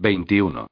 [0.00, 0.66] 21.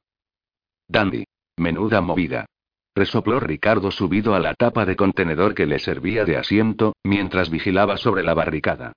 [0.89, 1.23] Dandy.
[1.57, 2.45] Menuda movida.
[2.93, 7.95] Resopló Ricardo subido a la tapa de contenedor que le servía de asiento, mientras vigilaba
[7.97, 8.91] sobre la barricada.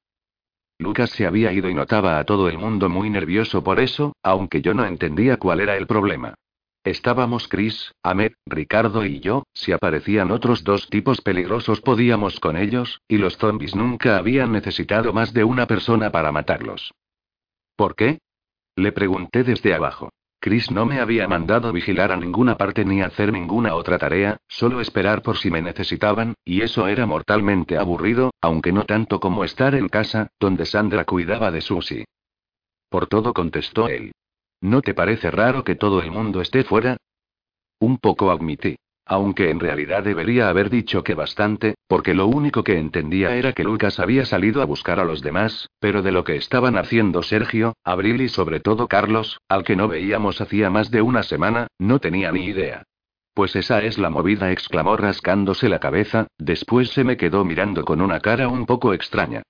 [0.78, 4.62] Lucas se había ido y notaba a todo el mundo muy nervioso por eso, aunque
[4.62, 6.34] yo no entendía cuál era el problema.
[6.84, 13.00] Estábamos Chris, Ahmed, Ricardo y yo, si aparecían otros dos tipos peligrosos podíamos con ellos,
[13.08, 16.92] y los zombies nunca habían necesitado más de una persona para matarlos.
[17.76, 18.18] ¿Por qué?
[18.76, 20.10] Le pregunté desde abajo.
[20.46, 24.80] Chris no me había mandado vigilar a ninguna parte ni hacer ninguna otra tarea, solo
[24.80, 29.74] esperar por si me necesitaban, y eso era mortalmente aburrido, aunque no tanto como estar
[29.74, 32.04] en casa, donde Sandra cuidaba de Susie.
[32.88, 34.12] Por todo contestó él.
[34.60, 36.96] ¿No te parece raro que todo el mundo esté fuera?
[37.80, 38.76] Un poco admití.
[39.08, 43.62] Aunque en realidad debería haber dicho que bastante, porque lo único que entendía era que
[43.62, 47.76] Lucas había salido a buscar a los demás, pero de lo que estaban haciendo Sergio,
[47.84, 52.00] Abril y sobre todo Carlos, al que no veíamos hacía más de una semana, no
[52.00, 52.82] tenía ni idea.
[53.32, 58.00] Pues esa es la movida, exclamó rascándose la cabeza, después se me quedó mirando con
[58.00, 59.42] una cara un poco extraña.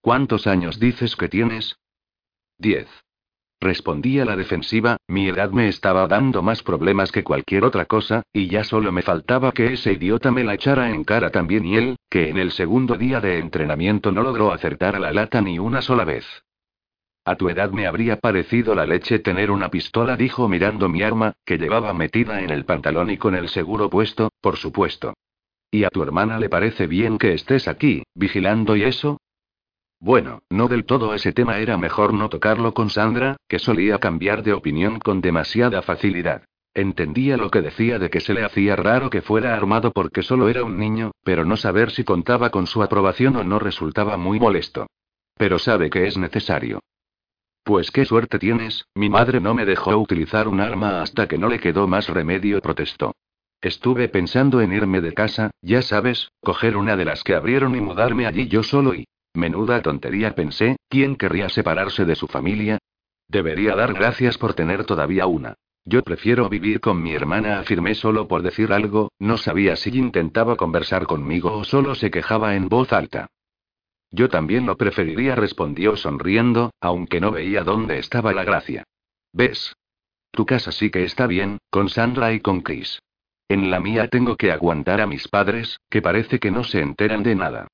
[0.00, 1.76] ¿Cuántos años dices que tienes?
[2.58, 2.88] Diez.
[3.60, 8.22] Respondí a la defensiva, mi edad me estaba dando más problemas que cualquier otra cosa,
[8.32, 11.76] y ya solo me faltaba que ese idiota me la echara en cara también y
[11.76, 15.58] él, que en el segundo día de entrenamiento no logró acertar a la lata ni
[15.58, 16.26] una sola vez.
[17.26, 21.32] A tu edad me habría parecido la leche tener una pistola, dijo mirando mi arma,
[21.46, 25.14] que llevaba metida en el pantalón y con el seguro puesto, por supuesto.
[25.70, 29.18] ¿Y a tu hermana le parece bien que estés aquí, vigilando y eso?
[30.04, 34.42] Bueno, no del todo ese tema era mejor no tocarlo con Sandra, que solía cambiar
[34.42, 36.44] de opinión con demasiada facilidad.
[36.74, 40.50] Entendía lo que decía de que se le hacía raro que fuera armado porque solo
[40.50, 44.38] era un niño, pero no saber si contaba con su aprobación o no resultaba muy
[44.38, 44.88] molesto.
[45.38, 46.80] Pero sabe que es necesario.
[47.62, 51.48] Pues qué suerte tienes, mi madre no me dejó utilizar un arma hasta que no
[51.48, 53.14] le quedó más remedio, protestó.
[53.62, 57.80] Estuve pensando en irme de casa, ya sabes, coger una de las que abrieron y
[57.80, 59.06] mudarme allí yo solo y...
[59.34, 62.78] Menuda tontería pensé, ¿quién querría separarse de su familia?
[63.28, 65.54] Debería dar gracias por tener todavía una.
[65.84, 70.56] Yo prefiero vivir con mi hermana, afirmé solo por decir algo, no sabía si intentaba
[70.56, 73.26] conversar conmigo o solo se quejaba en voz alta.
[74.10, 78.84] Yo también lo preferiría, respondió sonriendo, aunque no veía dónde estaba la gracia.
[79.32, 79.74] ¿Ves?
[80.30, 83.00] Tu casa sí que está bien, con Sandra y con Chris.
[83.48, 87.22] En la mía tengo que aguantar a mis padres, que parece que no se enteran
[87.22, 87.68] de nada.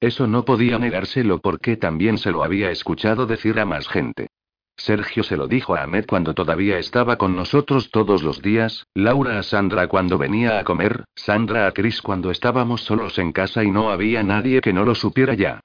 [0.00, 4.28] Eso no podía negárselo porque también se lo había escuchado decir a más gente.
[4.76, 9.38] Sergio se lo dijo a Ahmed cuando todavía estaba con nosotros todos los días, Laura
[9.38, 13.70] a Sandra cuando venía a comer, Sandra a Chris cuando estábamos solos en casa y
[13.70, 15.60] no había nadie que no lo supiera ya.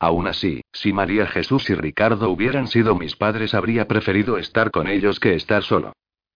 [0.00, 4.88] Aún así, si María Jesús y Ricardo hubieran sido mis padres habría preferido estar con
[4.88, 5.92] ellos que estar solo.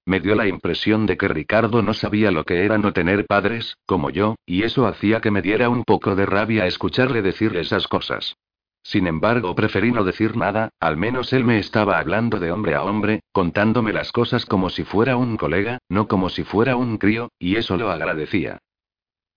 [0.08, 3.76] Me dio la impresión de que Ricardo no sabía lo que era no tener padres,
[3.84, 7.86] como yo, y eso hacía que me diera un poco de rabia escucharle decir esas
[7.88, 8.38] cosas.
[8.82, 12.84] Sin embargo, preferí no decir nada, al menos él me estaba hablando de hombre a
[12.84, 17.28] hombre, contándome las cosas como si fuera un colega, no como si fuera un crío,
[17.38, 18.60] y eso lo agradecía.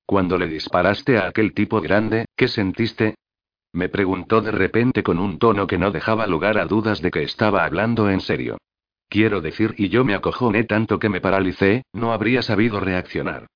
[0.06, 3.16] Cuando le disparaste a aquel tipo grande, ¿qué sentiste?
[3.74, 7.24] Me preguntó de repente con un tono que no dejaba lugar a dudas de que
[7.24, 8.58] estaba hablando en serio.
[9.12, 13.48] Quiero decir, y yo me acojoné tanto que me paralicé, no habría sabido reaccionar.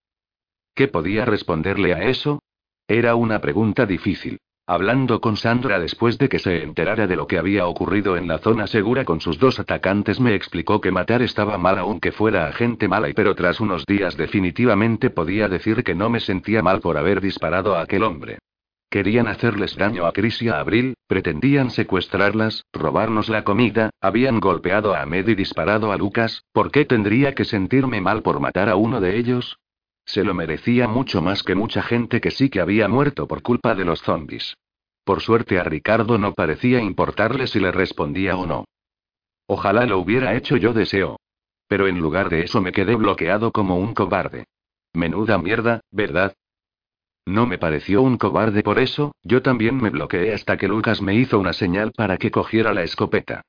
[0.75, 2.41] ¿Qué podía responderle a eso?
[2.89, 4.38] Era una pregunta difícil.
[4.67, 8.39] Hablando con Sandra después de que se enterara de lo que había ocurrido en la
[8.39, 12.89] zona segura con sus dos atacantes, me explicó que matar estaba mal aunque fuera gente
[12.89, 16.97] mala y pero tras unos días definitivamente podía decir que no me sentía mal por
[16.97, 18.39] haber disparado a aquel hombre.
[18.90, 24.94] Querían hacerles daño a Chris y a Abril, pretendían secuestrarlas, robarnos la comida, habían golpeado
[24.94, 28.75] a Ahmed y disparado a Lucas, ¿por qué tendría que sentirme mal por matar a
[28.75, 29.57] uno de ellos?
[30.06, 33.74] Se lo merecía mucho más que mucha gente que sí que había muerto por culpa
[33.74, 34.56] de los zombies.
[35.03, 38.66] Por suerte a Ricardo no parecía importarle si le respondía o no.
[39.47, 41.18] Ojalá lo hubiera hecho yo deseo.
[41.68, 44.45] Pero en lugar de eso me quedé bloqueado como un cobarde.
[44.94, 46.33] Menuda mierda, ¿verdad?
[47.25, 51.16] No me pareció un cobarde por eso, yo también me bloqueé hasta que Lucas me
[51.16, 53.42] hizo una señal para que cogiera la escopeta.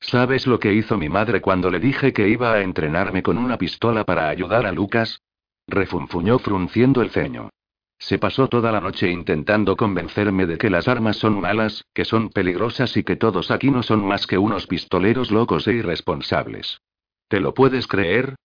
[0.00, 3.58] ¿Sabes lo que hizo mi madre cuando le dije que iba a entrenarme con una
[3.58, 5.22] pistola para ayudar a Lucas?
[5.66, 7.50] Refunfuñó frunciendo el ceño.
[7.98, 12.30] Se pasó toda la noche intentando convencerme de que las armas son malas, que son
[12.30, 16.80] peligrosas y que todos aquí no son más que unos pistoleros locos e irresponsables.
[17.28, 18.36] ¿Te lo puedes creer?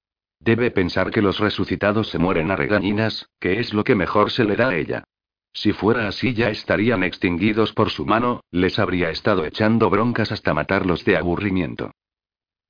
[0.46, 4.44] Debe pensar que los resucitados se mueren a regañinas, que es lo que mejor se
[4.44, 5.04] le da a ella.
[5.52, 10.54] Si fuera así ya estarían extinguidos por su mano, les habría estado echando broncas hasta
[10.54, 11.90] matarlos de aburrimiento.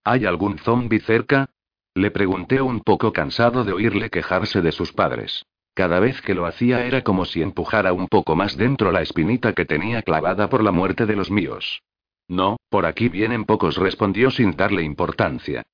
[0.06, 1.50] ¿Hay algún zombi cerca?
[1.94, 5.46] Le pregunté un poco cansado de oírle quejarse de sus padres.
[5.74, 9.52] Cada vez que lo hacía era como si empujara un poco más dentro la espinita
[9.52, 11.82] que tenía clavada por la muerte de los míos.
[12.30, 15.66] No, por aquí vienen pocos, respondió sin darle importancia.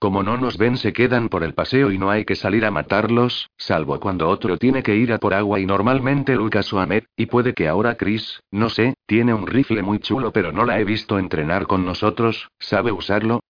[0.00, 2.70] Como no nos ven, se quedan por el paseo y no hay que salir a
[2.70, 7.04] matarlos, salvo cuando otro tiene que ir a por agua y normalmente Lucas o Ahmed,
[7.16, 10.80] y puede que ahora Chris, no sé, tiene un rifle muy chulo pero no la
[10.80, 13.40] he visto entrenar con nosotros, ¿sabe usarlo?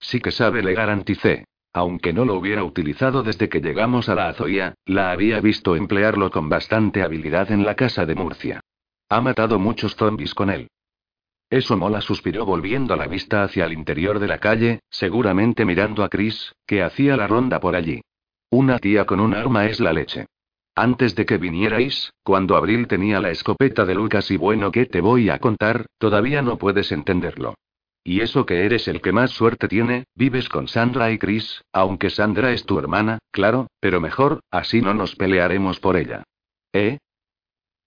[0.00, 1.44] Sí que sabe, le garanticé.
[1.74, 6.30] Aunque no lo hubiera utilizado desde que llegamos a la Azoía, la había visto emplearlo
[6.30, 8.60] con bastante habilidad en la casa de Murcia.
[9.10, 10.68] Ha matado muchos zombies con él.
[11.50, 16.08] Eso mola, suspiró volviendo la vista hacia el interior de la calle, seguramente mirando a
[16.08, 18.02] Chris, que hacía la ronda por allí.
[18.50, 20.26] Una tía con un arma es la leche.
[20.74, 25.00] Antes de que vinierais, cuando Abril tenía la escopeta de Lucas y bueno, ¿qué te
[25.00, 25.86] voy a contar?
[25.98, 27.54] Todavía no puedes entenderlo.
[28.04, 32.10] Y eso que eres el que más suerte tiene, vives con Sandra y Chris, aunque
[32.10, 36.22] Sandra es tu hermana, claro, pero mejor, así no nos pelearemos por ella.
[36.72, 36.98] ¿Eh?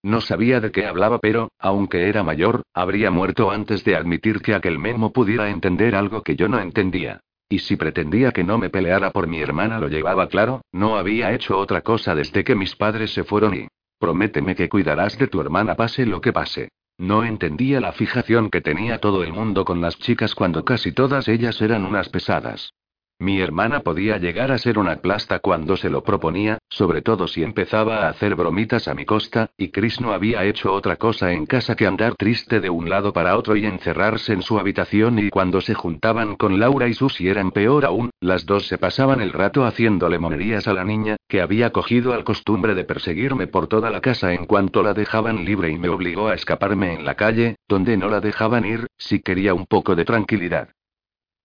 [0.04, 4.56] No sabía de qué hablaba, pero, aunque era mayor, habría muerto antes de admitir que
[4.56, 7.22] aquel memo pudiera entender algo que yo no entendía.
[7.48, 11.34] Y si pretendía que no me peleara por mi hermana lo llevaba claro, no había
[11.34, 13.68] hecho otra cosa desde que mis padres se fueron y...
[14.00, 16.70] Prométeme que cuidarás de tu hermana pase lo que pase.
[16.98, 21.28] No entendía la fijación que tenía todo el mundo con las chicas cuando casi todas
[21.28, 22.74] ellas eran unas pesadas.
[23.22, 27.44] Mi hermana podía llegar a ser una plasta cuando se lo proponía, sobre todo si
[27.44, 31.46] empezaba a hacer bromitas a mi costa, y Chris no había hecho otra cosa en
[31.46, 35.30] casa que andar triste de un lado para otro y encerrarse en su habitación y
[35.30, 39.34] cuando se juntaban con Laura y Susie eran peor aún, las dos se pasaban el
[39.34, 43.92] rato haciéndole monerías a la niña, que había cogido al costumbre de perseguirme por toda
[43.92, 47.58] la casa en cuanto la dejaban libre y me obligó a escaparme en la calle,
[47.70, 50.70] donde no la dejaban ir, si quería un poco de tranquilidad.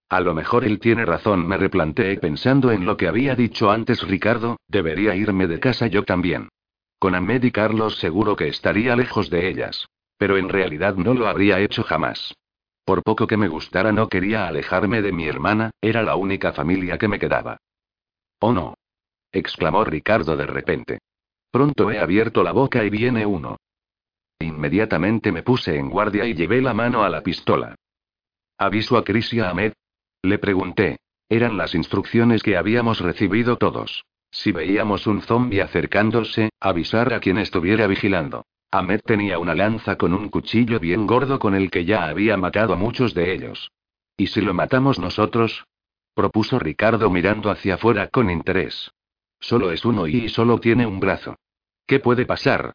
[0.09, 4.07] A lo mejor él tiene razón, me replanteé pensando en lo que había dicho antes
[4.07, 6.49] Ricardo, debería irme de casa yo también.
[6.99, 9.87] Con Ahmed y Carlos seguro que estaría lejos de ellas.
[10.17, 12.35] Pero en realidad no lo habría hecho jamás.
[12.85, 16.97] Por poco que me gustara no quería alejarme de mi hermana, era la única familia
[16.99, 17.59] que me quedaba.
[18.39, 18.75] Oh no.
[19.33, 20.99] exclamó Ricardo de repente.
[21.51, 23.57] Pronto he abierto la boca y viene uno.
[24.39, 27.75] Inmediatamente me puse en guardia y llevé la mano a la pistola.
[28.59, 29.73] Aviso a Chris y a Ahmed,
[30.27, 30.99] le pregunté.
[31.29, 34.05] Eran las instrucciones que habíamos recibido todos.
[34.31, 38.45] Si veíamos un zombi acercándose, avisar a quien estuviera vigilando.
[38.71, 42.75] Ahmed tenía una lanza con un cuchillo bien gordo con el que ya había matado
[42.75, 43.71] a muchos de ellos.
[44.17, 45.65] ¿Y si lo matamos nosotros?
[46.15, 48.91] propuso Ricardo mirando hacia afuera con interés.
[49.39, 51.37] Solo es uno y solo tiene un brazo.
[51.87, 52.73] ¿Qué puede pasar?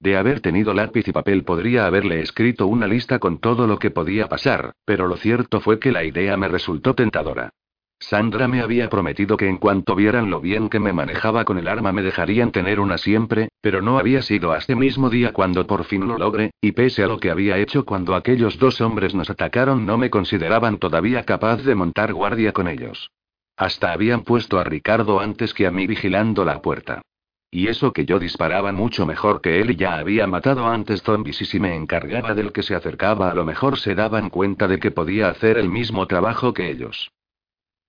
[0.00, 3.90] De haber tenido lápiz y papel podría haberle escrito una lista con todo lo que
[3.90, 7.50] podía pasar, pero lo cierto fue que la idea me resultó tentadora.
[7.98, 11.68] Sandra me había prometido que en cuanto vieran lo bien que me manejaba con el
[11.68, 15.84] arma me dejarían tener una siempre, pero no había sido hasta mismo día cuando por
[15.84, 19.28] fin lo logré, y pese a lo que había hecho cuando aquellos dos hombres nos
[19.28, 23.10] atacaron no me consideraban todavía capaz de montar guardia con ellos.
[23.54, 27.02] Hasta habían puesto a Ricardo antes que a mí vigilando la puerta.
[27.52, 31.40] Y eso que yo disparaba mucho mejor que él y ya había matado antes zombies
[31.42, 34.78] y si me encargaba del que se acercaba a lo mejor se daban cuenta de
[34.78, 37.10] que podía hacer el mismo trabajo que ellos.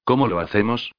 [0.03, 0.91] ¿Cómo lo hacemos?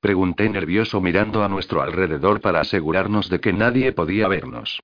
[0.00, 4.80] Pregunté nervioso mirando a nuestro alrededor para asegurarnos de que nadie podía vernos.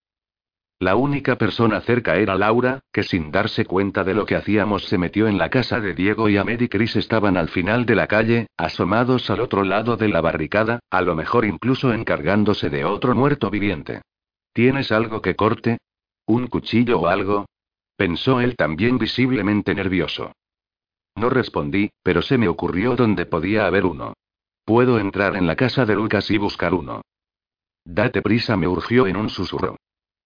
[0.80, 4.98] La única persona cerca era Laura, que sin darse cuenta de lo que hacíamos se
[4.98, 8.06] metió en la casa de Diego y Ahmed y Chris estaban al final de la
[8.06, 13.14] calle, asomados al otro lado de la barricada, a lo mejor incluso encargándose de otro
[13.14, 14.02] muerto viviente.
[14.52, 15.78] ¿Tienes algo que corte?
[16.26, 17.46] ¿Un cuchillo o algo?
[17.96, 20.32] Pensó él también visiblemente nervioso.
[21.16, 24.14] No respondí, pero se me ocurrió dónde podía haber uno.
[24.64, 27.02] Puedo entrar en la casa de Lucas y buscar uno.
[27.84, 29.76] Date prisa, me urgió en un susurro.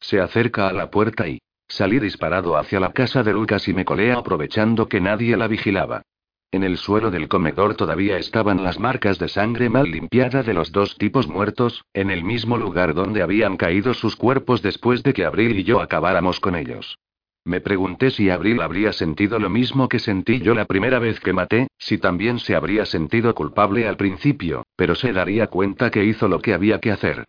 [0.00, 1.40] Se acerca a la puerta y...
[1.71, 6.02] Salí disparado hacia la casa de Lucas y me colé aprovechando que nadie la vigilaba.
[6.50, 10.73] En el suelo del comedor todavía estaban las marcas de sangre mal limpiada de los
[10.73, 15.26] dos tipos muertos, en el mismo lugar donde habían caído sus cuerpos después de que
[15.26, 16.99] Abril y yo acabáramos con ellos.
[17.45, 21.35] Me pregunté si Abril habría sentido lo mismo que sentí yo la primera vez que
[21.35, 26.28] maté, si también se habría sentido culpable al principio, pero se daría cuenta que hizo
[26.28, 27.25] lo que había que hacer.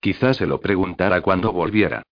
[0.00, 2.02] Quizás se lo preguntara cuando volviera.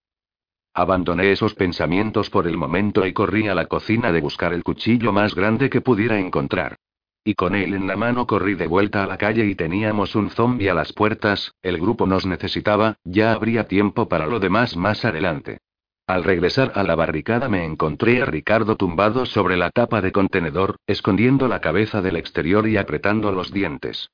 [0.74, 5.12] Abandoné esos pensamientos por el momento y corrí a la cocina de buscar el cuchillo
[5.12, 6.76] más grande que pudiera encontrar.
[7.24, 10.30] Y con él en la mano corrí de vuelta a la calle y teníamos un
[10.30, 15.04] zombi a las puertas, el grupo nos necesitaba, ya habría tiempo para lo demás más
[15.04, 15.58] adelante.
[16.06, 20.76] Al regresar a la barricada me encontré a Ricardo tumbado sobre la tapa de contenedor,
[20.86, 24.10] escondiendo la cabeza del exterior y apretando los dientes.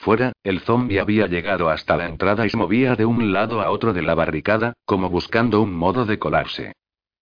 [0.00, 3.70] Fuera, el zombi había llegado hasta la entrada y se movía de un lado a
[3.70, 6.72] otro de la barricada, como buscando un modo de colarse.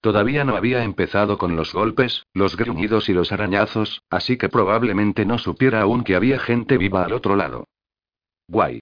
[0.00, 5.26] Todavía no había empezado con los golpes, los gruñidos y los arañazos, así que probablemente
[5.26, 7.64] no supiera aún que había gente viva al otro lado.
[8.46, 8.78] Guay.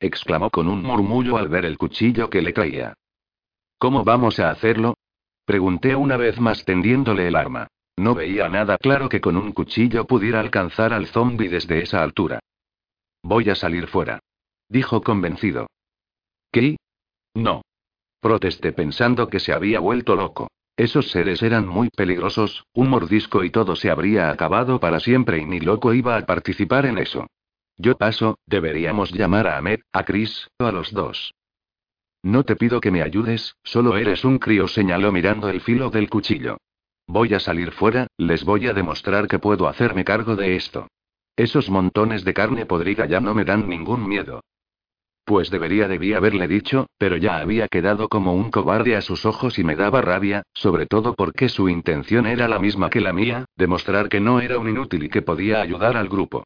[0.00, 2.92] exclamó con un murmullo al ver el cuchillo que le traía.
[3.78, 4.98] ¿Cómo vamos a hacerlo?
[5.46, 7.68] Pregunté una vez más tendiéndole el arma.
[7.96, 12.40] No veía nada claro que con un cuchillo pudiera alcanzar al zombi desde esa altura.
[13.22, 14.20] Voy a salir fuera.
[14.68, 15.66] Dijo convencido.
[16.52, 16.76] ¿Qué?
[17.34, 17.62] No.
[18.20, 20.48] Protesté pensando que se había vuelto loco.
[20.76, 25.44] Esos seres eran muy peligrosos, un mordisco y todo se habría acabado para siempre y
[25.44, 27.26] ni loco iba a participar en eso.
[27.76, 31.34] Yo paso, deberíamos llamar a Ahmed, a Chris, o a los dos.
[32.22, 36.10] No te pido que me ayudes, solo eres un crío, señaló mirando el filo del
[36.10, 36.58] cuchillo.
[37.06, 40.88] Voy a salir fuera, les voy a demostrar que puedo hacerme cargo de esto.
[41.36, 44.42] Esos montones de carne podrida ya no me dan ningún miedo.
[45.24, 49.58] Pues debería debí haberle dicho, pero ya había quedado como un cobarde a sus ojos
[49.58, 53.44] y me daba rabia, sobre todo porque su intención era la misma que la mía,
[53.56, 56.44] demostrar que no era un inútil y que podía ayudar al grupo.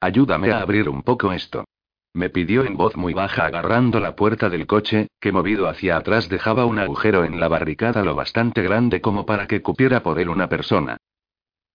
[0.00, 1.64] Ayúdame a abrir un poco esto.
[2.12, 6.28] Me pidió en voz muy baja agarrando la puerta del coche, que movido hacia atrás
[6.28, 10.28] dejaba un agujero en la barricada lo bastante grande como para que cupiera por él
[10.28, 10.98] una persona.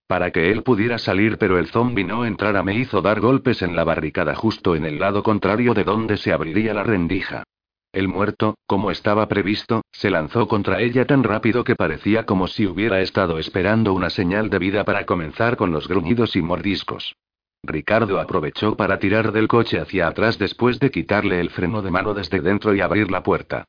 [0.09, 3.75] Para que él pudiera salir pero el zombi no entrara me hizo dar golpes en
[3.75, 7.43] la barricada justo en el lado contrario de donde se abriría la rendija.
[7.91, 12.65] El muerto, como estaba previsto, se lanzó contra ella tan rápido que parecía como si
[12.65, 17.15] hubiera estado esperando una señal de vida para comenzar con los gruñidos y mordiscos.
[17.61, 22.15] Ricardo aprovechó para tirar del coche hacia atrás después de quitarle el freno de mano
[22.15, 23.65] desde dentro y abrir la puerta.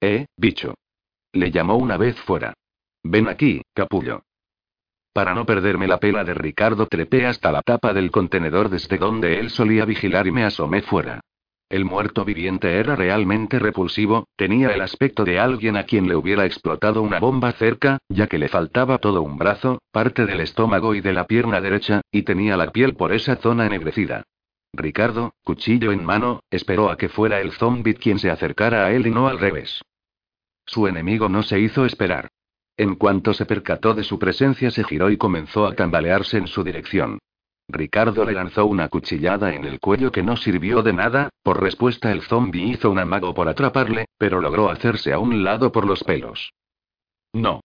[0.00, 0.74] Eh, bicho.
[1.32, 2.52] Le llamó una vez fuera.
[3.04, 4.24] Ven aquí, capullo.
[5.12, 9.38] Para no perderme la pela de Ricardo trepé hasta la tapa del contenedor desde donde
[9.38, 11.20] él solía vigilar y me asomé fuera.
[11.68, 16.44] El muerto viviente era realmente repulsivo, tenía el aspecto de alguien a quien le hubiera
[16.44, 21.00] explotado una bomba cerca, ya que le faltaba todo un brazo, parte del estómago y
[21.00, 24.24] de la pierna derecha, y tenía la piel por esa zona ennegrecida.
[24.74, 29.06] Ricardo, cuchillo en mano, esperó a que fuera el zombie quien se acercara a él
[29.06, 29.82] y no al revés.
[30.66, 32.30] Su enemigo no se hizo esperar.
[32.76, 36.64] En cuanto se percató de su presencia se giró y comenzó a tambalearse en su
[36.64, 37.18] dirección.
[37.68, 42.10] Ricardo le lanzó una cuchillada en el cuello que no sirvió de nada, por respuesta
[42.12, 46.02] el zombi hizo un amago por atraparle, pero logró hacerse a un lado por los
[46.04, 46.52] pelos.
[47.32, 47.60] No.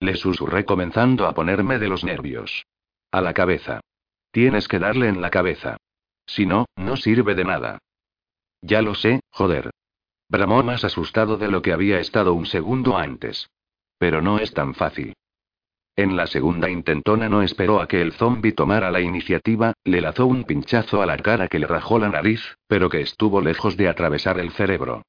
[0.00, 2.66] Le susurré comenzando a ponerme de los nervios.
[3.12, 3.80] A la cabeza.
[4.32, 5.76] Tienes que darle en la cabeza.
[6.26, 7.78] Si no, no sirve de nada.
[8.60, 9.70] Ya lo sé, joder.
[10.28, 13.48] Bramó más asustado de lo que había estado un segundo antes.
[13.98, 15.14] Pero no es tan fácil.
[15.96, 20.26] En la segunda intentona no esperó a que el zombi tomara la iniciativa, le lanzó
[20.26, 23.88] un pinchazo a la cara que le rajó la nariz, pero que estuvo lejos de
[23.88, 25.02] atravesar el cerebro.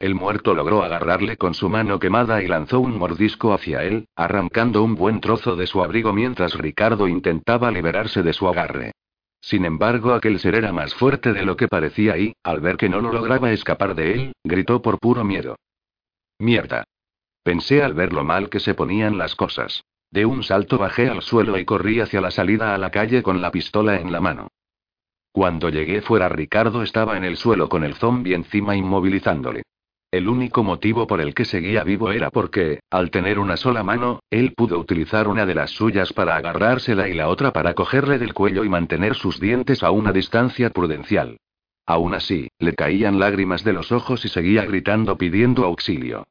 [0.00, 4.82] El muerto logró agarrarle con su mano quemada y lanzó un mordisco hacia él, arrancando
[4.82, 8.90] un buen trozo de su abrigo mientras Ricardo intentaba liberarse de su agarre.
[9.40, 12.88] Sin embargo, aquel ser era más fuerte de lo que parecía y, al ver que
[12.88, 15.54] no lo lograba escapar de él, gritó por puro miedo.
[16.40, 16.82] Mierda.
[17.42, 19.82] Pensé al ver lo mal que se ponían las cosas.
[20.10, 23.40] De un salto bajé al suelo y corrí hacia la salida a la calle con
[23.40, 24.48] la pistola en la mano.
[25.32, 29.62] Cuando llegué fuera Ricardo estaba en el suelo con el zombi encima inmovilizándole.
[30.10, 34.20] El único motivo por el que seguía vivo era porque, al tener una sola mano,
[34.28, 38.34] él pudo utilizar una de las suyas para agarrársela y la otra para cogerle del
[38.34, 41.38] cuello y mantener sus dientes a una distancia prudencial.
[41.86, 46.26] Aún así, le caían lágrimas de los ojos y seguía gritando pidiendo auxilio.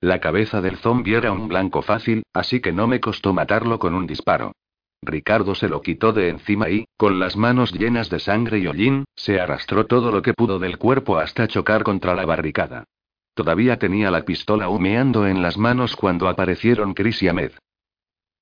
[0.00, 3.94] La cabeza del zombi era un blanco fácil, así que no me costó matarlo con
[3.94, 4.52] un disparo.
[5.02, 9.04] Ricardo se lo quitó de encima y, con las manos llenas de sangre y hollín,
[9.14, 12.84] se arrastró todo lo que pudo del cuerpo hasta chocar contra la barricada.
[13.34, 17.52] Todavía tenía la pistola humeando en las manos cuando aparecieron Chris y Ahmed.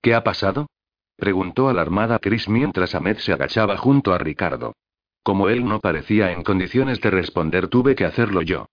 [0.00, 0.68] ¿Qué ha pasado?
[1.16, 4.74] preguntó alarmada Chris mientras Ahmed se agachaba junto a Ricardo.
[5.22, 8.66] Como él no parecía en condiciones de responder, tuve que hacerlo yo.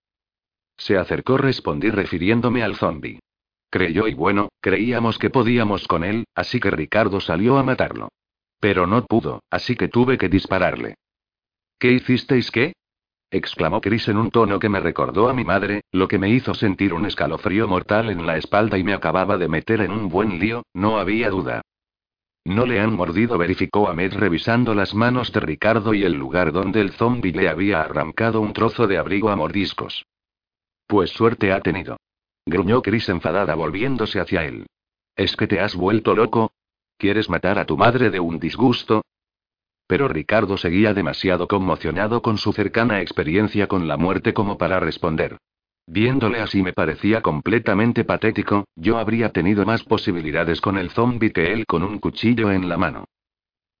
[0.76, 3.18] Se acercó, respondí refiriéndome al zombi.
[3.70, 8.08] Creyó y bueno, creíamos que podíamos con él, así que Ricardo salió a matarlo.
[8.60, 10.96] Pero no pudo, así que tuve que dispararle.
[11.78, 12.74] ¿Qué hicisteis qué?
[13.30, 16.52] exclamó Chris en un tono que me recordó a mi madre, lo que me hizo
[16.52, 20.38] sentir un escalofrío mortal en la espalda y me acababa de meter en un buen
[20.38, 21.62] lío, no había duda.
[22.44, 26.80] No le han mordido, verificó Ahmed revisando las manos de Ricardo y el lugar donde
[26.80, 30.04] el zombi le había arrancado un trozo de abrigo a mordiscos.
[30.86, 31.96] Pues suerte ha tenido.
[32.46, 34.66] Gruñó Chris enfadada volviéndose hacia él.
[35.16, 36.52] ¿Es que te has vuelto loco?
[36.98, 39.02] ¿Quieres matar a tu madre de un disgusto?
[39.86, 45.38] Pero Ricardo seguía demasiado conmocionado con su cercana experiencia con la muerte como para responder.
[45.86, 51.52] Viéndole así me parecía completamente patético, yo habría tenido más posibilidades con el zombi que
[51.52, 53.04] él con un cuchillo en la mano.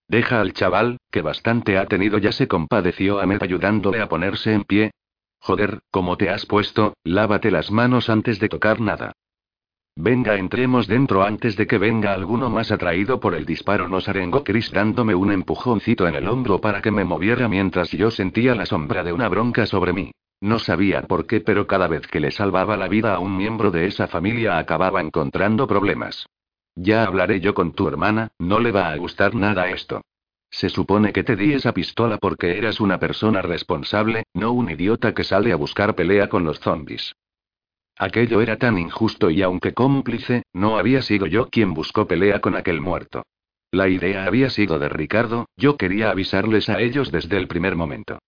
[0.08, 4.52] Deja al chaval, que bastante ha tenido ya se compadeció a Med ayudándole a ponerse
[4.52, 4.90] en pie.
[5.44, 6.94] Joder, ¿cómo te has puesto?
[7.02, 9.10] Lávate las manos antes de tocar nada.
[9.96, 14.44] Venga, entremos dentro antes de que venga alguno más atraído por el disparo, nos arengó
[14.44, 18.66] Chris dándome un empujoncito en el hombro para que me moviera mientras yo sentía la
[18.66, 20.12] sombra de una bronca sobre mí.
[20.40, 23.72] No sabía por qué, pero cada vez que le salvaba la vida a un miembro
[23.72, 26.24] de esa familia acababa encontrando problemas.
[26.76, 30.02] Ya hablaré yo con tu hermana, no le va a gustar nada esto.
[30.52, 35.14] Se supone que te di esa pistola porque eras una persona responsable, no un idiota
[35.14, 37.16] que sale a buscar pelea con los zombies.
[37.96, 42.54] Aquello era tan injusto y aunque cómplice, no había sido yo quien buscó pelea con
[42.54, 43.24] aquel muerto.
[43.70, 48.18] La idea había sido de Ricardo, yo quería avisarles a ellos desde el primer momento.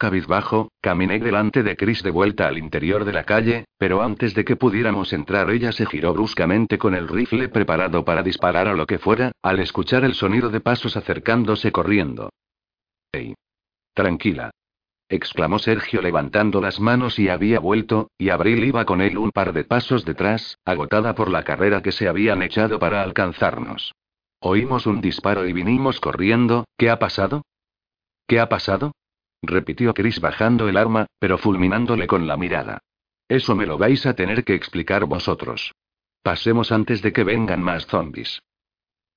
[0.00, 4.46] Cabizbajo, caminé delante de Chris de vuelta al interior de la calle, pero antes de
[4.46, 8.86] que pudiéramos entrar ella se giró bruscamente con el rifle preparado para disparar a lo
[8.86, 12.30] que fuera, al escuchar el sonido de pasos acercándose corriendo.
[13.12, 13.34] ¡Ey!
[13.92, 14.52] Tranquila
[15.10, 19.52] exclamó Sergio levantando las manos y había vuelto, y Abril iba con él un par
[19.52, 23.92] de pasos detrás, agotada por la carrera que se habían echado para alcanzarnos.
[24.38, 27.42] Oímos un disparo y vinimos corriendo, ¿qué ha pasado?
[28.26, 28.92] ¿Qué ha pasado?
[29.42, 32.80] Repitió Chris bajando el arma, pero fulminándole con la mirada.
[33.28, 35.72] Eso me lo vais a tener que explicar vosotros.
[36.22, 38.40] Pasemos antes de que vengan más zombies.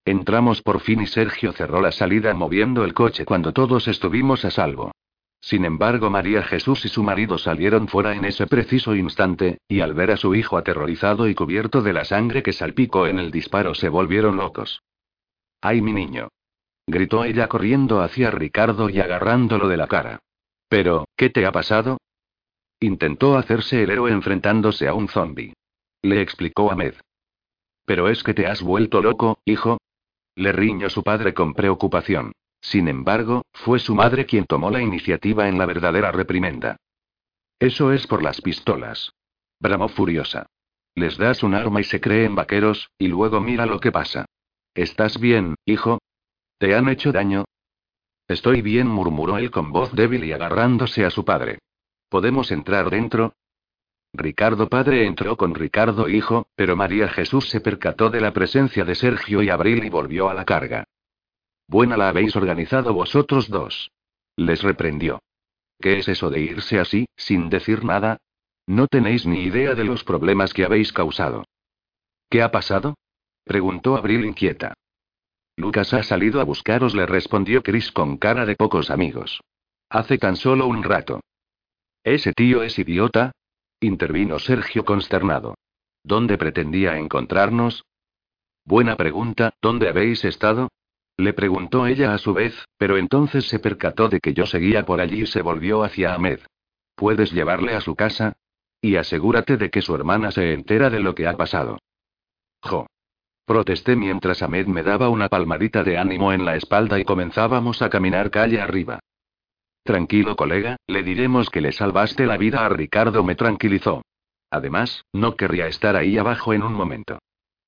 [0.05, 4.51] Entramos por fin y Sergio cerró la salida moviendo el coche cuando todos estuvimos a
[4.51, 4.91] salvo.
[5.41, 9.93] Sin embargo, María Jesús y su marido salieron fuera en ese preciso instante, y al
[9.93, 13.73] ver a su hijo aterrorizado y cubierto de la sangre que salpicó en el disparo
[13.75, 14.81] se volvieron locos.
[15.61, 16.29] ¡Ay, mi niño!
[16.87, 20.19] Gritó ella corriendo hacia Ricardo y agarrándolo de la cara.
[20.67, 21.97] Pero, ¿qué te ha pasado?
[22.79, 25.53] Intentó hacerse el héroe enfrentándose a un zombi.
[26.01, 26.95] Le explicó Ahmed.
[27.85, 29.77] Pero es que te has vuelto loco, hijo.
[30.35, 32.33] Le riñó su padre con preocupación.
[32.59, 36.77] Sin embargo, fue su madre quien tomó la iniciativa en la verdadera reprimenda.
[37.59, 39.11] Eso es por las pistolas.
[39.59, 40.47] Bramó furiosa.
[40.95, 44.25] Les das un arma y se creen vaqueros, y luego mira lo que pasa.
[44.75, 45.99] ¿Estás bien, hijo?
[46.63, 47.43] ¿Te han hecho daño?
[48.25, 51.59] Estoy bien, murmuró él con voz débil y agarrándose a su padre.
[52.07, 53.33] ¿Podemos entrar dentro?
[54.13, 58.95] Ricardo padre entró con Ricardo hijo, pero María Jesús se percató de la presencia de
[58.95, 60.85] Sergio y Abril y volvió a la carga.
[61.67, 63.91] Buena la habéis organizado vosotros dos.
[64.37, 65.21] Les reprendió.
[65.81, 68.19] ¿Qué es eso de irse así, sin decir nada?
[68.67, 71.43] No tenéis ni idea de los problemas que habéis causado.
[72.29, 72.95] ¿Qué ha pasado?
[73.43, 74.75] preguntó Abril inquieta.
[75.55, 79.41] Lucas ha salido a buscaros, le respondió Chris con cara de pocos amigos.
[79.89, 81.21] Hace tan solo un rato.
[82.03, 83.31] ¿Ese tío es idiota?
[83.79, 85.55] intervino Sergio consternado.
[86.03, 87.83] ¿Dónde pretendía encontrarnos?
[88.65, 90.69] Buena pregunta, ¿dónde habéis estado?
[91.17, 94.99] Le preguntó ella a su vez, pero entonces se percató de que yo seguía por
[94.99, 96.39] allí y se volvió hacia Ahmed.
[96.95, 98.33] ¿Puedes llevarle a su casa?
[98.81, 101.79] Y asegúrate de que su hermana se entera de lo que ha pasado.
[102.61, 102.87] Jo.
[103.45, 107.89] Protesté mientras Ahmed me daba una palmadita de ánimo en la espalda y comenzábamos a
[107.89, 108.99] caminar calle arriba.
[109.83, 114.01] Tranquilo colega, le diremos que le salvaste la vida a Ricardo, me tranquilizó.
[114.49, 117.19] Además, no querría estar ahí abajo en un momento.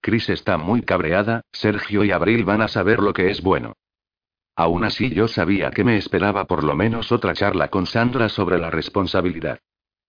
[0.01, 3.73] Chris está muy cabreada, Sergio y Abril van a saber lo que es bueno.
[4.55, 8.59] Aún así yo sabía que me esperaba por lo menos otra charla con Sandra sobre
[8.59, 9.59] la responsabilidad.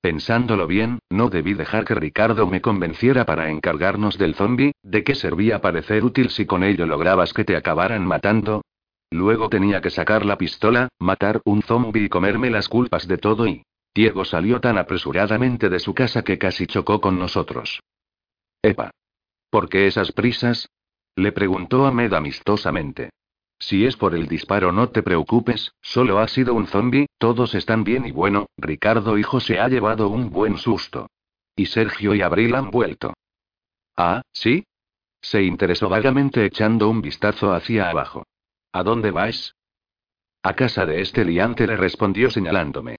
[0.00, 5.14] Pensándolo bien, no debí dejar que Ricardo me convenciera para encargarnos del zombi, ¿de qué
[5.14, 8.62] servía parecer útil si con ello lograbas que te acabaran matando?
[9.10, 13.46] Luego tenía que sacar la pistola, matar un zombi y comerme las culpas de todo
[13.46, 13.62] y...
[13.94, 17.80] Diego salió tan apresuradamente de su casa que casi chocó con nosotros.
[18.60, 18.90] Epa.
[19.48, 20.68] ¿Por qué esas prisas?
[21.16, 23.10] Le preguntó Ahmed amistosamente.
[23.58, 27.84] Si es por el disparo no te preocupes, solo ha sido un zombi, todos están
[27.84, 31.08] bien y bueno, Ricardo hijo se ha llevado un buen susto.
[31.54, 33.14] Y Sergio y Abril han vuelto.
[33.96, 34.66] Ah, ¿sí?
[35.22, 38.26] Se interesó vagamente echando un vistazo hacia abajo.
[38.72, 39.54] ¿A dónde vais?
[40.42, 42.96] A casa de este liante le respondió señalándome.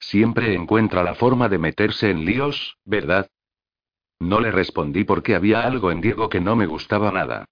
[0.00, 3.28] Siempre encuentra la forma de meterse en líos, ¿verdad?
[4.18, 7.46] No le respondí porque había algo en Diego que no me gustaba nada.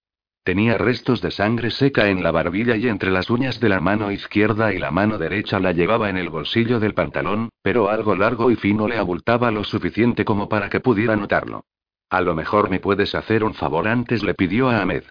[0.48, 4.10] Tenía restos de sangre seca en la barbilla y entre las uñas de la mano
[4.10, 8.50] izquierda y la mano derecha la llevaba en el bolsillo del pantalón, pero algo largo
[8.50, 11.66] y fino le abultaba lo suficiente como para que pudiera notarlo.
[12.08, 15.04] A lo mejor me puedes hacer un favor antes, le pidió a Ahmed.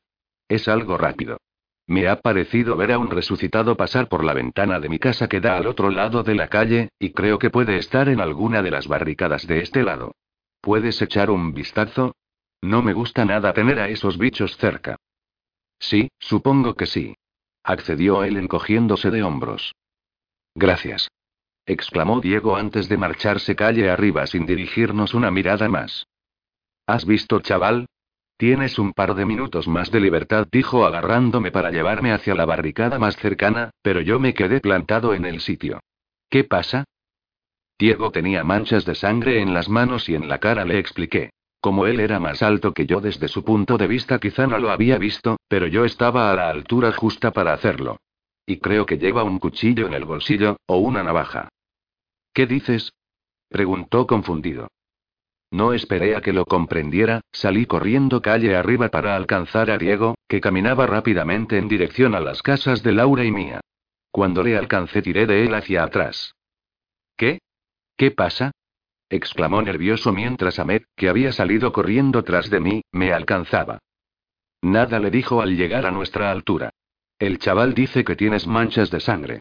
[0.49, 1.37] Es algo rápido.
[1.85, 5.39] Me ha parecido ver a un resucitado pasar por la ventana de mi casa que
[5.39, 8.71] da al otro lado de la calle, y creo que puede estar en alguna de
[8.71, 10.15] las barricadas de este lado.
[10.61, 12.15] ¿Puedes echar un vistazo?
[12.63, 14.97] No me gusta nada tener a esos bichos cerca.
[15.79, 17.15] Sí, supongo que sí.
[17.63, 19.73] Accedió él encogiéndose de hombros.
[20.55, 21.09] Gracias.
[21.65, 26.07] exclamó Diego antes de marcharse calle arriba sin dirigirnos una mirada más.
[26.85, 27.87] ¿Has visto, chaval?
[28.37, 32.99] Tienes un par de minutos más de libertad, dijo agarrándome para llevarme hacia la barricada
[32.99, 35.81] más cercana, pero yo me quedé plantado en el sitio.
[36.29, 36.85] ¿Qué pasa?
[37.79, 41.31] Diego tenía manchas de sangre en las manos y en la cara, le expliqué.
[41.67, 44.71] Como él era más alto que yo desde su punto de vista quizá no lo
[44.71, 47.99] había visto, pero yo estaba a la altura justa para hacerlo.
[48.45, 51.49] Y creo que lleva un cuchillo en el bolsillo, o una navaja.
[52.33, 52.93] ¿Qué dices?
[53.49, 54.69] preguntó confundido.
[55.51, 60.39] No esperé a que lo comprendiera, salí corriendo calle arriba para alcanzar a Diego, que
[60.39, 63.59] caminaba rápidamente en dirección a las casas de Laura y mía.
[64.09, 66.33] Cuando le alcancé tiré de él hacia atrás.
[67.17, 67.39] ¿Qué?
[67.97, 68.53] ¿Qué pasa?
[69.09, 73.79] Exclamó nervioso mientras Ahmed, que había salido corriendo tras de mí, me alcanzaba.
[74.61, 76.71] Nada le dijo al llegar a nuestra altura.
[77.19, 79.39] El chaval dice que tienes manchas de sangre.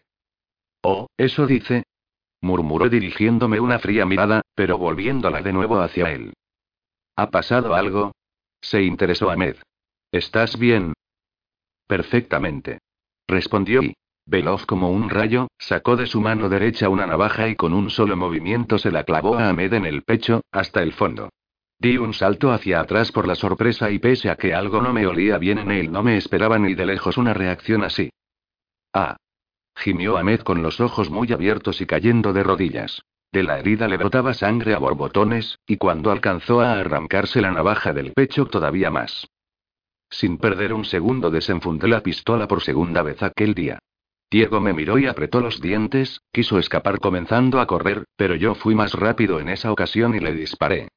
[0.81, 1.83] Oh, eso dice,
[2.41, 6.33] murmuró dirigiéndome una fría mirada, pero volviéndola de nuevo hacia él.
[7.15, 8.11] ¿Ha pasado algo?
[8.61, 9.57] Se interesó Ahmed.
[10.11, 10.93] ¿Estás bien?
[11.87, 12.79] Perfectamente.
[13.27, 13.93] Respondió y,
[14.27, 18.15] veloz como un rayo, sacó de su mano derecha una navaja y con un solo
[18.15, 21.29] movimiento se la clavó a Ahmed en el pecho, hasta el fondo.
[21.79, 25.07] Di un salto hacia atrás por la sorpresa y pese a que algo no me
[25.07, 28.09] olía bien en él, no me esperaba ni de lejos una reacción así.
[28.93, 29.15] Ah,
[29.75, 33.01] gimió Ahmed con los ojos muy abiertos y cayendo de rodillas.
[33.31, 37.93] De la herida le brotaba sangre a borbotones, y cuando alcanzó a arrancarse la navaja
[37.93, 39.27] del pecho todavía más.
[40.09, 43.79] Sin perder un segundo desenfundé la pistola por segunda vez aquel día.
[44.29, 48.75] Diego me miró y apretó los dientes, quiso escapar comenzando a correr, pero yo fui
[48.75, 50.89] más rápido en esa ocasión y le disparé.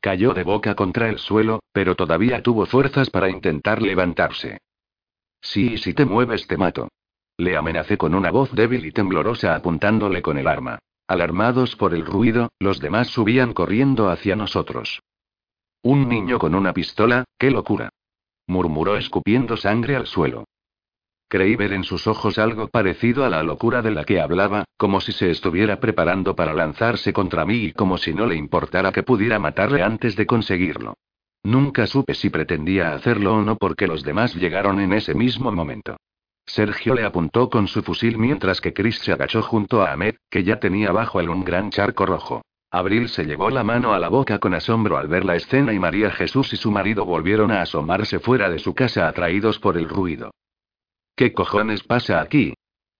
[0.00, 4.58] Cayó de boca contra el suelo, pero todavía tuvo fuerzas para intentar levantarse.
[5.40, 6.88] Sí, si te mueves te mato.
[7.36, 10.78] Le amenacé con una voz débil y temblorosa apuntándole con el arma.
[11.06, 15.00] Alarmados por el ruido, los demás subían corriendo hacia nosotros.
[15.82, 17.90] Un niño con una pistola, qué locura.
[18.46, 20.44] murmuró escupiendo sangre al suelo.
[21.30, 24.98] Creí ver en sus ojos algo parecido a la locura de la que hablaba, como
[25.00, 29.02] si se estuviera preparando para lanzarse contra mí y como si no le importara que
[29.02, 30.94] pudiera matarle antes de conseguirlo.
[31.44, 35.98] Nunca supe si pretendía hacerlo o no porque los demás llegaron en ese mismo momento.
[36.46, 40.44] Sergio le apuntó con su fusil mientras que Chris se agachó junto a Ahmed, que
[40.44, 42.40] ya tenía bajo él un gran charco rojo.
[42.70, 45.78] Abril se llevó la mano a la boca con asombro al ver la escena y
[45.78, 49.88] María Jesús y su marido volvieron a asomarse fuera de su casa atraídos por el
[49.88, 50.30] ruido.
[51.18, 52.54] ¿Qué cojones pasa aquí?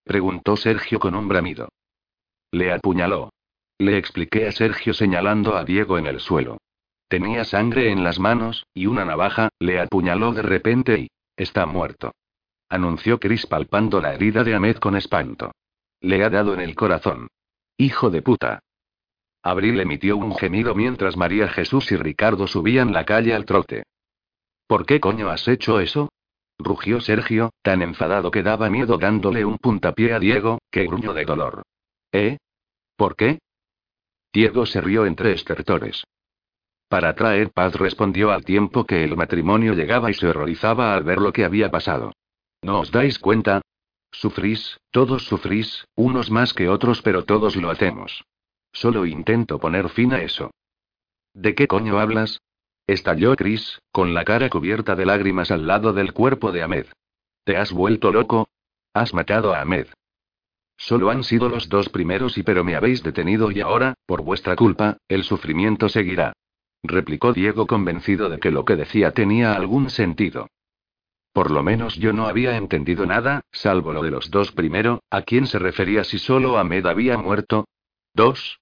[0.04, 1.70] preguntó Sergio con un bramido.
[2.52, 3.30] Le apuñaló.
[3.78, 6.58] Le expliqué a Sergio señalando a Diego en el suelo.
[7.08, 11.08] Tenía sangre en las manos, y una navaja, le apuñaló de repente y...
[11.34, 12.12] Está muerto
[12.68, 15.52] anunció Chris palpando la herida de Ahmed con espanto.
[16.00, 17.28] Le ha dado en el corazón.
[17.76, 18.60] Hijo de puta.
[19.42, 23.84] Abril emitió un gemido mientras María Jesús y Ricardo subían la calle al trote.
[24.66, 26.10] ¿Por qué coño has hecho eso?
[26.58, 31.24] Rugió Sergio, tan enfadado que daba miedo dándole un puntapié a Diego, que gruñó de
[31.24, 31.62] dolor.
[32.12, 32.38] ¿Eh?
[32.96, 33.38] ¿Por qué?
[34.32, 36.04] Diego se rió entre estertores.
[36.88, 41.18] Para traer paz respondió al tiempo que el matrimonio llegaba y se horrorizaba al ver
[41.18, 42.12] lo que había pasado.
[42.62, 43.60] ¿No os dais cuenta?
[44.10, 48.24] Sufrís, todos sufrís, unos más que otros, pero todos lo hacemos.
[48.72, 50.50] Solo intento poner fin a eso.
[51.34, 52.40] ¿De qué coño hablas?
[52.88, 56.86] Estalló Chris, con la cara cubierta de lágrimas al lado del cuerpo de Ahmed.
[57.44, 58.48] ¿Te has vuelto loco?
[58.94, 59.88] Has matado a Ahmed.
[60.78, 64.56] Solo han sido los dos primeros y pero me habéis detenido y ahora, por vuestra
[64.56, 66.32] culpa, el sufrimiento seguirá.
[66.82, 70.48] Replicó Diego convencido de que lo que decía tenía algún sentido.
[71.34, 75.20] Por lo menos yo no había entendido nada, salvo lo de los dos primero, ¿a
[75.20, 77.68] quién se refería si solo Ahmed había muerto?
[78.14, 78.60] ¿Dos?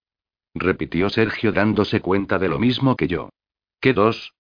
[0.53, 3.29] repitió Sergio dándose cuenta de lo mismo que yo.
[3.81, 4.33] ¿Qué dos?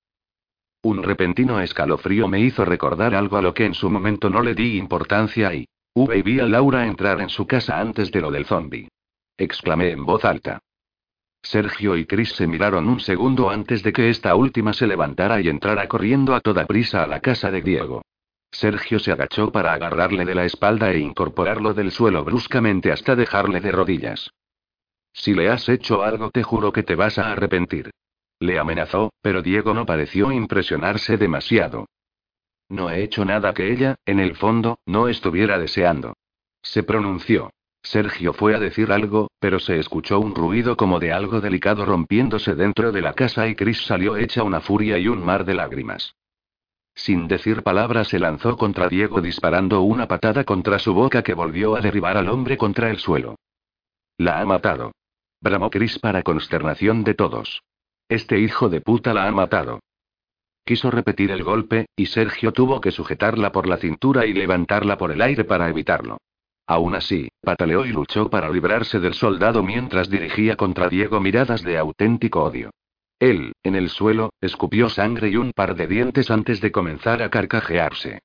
[0.82, 4.54] Un repentino escalofrío me hizo recordar algo a lo que en su momento no le
[4.54, 5.66] di importancia y...
[5.94, 8.88] V vi a Laura entrar en su casa antes de lo del zombie.
[9.38, 10.60] Exclamé en voz alta.
[11.42, 15.48] Sergio y Chris se miraron un segundo antes de que esta última se levantara y
[15.48, 18.02] entrara corriendo a toda prisa a la casa de Diego.
[18.50, 23.60] Sergio se agachó para agarrarle de la espalda e incorporarlo del suelo bruscamente hasta dejarle
[23.60, 24.30] de rodillas.
[25.12, 27.90] Si le has hecho algo te juro que te vas a arrepentir.
[28.38, 31.86] Le amenazó, pero Diego no pareció impresionarse demasiado.
[32.68, 36.14] No he hecho nada que ella, en el fondo, no estuviera deseando.
[36.62, 37.50] Se pronunció.
[37.82, 42.56] Sergio fue a decir algo, pero se escuchó un ruido como de algo delicado rompiéndose
[42.56, 46.16] dentro de la casa y Chris salió hecha una furia y un mar de lágrimas.
[46.96, 51.76] Sin decir palabras se lanzó contra Diego disparando una patada contra su boca que volvió
[51.76, 53.36] a derribar al hombre contra el suelo.
[54.18, 54.92] La ha matado.
[55.40, 57.62] Bramó Chris para consternación de todos.
[58.08, 59.80] Este hijo de puta la ha matado.
[60.64, 65.10] Quiso repetir el golpe, y Sergio tuvo que sujetarla por la cintura y levantarla por
[65.12, 66.18] el aire para evitarlo.
[66.68, 71.78] Aún así, pataleó y luchó para librarse del soldado mientras dirigía contra Diego miradas de
[71.78, 72.70] auténtico odio.
[73.18, 77.30] Él, en el suelo, escupió sangre y un par de dientes antes de comenzar a
[77.30, 78.20] carcajearse.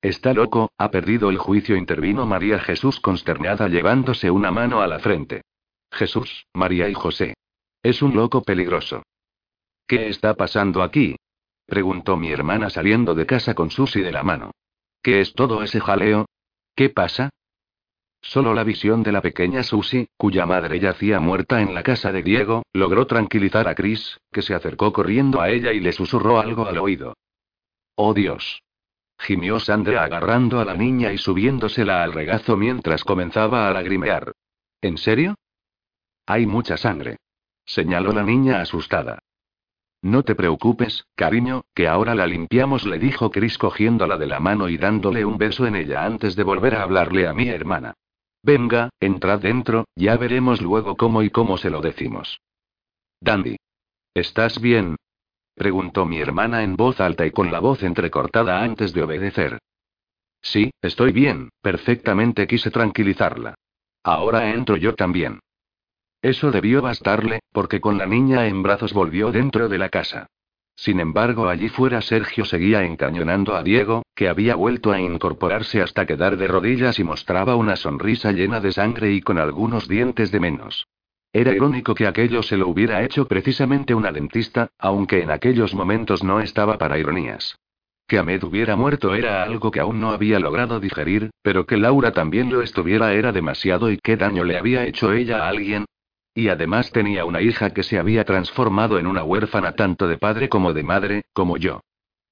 [0.00, 5.00] Está loco, ha perdido el juicio, intervino María Jesús consternada llevándose una mano a la
[5.00, 5.42] frente.
[5.90, 7.34] Jesús, María y José.
[7.86, 9.04] Es un loco peligroso.
[9.86, 11.14] ¿Qué está pasando aquí?
[11.66, 14.50] preguntó mi hermana saliendo de casa con Susy de la mano.
[15.00, 16.26] ¿Qué es todo ese jaleo?
[16.74, 17.30] ¿Qué pasa?
[18.20, 22.24] Solo la visión de la pequeña Susy, cuya madre yacía muerta en la casa de
[22.24, 26.66] Diego, logró tranquilizar a Chris, que se acercó corriendo a ella y le susurró algo
[26.66, 27.14] al oído.
[27.94, 28.64] ¡Oh Dios!
[29.16, 34.32] gimió Sandra agarrando a la niña y subiéndosela al regazo mientras comenzaba a lagrimear.
[34.82, 35.36] ¿En serio?
[36.26, 37.18] Hay mucha sangre.
[37.66, 39.18] Señaló la niña asustada.
[40.02, 44.68] No te preocupes, cariño, que ahora la limpiamos, le dijo Chris cogiéndola de la mano
[44.68, 47.94] y dándole un beso en ella antes de volver a hablarle a mi hermana.
[48.42, 52.40] Venga, entrad dentro, ya veremos luego cómo y cómo se lo decimos.
[53.20, 53.56] Dandy.
[54.14, 54.96] ¿Estás bien?
[55.54, 59.58] preguntó mi hermana en voz alta y con la voz entrecortada antes de obedecer.
[60.40, 63.56] Sí, estoy bien, perfectamente quise tranquilizarla.
[64.04, 65.40] Ahora entro yo también.
[66.26, 70.26] Eso debió bastarle, porque con la niña en brazos volvió dentro de la casa.
[70.74, 76.04] Sin embargo, allí fuera Sergio seguía encañonando a Diego, que había vuelto a incorporarse hasta
[76.04, 80.40] quedar de rodillas y mostraba una sonrisa llena de sangre y con algunos dientes de
[80.40, 80.88] menos.
[81.32, 86.24] Era irónico que aquello se lo hubiera hecho precisamente una dentista, aunque en aquellos momentos
[86.24, 87.56] no estaba para ironías.
[88.08, 92.10] Que Ahmed hubiera muerto era algo que aún no había logrado digerir, pero que Laura
[92.10, 95.84] también lo estuviera era demasiado y qué daño le había hecho ella a alguien,
[96.36, 100.50] y además tenía una hija que se había transformado en una huérfana tanto de padre
[100.50, 101.80] como de madre, como yo.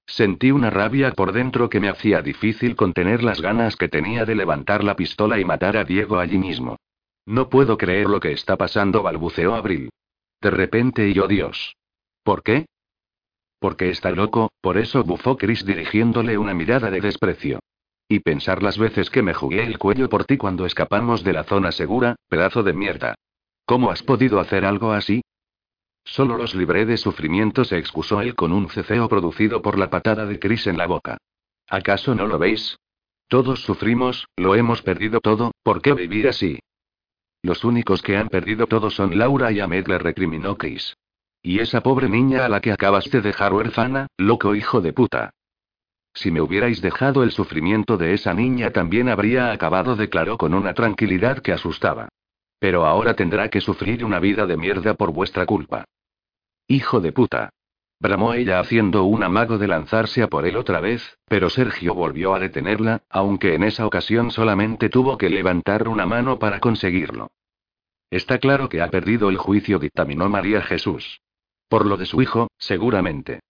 [0.06, 4.34] Sentí una rabia por dentro que me hacía difícil contener las ganas que tenía de
[4.34, 6.76] levantar la pistola y matar a Diego allí mismo.
[7.24, 9.88] No puedo creer lo que está pasando, balbuceó Abril.
[10.42, 11.74] De repente y oh Dios.
[12.22, 12.66] ¿Por qué?
[13.58, 17.60] Porque está loco, por eso bufó Chris dirigiéndole una mirada de desprecio.
[18.06, 21.44] Y pensar las veces que me jugué el cuello por ti cuando escapamos de la
[21.44, 23.14] zona segura, pedazo de mierda.
[23.66, 25.22] ¿Cómo has podido hacer algo así?
[26.04, 30.26] Solo los libré de sufrimiento, se excusó él con un ceceo producido por la patada
[30.26, 31.16] de Chris en la boca.
[31.68, 32.76] ¿Acaso no lo veis?
[33.28, 36.58] Todos sufrimos, lo hemos perdido todo, ¿por qué vivir así?
[37.42, 40.96] Los únicos que han perdido todo son Laura y Ahmed, le recriminó Chris.
[41.42, 45.30] Y esa pobre niña a la que acabas de dejar huérfana, loco hijo de puta.
[46.14, 50.74] Si me hubierais dejado el sufrimiento de esa niña también habría acabado, declaró con una
[50.74, 52.08] tranquilidad que asustaba.
[52.64, 55.84] Pero ahora tendrá que sufrir una vida de mierda por vuestra culpa.
[56.66, 57.50] Hijo de puta.
[58.00, 62.34] Bramó ella haciendo un amago de lanzarse a por él otra vez, pero Sergio volvió
[62.34, 67.32] a detenerla, aunque en esa ocasión solamente tuvo que levantar una mano para conseguirlo.
[68.10, 71.20] Está claro que ha perdido el juicio, dictaminó María Jesús.
[71.68, 73.40] Por lo de su hijo, seguramente.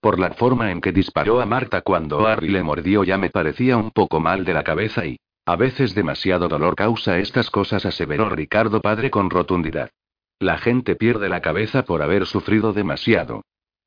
[0.00, 3.76] Por la forma en que disparó a Marta cuando Harry le mordió ya me parecía
[3.76, 5.16] un poco mal de la cabeza y...
[5.46, 9.90] A veces demasiado dolor causa estas cosas, aseveró Ricardo padre con rotundidad.
[10.38, 13.42] La gente pierde la cabeza por haber sufrido demasiado.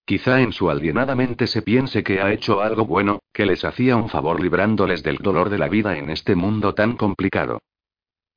[0.06, 3.98] Quizá en su alienada mente se piense que ha hecho algo bueno, que les hacía
[3.98, 7.60] un favor librándoles del dolor de la vida en este mundo tan complicado.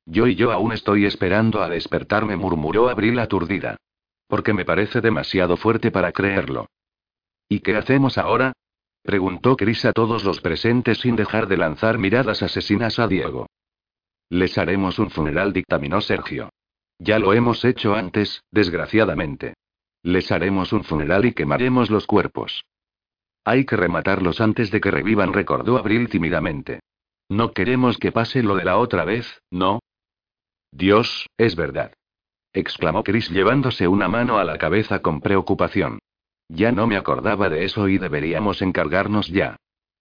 [0.05, 3.77] Yo y yo aún estoy esperando a despertarme, murmuró Abril aturdida.
[4.27, 6.67] Porque me parece demasiado fuerte para creerlo.
[7.47, 8.53] ¿Y qué hacemos ahora?
[9.03, 13.47] Preguntó Chris a todos los presentes sin dejar de lanzar miradas asesinas a Diego.
[14.29, 16.49] Les haremos un funeral, dictaminó Sergio.
[16.99, 19.55] Ya lo hemos hecho antes, desgraciadamente.
[20.03, 22.63] Les haremos un funeral y quemaremos los cuerpos.
[23.43, 26.81] Hay que rematarlos antes de que revivan, recordó Abril tímidamente.
[27.27, 29.79] No queremos que pase lo de la otra vez, ¿no?
[30.71, 31.93] Dios, es verdad.
[32.53, 35.99] exclamó Chris llevándose una mano a la cabeza con preocupación.
[36.53, 39.55] Ya no me acordaba de eso y deberíamos encargarnos ya.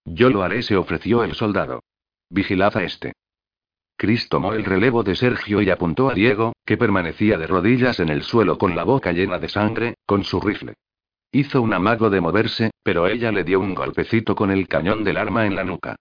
[0.05, 1.85] Yo lo haré, se ofreció el soldado.
[2.29, 3.13] Vigilad a este.
[3.97, 8.09] Chris tomó el relevo de Sergio y apuntó a Diego, que permanecía de rodillas en
[8.09, 10.75] el suelo con la boca llena de sangre, con su rifle.
[11.31, 15.19] Hizo un amago de moverse, pero ella le dio un golpecito con el cañón del
[15.19, 15.95] arma en la nuca.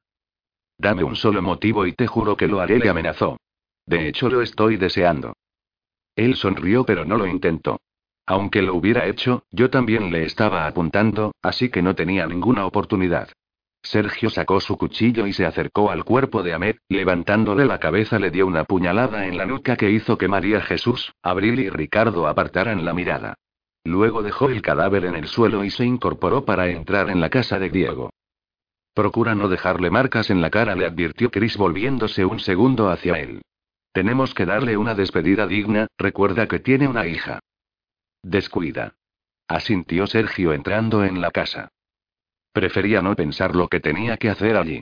[0.79, 3.37] Dame un solo motivo y te juro que lo haré, le amenazó.
[3.85, 5.33] De hecho, lo estoy deseando.
[6.15, 7.79] Él sonrió, pero no lo intentó.
[8.29, 13.29] Aunque lo hubiera hecho, yo también le estaba apuntando, así que no tenía ninguna oportunidad.
[13.81, 18.29] Sergio sacó su cuchillo y se acercó al cuerpo de Ahmed, levantándole la cabeza le
[18.29, 22.85] dio una puñalada en la nuca que hizo que María Jesús, Abril y Ricardo apartaran
[22.85, 23.33] la mirada.
[23.83, 27.57] Luego dejó el cadáver en el suelo y se incorporó para entrar en la casa
[27.57, 28.11] de Diego.
[28.93, 33.41] Procura no dejarle marcas en la cara, le advirtió Chris volviéndose un segundo hacia él.
[33.91, 37.39] Tenemos que darle una despedida digna, recuerda que tiene una hija.
[38.23, 38.95] Descuida.
[39.47, 41.69] Asintió Sergio entrando en la casa.
[42.51, 44.81] Prefería no pensar lo que tenía que hacer allí.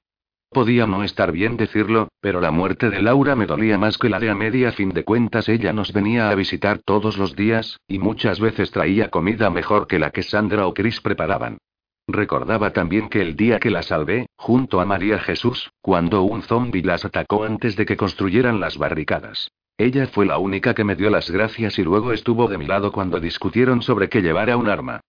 [0.50, 4.20] Podía no estar bien decirlo, pero la muerte de Laura me dolía más que la
[4.20, 4.70] de Amelia.
[4.70, 8.72] A fin de cuentas, ella nos venía a visitar todos los días, y muchas veces
[8.72, 11.60] traía comida mejor que la que Sandra o Chris preparaban.
[12.08, 16.82] Recordaba también que el día que la salvé, junto a María Jesús, cuando un zombi
[16.82, 19.52] las atacó antes de que construyeran las barricadas.
[19.78, 22.92] Ella fue la única que me dio las gracias y luego estuvo de mi lado
[22.92, 25.02] cuando discutieron sobre que llevara un arma.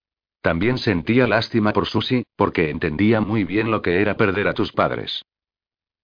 [0.42, 4.72] También sentía lástima por Susi, porque entendía muy bien lo que era perder a tus
[4.72, 5.22] padres.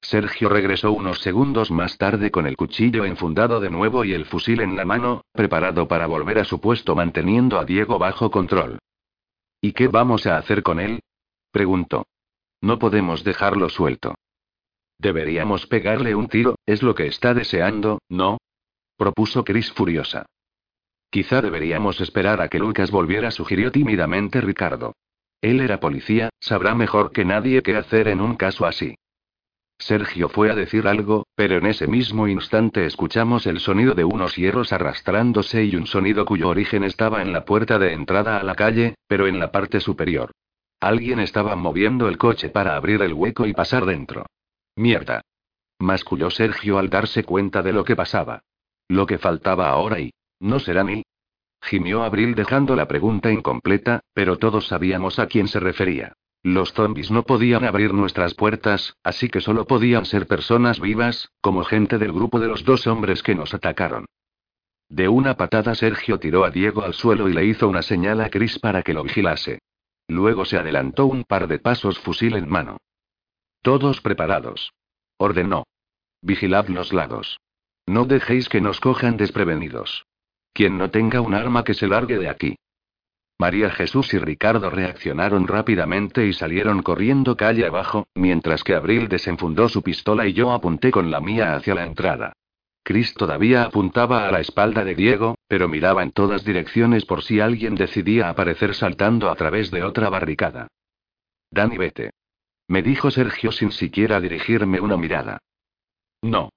[0.01, 4.61] Sergio regresó unos segundos más tarde con el cuchillo enfundado de nuevo y el fusil
[4.61, 8.79] en la mano, preparado para volver a su puesto manteniendo a Diego bajo control.
[9.61, 11.01] ¿Y qué vamos a hacer con él?
[11.51, 12.07] preguntó.
[12.61, 14.15] No podemos dejarlo suelto.
[14.99, 18.39] Deberíamos pegarle un tiro, es lo que está deseando, ¿no?
[18.97, 20.27] Propuso Chris furiosa.
[21.11, 24.95] Quizá deberíamos esperar a que Lucas volviera, sugirió tímidamente Ricardo.
[25.41, 28.97] Él era policía, sabrá mejor que nadie qué hacer en un caso así.
[29.79, 34.37] Sergio fue a decir algo, pero en ese mismo instante escuchamos el sonido de unos
[34.37, 38.55] hierros arrastrándose y un sonido cuyo origen estaba en la puerta de entrada a la
[38.55, 40.31] calle, pero en la parte superior.
[40.81, 44.27] Alguien estaba moviendo el coche para abrir el hueco y pasar dentro.
[44.77, 45.23] Mierda.
[45.79, 48.43] Masculló Sergio al darse cuenta de lo que pasaba.
[48.89, 50.13] Lo que faltaba ahora y
[50.45, 51.03] ¿No será ni?
[51.63, 56.13] Gimió Abril dejando la pregunta incompleta, pero todos sabíamos a quién se refería.
[56.43, 61.65] Los zombies no podían abrir nuestras puertas, así que solo podían ser personas vivas, como
[61.65, 64.05] gente del grupo de los dos hombres que nos atacaron.
[64.91, 68.29] De una patada Sergio tiró a Diego al suelo y le hizo una señal a
[68.29, 69.61] Chris para que lo vigilase.
[70.07, 72.77] Luego se adelantó un par de pasos fusil en mano.
[73.63, 74.75] Todos preparados.
[75.17, 75.65] Ordenó.
[76.21, 77.39] Vigilad los lados.
[77.87, 80.07] No dejéis que nos cojan desprevenidos.
[80.53, 82.57] Quien no tenga un arma que se largue de aquí.
[83.39, 89.69] María Jesús y Ricardo reaccionaron rápidamente y salieron corriendo calle abajo, mientras que Abril desenfundó
[89.69, 92.33] su pistola y yo apunté con la mía hacia la entrada.
[92.85, 97.41] Chris todavía apuntaba a la espalda de Diego, pero miraba en todas direcciones por si
[97.41, 100.69] alguien decidía aparecer saltando a través de otra barricada.
[101.51, 102.11] Dani, vete.
[102.69, 105.39] Me dijo Sergio sin siquiera dirigirme una mirada.
[106.23, 106.51] No.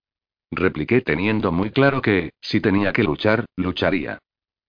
[0.51, 4.19] Repliqué teniendo muy claro que, si tenía que luchar, lucharía.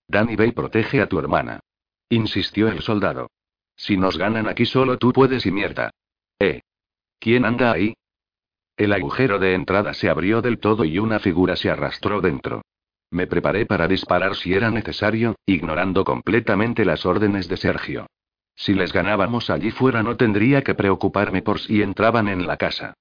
[0.09, 1.61] Danny ve y protege a tu hermana.
[2.09, 3.31] Insistió el soldado.
[3.77, 5.91] Si nos ganan aquí solo tú puedes y mierda.
[6.38, 6.62] ¿Eh?
[7.21, 7.95] ¿Quién anda ahí?
[8.77, 12.62] El agujero de entrada se abrió del todo y una figura se arrastró dentro.
[13.11, 18.07] Me preparé para disparar si era necesario, ignorando completamente las órdenes de Sergio.
[18.55, 22.95] Si les ganábamos allí fuera no tendría que preocuparme por si entraban en la casa.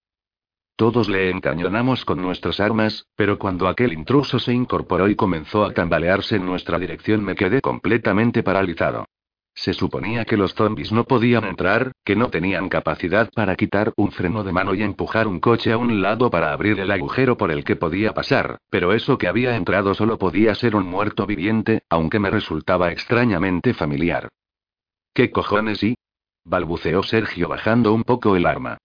[0.77, 5.73] Todos le encañonamos con nuestras armas, pero cuando aquel intruso se incorporó y comenzó a
[5.73, 9.07] tambalearse en nuestra dirección me quedé completamente paralizado.
[9.55, 14.11] Se suponía que los zombies no podían entrar, que no tenían capacidad para quitar un
[14.11, 17.49] freno de mano y empujar un coche a un lado para abrir el agujero por
[17.49, 21.81] el que podía pasar, pero eso que había entrado solo podía ser un muerto viviente,
[21.89, 24.29] aunque me resultaba extrañamente familiar.
[25.11, 25.95] ¿Qué cojones y?
[26.45, 28.77] balbuceó Sergio bajando un poco el arma.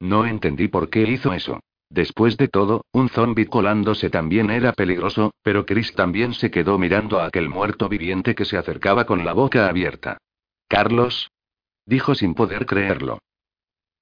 [0.00, 1.60] No entendí por qué hizo eso.
[1.88, 7.20] Después de todo, un zombi colándose también era peligroso, pero Chris también se quedó mirando
[7.20, 10.18] a aquel muerto viviente que se acercaba con la boca abierta.
[10.68, 11.30] Carlos.
[11.86, 13.18] Dijo sin poder creerlo.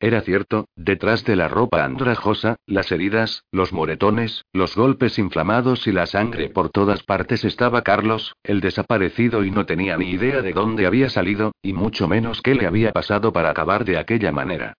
[0.00, 5.92] Era cierto, detrás de la ropa andrajosa, las heridas, los moretones, los golpes inflamados y
[5.92, 10.52] la sangre por todas partes estaba Carlos, el desaparecido y no tenía ni idea de
[10.52, 14.74] dónde había salido, y mucho menos qué le había pasado para acabar de aquella manera.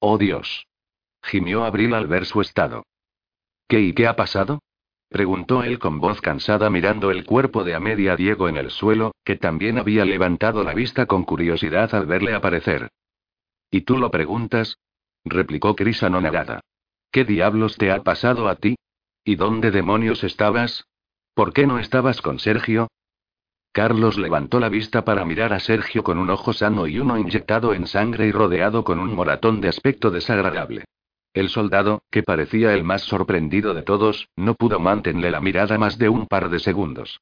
[0.00, 0.66] Oh Dios.
[1.22, 2.84] Gimió Abril al ver su estado.
[3.66, 4.60] ¿Qué y qué ha pasado?
[5.08, 9.36] preguntó él con voz cansada mirando el cuerpo de Amedia Diego en el suelo, que
[9.36, 12.90] también había levantado la vista con curiosidad al verle aparecer.
[13.70, 14.78] ¿Y tú lo preguntas?
[15.24, 16.60] replicó Cris anonadada.
[17.10, 18.76] ¿Qué diablos te ha pasado a ti?
[19.24, 20.86] ¿Y dónde demonios estabas?
[21.34, 22.88] ¿Por qué no estabas con Sergio?
[23.72, 27.74] Carlos levantó la vista para mirar a Sergio con un ojo sano y uno inyectado
[27.74, 30.84] en sangre y rodeado con un moratón de aspecto desagradable.
[31.34, 35.98] El soldado, que parecía el más sorprendido de todos, no pudo mantenerle la mirada más
[35.98, 37.20] de un par de segundos.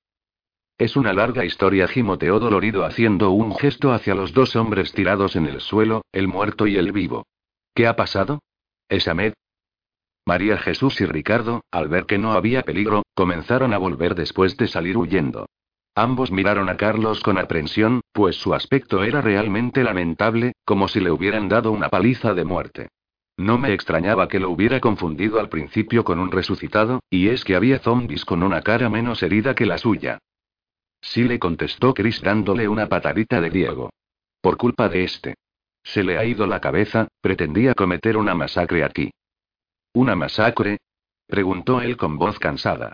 [0.78, 5.46] Es una larga historia, gimoteó dolorido haciendo un gesto hacia los dos hombres tirados en
[5.46, 7.26] el suelo, el muerto y el vivo.
[7.74, 8.40] ¿Qué ha pasado?
[8.88, 9.34] ¿Es Ahmed?
[10.26, 14.68] María Jesús y Ricardo, al ver que no había peligro, comenzaron a volver después de
[14.68, 15.46] salir huyendo.
[15.98, 21.10] Ambos miraron a Carlos con aprensión, pues su aspecto era realmente lamentable, como si le
[21.10, 22.88] hubieran dado una paliza de muerte.
[23.38, 27.56] No me extrañaba que lo hubiera confundido al principio con un resucitado, y es que
[27.56, 30.18] había zombies con una cara menos herida que la suya.
[31.00, 33.88] Sí le contestó Chris dándole una patadita de Diego.
[34.42, 35.34] Por culpa de este.
[35.82, 39.12] Se le ha ido la cabeza, pretendía cometer una masacre aquí.
[39.94, 40.76] ¿Una masacre?
[41.26, 42.92] preguntó él con voz cansada.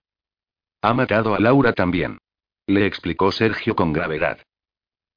[0.83, 2.19] Ha matado a Laura también.
[2.67, 4.39] Le explicó Sergio con gravedad.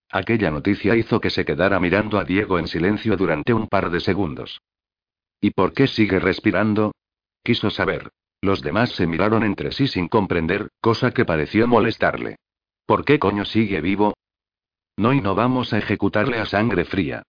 [0.09, 3.99] Aquella noticia hizo que se quedara mirando a Diego en silencio durante un par de
[3.99, 4.61] segundos.
[5.41, 6.93] ¿Y por qué sigue respirando?
[7.43, 8.09] Quiso saber.
[8.41, 12.37] Los demás se miraron entre sí sin comprender, cosa que pareció molestarle.
[12.85, 14.13] ¿Por qué coño sigue vivo?
[14.97, 17.23] No y no vamos a ejecutarle a sangre fría.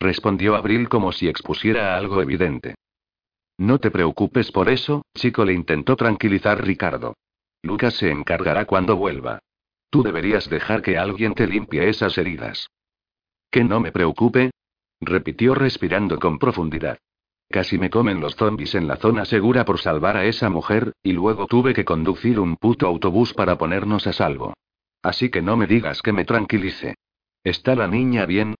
[0.00, 2.74] Respondió Abril como si expusiera algo evidente.
[3.58, 7.14] No te preocupes por eso, chico, le intentó tranquilizar Ricardo.
[7.62, 9.38] Lucas se encargará cuando vuelva.
[9.92, 12.70] Tú deberías dejar que alguien te limpie esas heridas.
[13.50, 14.50] ¿Que no me preocupe?
[15.02, 16.96] repitió respirando con profundidad.
[17.50, 21.12] Casi me comen los zombies en la zona segura por salvar a esa mujer, y
[21.12, 24.54] luego tuve que conducir un puto autobús para ponernos a salvo.
[25.02, 26.94] Así que no me digas que me tranquilice.
[27.44, 28.54] ¿Está la niña bien?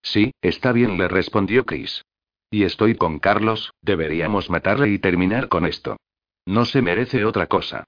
[0.00, 2.02] Sí, está bien, le respondió Chris.
[2.50, 5.98] Y estoy con Carlos, deberíamos matarle y terminar con esto.
[6.46, 7.84] No se merece otra cosa.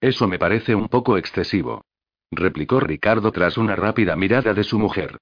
[0.00, 1.84] Eso me parece un poco excesivo.
[2.30, 5.18] Replicó Ricardo tras una rápida mirada de su mujer.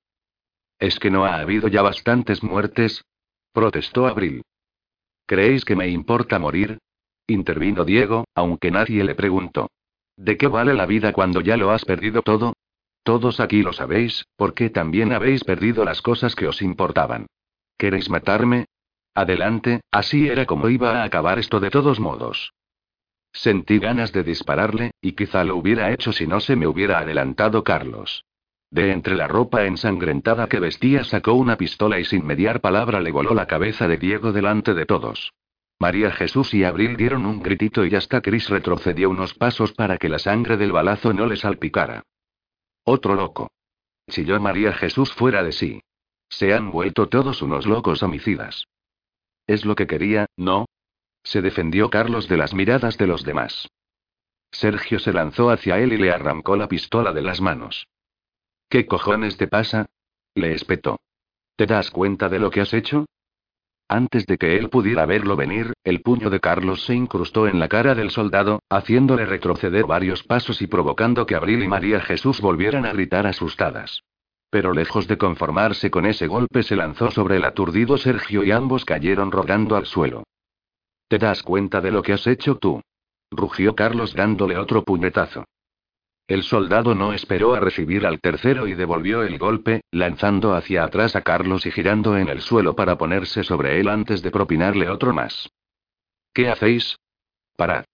[0.79, 3.05] ¿Es que no ha habido ya bastantes muertes?
[3.53, 4.43] Protestó Abril.
[5.27, 6.79] ¿Creéis que me importa morir?
[7.27, 9.69] Intervino Diego, aunque nadie le preguntó.
[10.17, 12.55] ¿De qué vale la vida cuando ya lo has perdido todo?
[13.03, 17.27] Todos aquí lo sabéis, porque también habéis perdido las cosas que os importaban.
[17.77, 18.67] ¿Queréis matarme?
[19.15, 22.53] Adelante, así era como iba a acabar esto de todos modos.
[23.39, 27.63] Sentí ganas de dispararle, y quizá lo hubiera hecho si no se me hubiera adelantado
[27.63, 28.25] Carlos.
[28.69, 33.13] De entre la ropa ensangrentada que vestía sacó una pistola y sin mediar palabra le
[33.13, 35.35] voló la cabeza de Diego delante de todos.
[35.79, 40.09] María Jesús y Abril dieron un gritito y hasta Chris retrocedió unos pasos para que
[40.09, 42.03] la sangre del balazo no le salpicara.
[42.83, 43.53] Otro loco.
[44.11, 45.81] Chilló María Jesús fuera de sí.
[46.29, 48.65] Se han vuelto todos unos locos homicidas.
[49.47, 50.67] Es lo que quería, ¿no?
[51.29, 53.69] Se defendió Carlos de las miradas de los demás.
[54.51, 57.87] Sergio se lanzó hacia él y le arrancó la pistola de las manos.
[58.71, 59.91] ¿Qué cojones te pasa?
[60.35, 61.01] le espetó.
[61.55, 63.05] ¿Te das cuenta de lo que has hecho?
[63.89, 67.69] Antes de que él pudiera verlo venir, el puño de Carlos se incrustó en la
[67.69, 72.87] cara del soldado, haciéndole retroceder varios pasos y provocando que Abril y María Jesús volvieran
[72.87, 74.03] a gritar asustadas.
[74.49, 78.87] Pero lejos de conformarse con ese golpe se lanzó sobre el aturdido Sergio y ambos
[78.87, 80.25] cayeron rodando al suelo.
[81.09, 82.83] ¿Te das cuenta de lo que has hecho tú?
[83.31, 85.45] rugió Carlos dándole otro puñetazo.
[86.27, 91.17] El soldado no esperó a recibir al tercero y devolvió el golpe, lanzando hacia atrás
[91.17, 95.15] a Carlos y girando en el suelo para ponerse sobre él antes de propinarle otro
[95.15, 95.49] más.
[96.35, 96.99] ¿Qué hacéis?
[97.57, 97.85] Parad.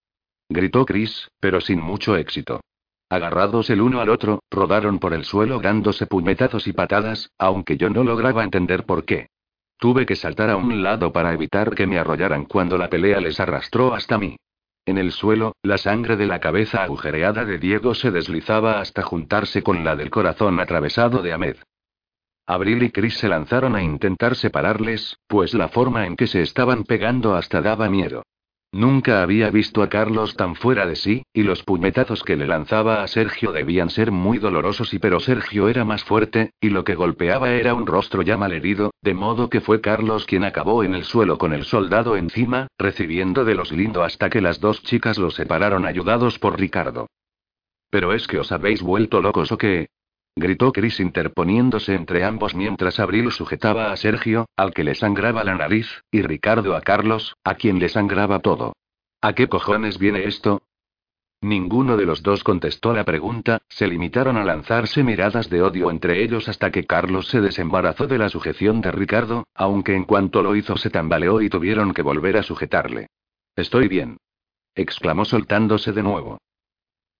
[0.48, 2.60] Gritó Chris, pero sin mucho éxito.
[3.08, 7.88] Agarrados el uno al otro, rodaron por el suelo dándose puñetazos y patadas, aunque yo
[7.88, 9.28] no lograba entender por qué.
[9.78, 13.40] Tuve que saltar a un lado para evitar que me arrollaran cuando la pelea les
[13.40, 14.36] arrastró hasta mí.
[14.86, 19.62] En el suelo, la sangre de la cabeza agujereada de Diego se deslizaba hasta juntarse
[19.62, 21.56] con la del corazón atravesado de Ahmed.
[22.46, 26.84] Abril y Chris se lanzaron a intentar separarles, pues la forma en que se estaban
[26.84, 28.22] pegando hasta daba miedo.
[28.74, 33.04] Nunca había visto a Carlos tan fuera de sí, y los puñetazos que le lanzaba
[33.04, 36.96] a Sergio debían ser muy dolorosos y pero Sergio era más fuerte, y lo que
[36.96, 41.04] golpeaba era un rostro ya malherido, de modo que fue Carlos quien acabó en el
[41.04, 45.30] suelo con el soldado encima, recibiendo de los lindo hasta que las dos chicas lo
[45.30, 47.06] separaron ayudados por Ricardo.
[47.90, 49.86] ¿Pero es que os habéis vuelto locos o qué?
[50.36, 55.54] Gritó Chris interponiéndose entre ambos mientras Abril sujetaba a Sergio, al que le sangraba la
[55.54, 58.74] nariz, y Ricardo a Carlos, a quien le sangraba todo.
[59.20, 60.62] ¿A qué cojones viene esto?
[61.40, 66.22] Ninguno de los dos contestó la pregunta, se limitaron a lanzarse miradas de odio entre
[66.22, 70.56] ellos hasta que Carlos se desembarazó de la sujeción de Ricardo, aunque en cuanto lo
[70.56, 73.08] hizo se tambaleó y tuvieron que volver a sujetarle.
[73.56, 74.16] Estoy bien.
[74.74, 76.38] exclamó soltándose de nuevo.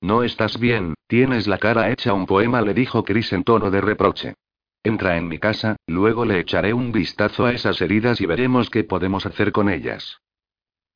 [0.05, 3.81] No estás bien, tienes la cara hecha un poema, le dijo Chris en tono de
[3.81, 4.35] reproche.
[4.83, 8.85] Entra en mi casa, luego le echaré un vistazo a esas heridas y veremos qué
[8.85, 10.19] podemos hacer con ellas.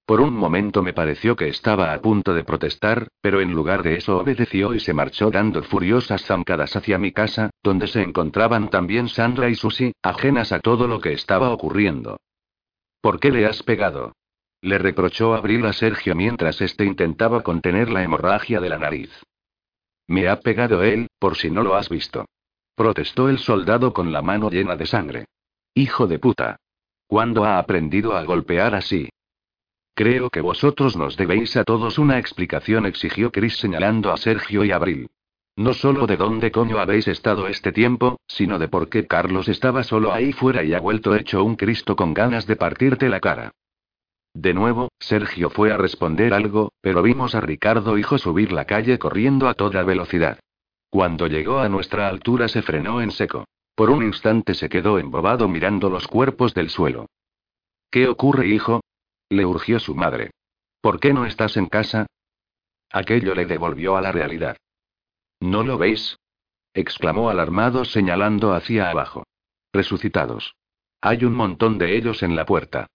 [0.04, 3.96] Por un momento me pareció que estaba a punto de protestar, pero en lugar de
[3.96, 9.08] eso obedeció y se marchó dando furiosas zancadas hacia mi casa, donde se encontraban también
[9.08, 12.18] Sandra y Susie, ajenas a todo lo que estaba ocurriendo.
[13.00, 14.12] ¿Por qué le has pegado?
[14.60, 19.10] Le reprochó Abril a Sergio mientras éste intentaba contener la hemorragia de la nariz.
[20.08, 22.26] Me ha pegado él, por si no lo has visto.
[22.74, 25.26] Protestó el soldado con la mano llena de sangre.
[25.74, 26.56] Hijo de puta.
[27.06, 29.08] ¿Cuándo ha aprendido a golpear así?
[29.94, 34.72] Creo que vosotros nos debéis a todos una explicación, exigió Chris señalando a Sergio y
[34.72, 35.10] Abril.
[35.56, 39.82] No solo de dónde coño habéis estado este tiempo, sino de por qué Carlos estaba
[39.82, 43.52] solo ahí fuera y ha vuelto hecho un Cristo con ganas de partirte la cara.
[44.38, 48.96] De nuevo, Sergio fue a responder algo, pero vimos a Ricardo hijo subir la calle
[48.96, 50.38] corriendo a toda velocidad.
[50.90, 53.48] Cuando llegó a nuestra altura se frenó en seco.
[53.74, 57.06] Por un instante se quedó embobado mirando los cuerpos del suelo.
[57.90, 58.80] ¿Qué ocurre, hijo?
[59.28, 60.30] le urgió su madre.
[60.80, 62.06] ¿Por qué no estás en casa?
[62.92, 64.56] Aquello le devolvió a la realidad.
[65.40, 66.16] ¿No lo veis?
[66.74, 69.24] exclamó alarmado señalando hacia abajo.
[69.72, 70.54] Resucitados.
[71.00, 72.86] Hay un montón de ellos en la puerta.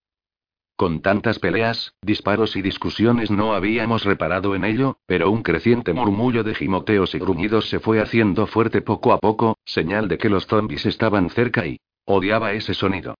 [0.75, 6.43] Con tantas peleas, disparos y discusiones no habíamos reparado en ello, pero un creciente murmullo
[6.43, 10.47] de gimoteos y gruñidos se fue haciendo fuerte poco a poco, señal de que los
[10.47, 11.79] zombies estaban cerca y...
[12.05, 13.15] odiaba ese sonido.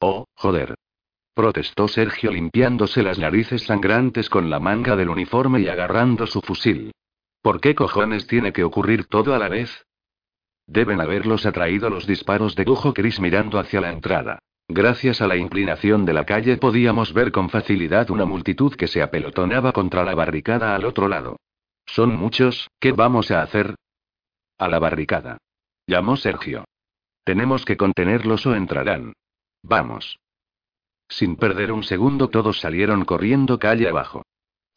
[0.00, 0.74] Oh, joder.
[1.34, 6.92] Protestó Sergio limpiándose las narices sangrantes con la manga del uniforme y agarrando su fusil.
[7.42, 9.86] ¿Por qué cojones tiene que ocurrir todo a la vez?
[10.66, 14.40] Deben haberlos atraído los disparos de Dujo Chris mirando hacia la entrada.
[14.68, 19.00] Gracias a la inclinación de la calle podíamos ver con facilidad una multitud que se
[19.00, 21.36] apelotonaba contra la barricada al otro lado.
[21.86, 23.76] Son muchos, ¿qué vamos a hacer?
[24.58, 25.38] A la barricada.
[25.86, 26.64] Llamó Sergio.
[27.24, 29.12] Tenemos que contenerlos o entrarán.
[29.62, 30.18] Vamos.
[31.08, 34.24] Sin perder un segundo todos salieron corriendo calle abajo.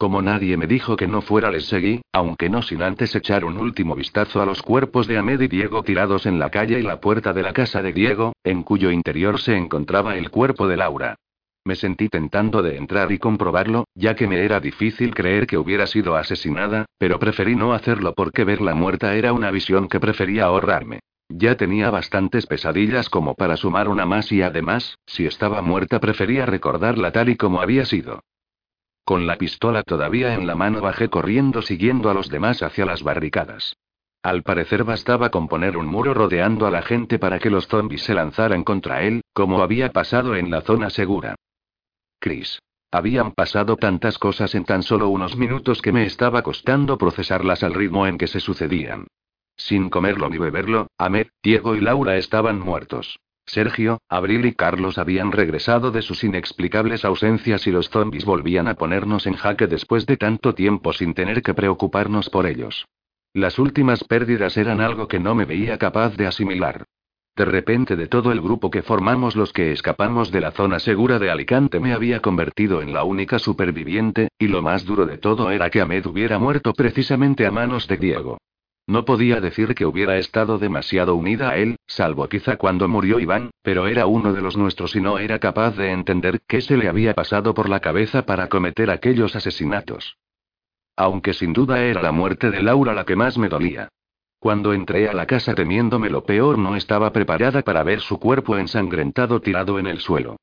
[0.00, 3.58] Como nadie me dijo que no fuera, les seguí, aunque no sin antes echar un
[3.58, 7.02] último vistazo a los cuerpos de Ahmed y Diego tirados en la calle y la
[7.02, 11.16] puerta de la casa de Diego, en cuyo interior se encontraba el cuerpo de Laura.
[11.66, 15.86] Me sentí tentando de entrar y comprobarlo, ya que me era difícil creer que hubiera
[15.86, 21.00] sido asesinada, pero preferí no hacerlo porque verla muerta era una visión que prefería ahorrarme.
[21.28, 26.46] Ya tenía bastantes pesadillas como para sumar una más y además, si estaba muerta prefería
[26.46, 28.22] recordarla tal y como había sido.
[29.10, 33.02] Con la pistola todavía en la mano bajé corriendo siguiendo a los demás hacia las
[33.02, 33.76] barricadas.
[34.22, 38.04] Al parecer bastaba con poner un muro rodeando a la gente para que los zombies
[38.04, 41.34] se lanzaran contra él, como había pasado en la zona segura.
[42.20, 42.60] Chris.
[42.92, 47.74] Habían pasado tantas cosas en tan solo unos minutos que me estaba costando procesarlas al
[47.74, 49.08] ritmo en que se sucedían.
[49.56, 53.18] Sin comerlo ni beberlo, Ahmed, Diego y Laura estaban muertos.
[53.50, 58.74] Sergio, Abril y Carlos habían regresado de sus inexplicables ausencias y los zombies volvían a
[58.74, 62.86] ponernos en jaque después de tanto tiempo sin tener que preocuparnos por ellos.
[63.34, 66.84] Las últimas pérdidas eran algo que no me veía capaz de asimilar.
[67.34, 71.18] De repente de todo el grupo que formamos los que escapamos de la zona segura
[71.18, 75.50] de Alicante me había convertido en la única superviviente, y lo más duro de todo
[75.50, 78.38] era que Ahmed hubiera muerto precisamente a manos de Diego.
[78.86, 83.50] No podía decir que hubiera estado demasiado unida a él, salvo quizá cuando murió Iván,
[83.62, 86.88] pero era uno de los nuestros y no era capaz de entender qué se le
[86.88, 90.16] había pasado por la cabeza para cometer aquellos asesinatos.
[90.96, 93.88] Aunque sin duda era la muerte de Laura la que más me dolía.
[94.38, 98.56] Cuando entré a la casa temiéndome lo peor no estaba preparada para ver su cuerpo
[98.56, 100.36] ensangrentado tirado en el suelo.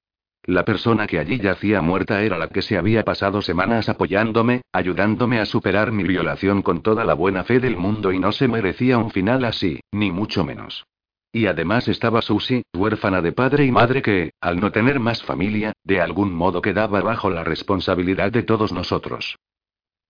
[0.48, 5.42] La persona que allí yacía muerta era la que se había pasado semanas apoyándome, ayudándome
[5.42, 8.98] a superar mi violación con toda la buena fe del mundo y no se merecía
[8.98, 10.86] un final así, ni mucho menos.
[11.34, 15.74] Y además estaba Susie, huérfana de padre y madre que, al no tener más familia,
[15.84, 19.36] de algún modo quedaba bajo la responsabilidad de todos nosotros.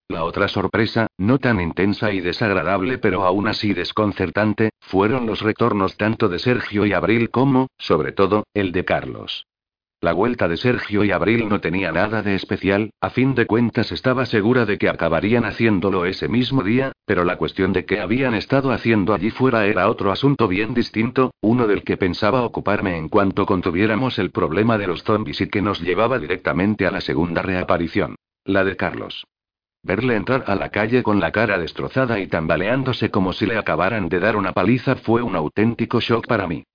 [0.07, 5.97] La otra sorpresa, no tan intensa y desagradable pero aún así desconcertante, fueron los retornos
[5.97, 9.47] tanto de Sergio y Abril como, sobre todo, el de Carlos.
[9.99, 13.91] La vuelta de Sergio y Abril no tenía nada de especial, a fin de cuentas
[13.91, 18.35] estaba segura de que acabarían haciéndolo ese mismo día, pero la cuestión de qué habían
[18.35, 23.09] estado haciendo allí fuera era otro asunto bien distinto, uno del que pensaba ocuparme en
[23.09, 27.41] cuanto contuviéramos el problema de los zombies y que nos llevaba directamente a la segunda
[27.41, 29.25] reaparición, la de Carlos.
[29.81, 34.09] Verle entrar a la calle con la cara destrozada y tambaleándose como si le acabaran
[34.09, 36.65] de dar una paliza fue un auténtico shock para mí.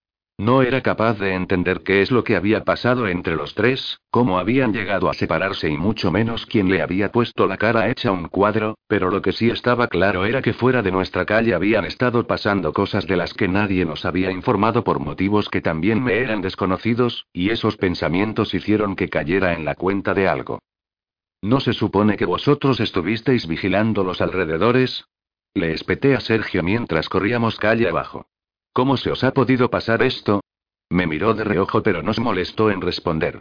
[0.42, 4.40] No era capaz de entender qué es lo que había pasado entre los tres, cómo
[4.40, 8.26] habían llegado a separarse y mucho menos quién le había puesto la cara hecha un
[8.26, 12.26] cuadro, pero lo que sí estaba claro era que fuera de nuestra calle habían estado
[12.26, 16.42] pasando cosas de las que nadie nos había informado por motivos que también me eran
[16.42, 20.58] desconocidos, y esos pensamientos hicieron que cayera en la cuenta de algo.
[21.40, 25.04] ¿No se supone que vosotros estuvisteis vigilando los alrededores?
[25.54, 28.26] Le espeté a Sergio mientras corríamos calle abajo.
[28.72, 30.40] ¿Cómo se os ha podido pasar esto?
[30.88, 33.40] Me miró de reojo pero no se molestó en responder.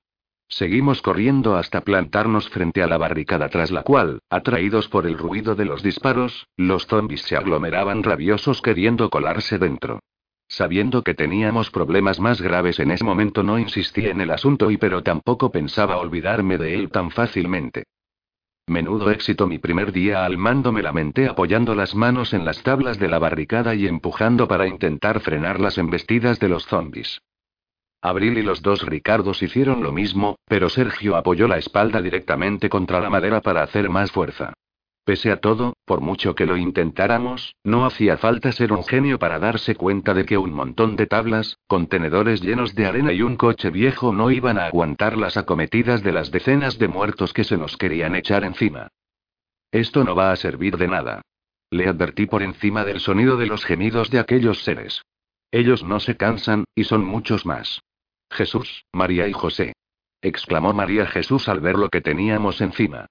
[0.50, 5.56] Seguimos corriendo hasta plantarnos frente a la barricada tras la cual, atraídos por el ruido
[5.56, 10.02] de los disparos, los zombies se aglomeraban rabiosos queriendo colarse dentro.
[10.50, 14.76] Sabiendo que teníamos problemas más graves en ese momento no insistí en el asunto y
[14.76, 17.86] pero tampoco pensaba olvidarme de él tan fácilmente.
[18.68, 23.00] Menudo éxito mi primer día al mando me lamenté apoyando las manos en las tablas
[23.00, 27.22] de la barricada y empujando para intentar frenar las embestidas de los zombies.
[28.02, 33.00] Abril y los dos Ricardos hicieron lo mismo, pero Sergio apoyó la espalda directamente contra
[33.00, 34.54] la madera para hacer más fuerza.
[35.04, 39.40] Pese a todo, por mucho que lo intentáramos, no hacía falta ser un genio para
[39.40, 43.72] darse cuenta de que un montón de tablas, contenedores llenos de arena y un coche
[43.72, 47.78] viejo no iban a aguantar las acometidas de las decenas de muertos que se nos
[47.78, 48.90] querían echar encima.
[49.72, 51.22] Esto no va a servir de nada.
[51.72, 55.02] Le advertí por encima del sonido de los gemidos de aquellos seres.
[55.50, 57.82] Ellos no se cansan, y son muchos más.
[58.30, 59.74] Jesús, María y José.
[60.22, 63.08] exclamó María Jesús al ver lo que teníamos encima.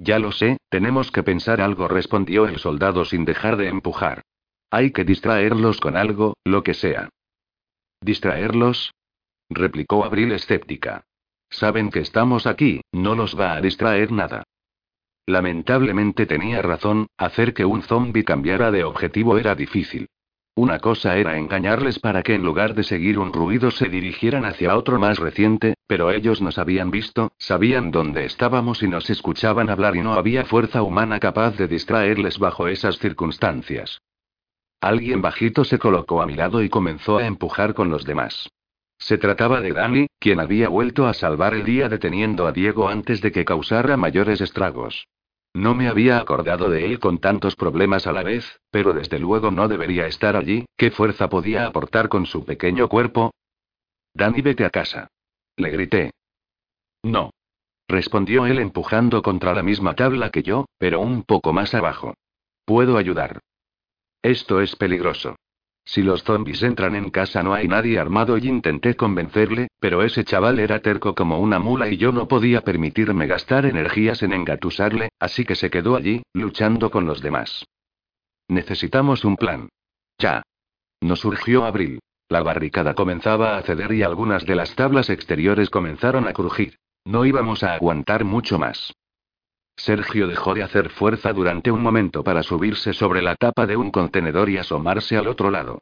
[0.00, 4.22] Ya lo sé, tenemos que pensar algo, respondió el soldado sin dejar de empujar.
[4.70, 7.10] Hay que distraerlos con algo, lo que sea.
[8.00, 8.94] ¿Distraerlos?
[9.50, 11.04] replicó Abril escéptica.
[11.50, 14.44] Saben que estamos aquí, no los va a distraer nada.
[15.26, 20.08] Lamentablemente tenía razón, hacer que un zombi cambiara de objetivo era difícil.
[20.54, 24.76] Una cosa era engañarles para que en lugar de seguir un ruido se dirigieran hacia
[24.76, 29.96] otro más reciente, pero ellos nos habían visto, sabían dónde estábamos y nos escuchaban hablar
[29.96, 34.00] y no había fuerza humana capaz de distraerles bajo esas circunstancias.
[34.80, 38.48] Alguien bajito se colocó a mi lado y comenzó a empujar con los demás.
[38.98, 43.20] Se trataba de Dani, quien había vuelto a salvar el día deteniendo a Diego antes
[43.20, 45.06] de que causara mayores estragos.
[45.54, 49.50] No me había acordado de él con tantos problemas a la vez, pero desde luego
[49.50, 53.32] no debería estar allí, ¿qué fuerza podía aportar con su pequeño cuerpo?
[54.14, 55.08] Danny, vete a casa.
[55.56, 56.12] Le grité.
[57.02, 57.30] No.
[57.88, 62.14] Respondió él empujando contra la misma tabla que yo, pero un poco más abajo.
[62.64, 63.40] Puedo ayudar.
[64.22, 65.36] Esto es peligroso.
[65.84, 70.24] Si los zombies entran en casa no hay nadie armado y intenté convencerle, pero ese
[70.24, 75.08] chaval era terco como una mula y yo no podía permitirme gastar energías en engatusarle,
[75.18, 77.64] así que se quedó allí, luchando con los demás.
[78.48, 79.68] Necesitamos un plan.
[80.18, 80.42] Ya.
[81.00, 81.98] Nos surgió Abril.
[82.28, 86.76] La barricada comenzaba a ceder y algunas de las tablas exteriores comenzaron a crujir.
[87.04, 88.92] No íbamos a aguantar mucho más.
[89.76, 93.90] Sergio dejó de hacer fuerza durante un momento para subirse sobre la tapa de un
[93.90, 95.80] contenedor y asomarse al otro lado.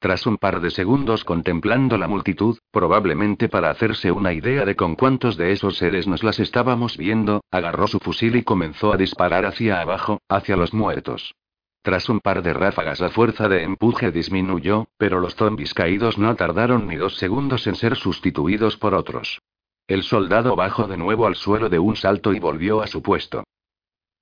[0.00, 4.94] Tras un par de segundos contemplando la multitud, probablemente para hacerse una idea de con
[4.94, 9.44] cuántos de esos seres nos las estábamos viendo, agarró su fusil y comenzó a disparar
[9.44, 11.34] hacia abajo, hacia los muertos.
[11.82, 16.34] Tras un par de ráfagas la fuerza de empuje disminuyó, pero los zombies caídos no
[16.34, 19.42] tardaron ni dos segundos en ser sustituidos por otros.
[19.86, 23.44] El soldado bajó de nuevo al suelo de un salto y volvió a su puesto.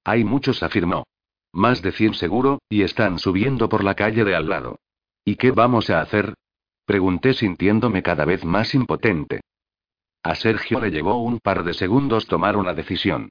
[0.02, 1.04] Hay muchos, afirmó.
[1.52, 4.80] Más de cien seguro, y están subiendo por la calle de al lado.
[5.24, 6.34] ¿Y qué vamos a hacer?
[6.84, 9.40] Pregunté sintiéndome cada vez más impotente.
[10.22, 13.30] A Sergio le llevó un par de segundos tomar una decisión.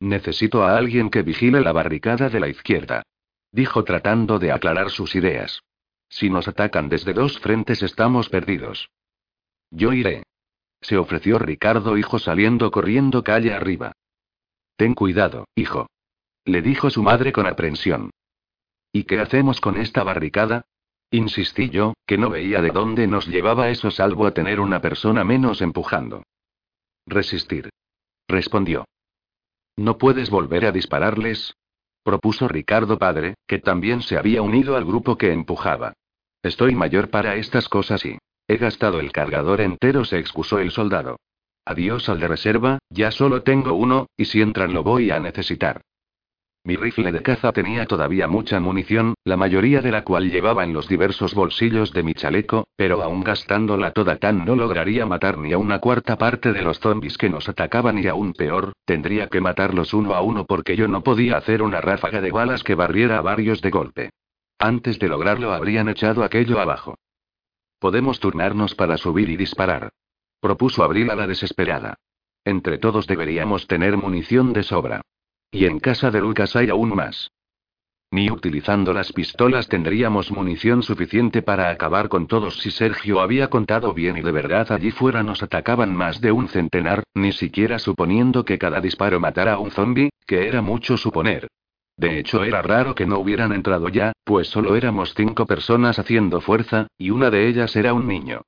[0.00, 3.02] Necesito a alguien que vigile la barricada de la izquierda.
[3.50, 5.62] Dijo tratando de aclarar sus ideas.
[6.08, 8.90] Si nos atacan desde dos frentes estamos perdidos.
[9.70, 10.24] Yo iré.
[10.80, 13.92] Se ofreció Ricardo hijo saliendo corriendo calle arriba.
[14.76, 15.88] Ten cuidado, hijo.
[16.44, 18.10] Le dijo su madre con aprensión.
[18.92, 20.66] ¿Y qué hacemos con esta barricada?
[21.10, 25.24] Insistí yo, que no veía de dónde nos llevaba eso salvo a tener una persona
[25.24, 26.24] menos empujando.
[27.06, 27.70] Resistir.
[28.28, 28.84] Respondió.
[29.76, 31.54] ¿No puedes volver a dispararles?
[32.02, 35.92] propuso Ricardo padre, que también se había unido al grupo que empujaba.
[36.42, 38.18] Estoy mayor para estas cosas y...
[38.48, 41.16] He gastado el cargador entero, se excusó el soldado.
[41.64, 45.82] Adiós al de reserva, ya solo tengo uno, y si entran lo voy a necesitar.
[46.66, 50.72] Mi rifle de caza tenía todavía mucha munición, la mayoría de la cual llevaba en
[50.72, 55.52] los diversos bolsillos de mi chaleco, pero aún gastándola toda tan no lograría matar ni
[55.52, 59.40] a una cuarta parte de los zombies que nos atacaban y aún peor, tendría que
[59.40, 63.18] matarlos uno a uno porque yo no podía hacer una ráfaga de balas que barriera
[63.18, 64.10] a varios de golpe.
[64.58, 66.98] Antes de lograrlo habrían echado aquello abajo.
[67.78, 69.90] Podemos turnarnos para subir y disparar.
[70.40, 71.94] Propuso Abril a la desesperada.
[72.44, 75.02] Entre todos deberíamos tener munición de sobra.
[75.50, 77.30] Y en casa de Lucas hay aún más.
[78.10, 83.92] Ni utilizando las pistolas tendríamos munición suficiente para acabar con todos si Sergio había contado
[83.92, 88.44] bien y de verdad allí fuera nos atacaban más de un centenar, ni siquiera suponiendo
[88.44, 91.48] que cada disparo matara a un zombi, que era mucho suponer.
[91.96, 96.40] De hecho era raro que no hubieran entrado ya, pues solo éramos cinco personas haciendo
[96.40, 98.42] fuerza, y una de ellas era un niño.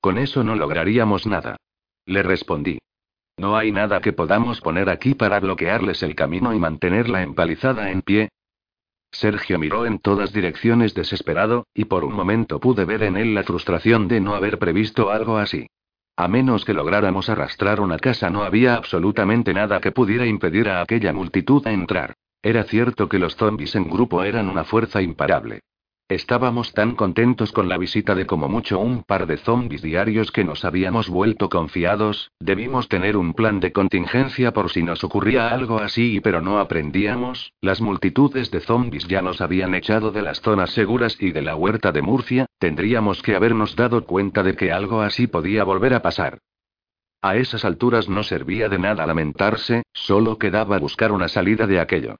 [0.00, 1.56] Con eso no lograríamos nada.
[2.06, 2.78] Le respondí.
[3.40, 7.90] No hay nada que podamos poner aquí para bloquearles el camino y mantener la empalizada
[7.90, 8.28] en pie,
[9.12, 13.42] Sergio miró en todas direcciones desesperado, y por un momento pude ver en él la
[13.42, 15.66] frustración de no haber previsto algo así.
[16.16, 20.82] A menos que lográramos arrastrar una casa no había absolutamente nada que pudiera impedir a
[20.82, 22.14] aquella multitud entrar.
[22.42, 25.60] Era cierto que los zombies en grupo eran una fuerza imparable.
[26.10, 30.42] Estábamos tan contentos con la visita de como mucho un par de zombies diarios que
[30.42, 35.78] nos habíamos vuelto confiados, debimos tener un plan de contingencia por si nos ocurría algo
[35.78, 40.70] así, pero no aprendíamos, las multitudes de zombies ya nos habían echado de las zonas
[40.70, 45.02] seguras y de la huerta de Murcia, tendríamos que habernos dado cuenta de que algo
[45.02, 46.40] así podía volver a pasar.
[47.22, 52.16] A esas alturas no servía de nada lamentarse, solo quedaba buscar una salida de aquello.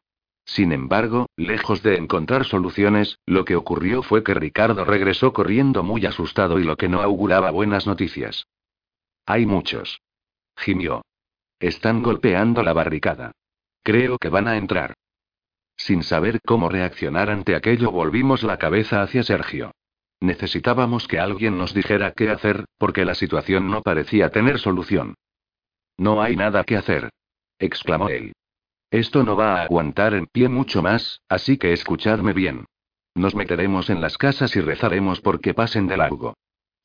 [0.54, 6.04] Sin embargo, lejos de encontrar soluciones, lo que ocurrió fue que Ricardo regresó corriendo muy
[6.06, 8.48] asustado y lo que no auguraba buenas noticias.
[9.26, 10.00] Hay muchos.
[10.56, 11.02] Gimió.
[11.60, 13.30] Están golpeando la barricada.
[13.84, 14.94] Creo que van a entrar.
[15.76, 19.70] Sin saber cómo reaccionar ante aquello, volvimos la cabeza hacia Sergio.
[20.18, 25.14] Necesitábamos que alguien nos dijera qué hacer, porque la situación no parecía tener solución.
[25.96, 27.08] No hay nada que hacer.
[27.60, 28.32] exclamó él.
[28.90, 32.66] Esto no va a aguantar en pie mucho más, así que escuchadme bien.
[33.14, 36.34] Nos meteremos en las casas y rezaremos porque pasen de largo.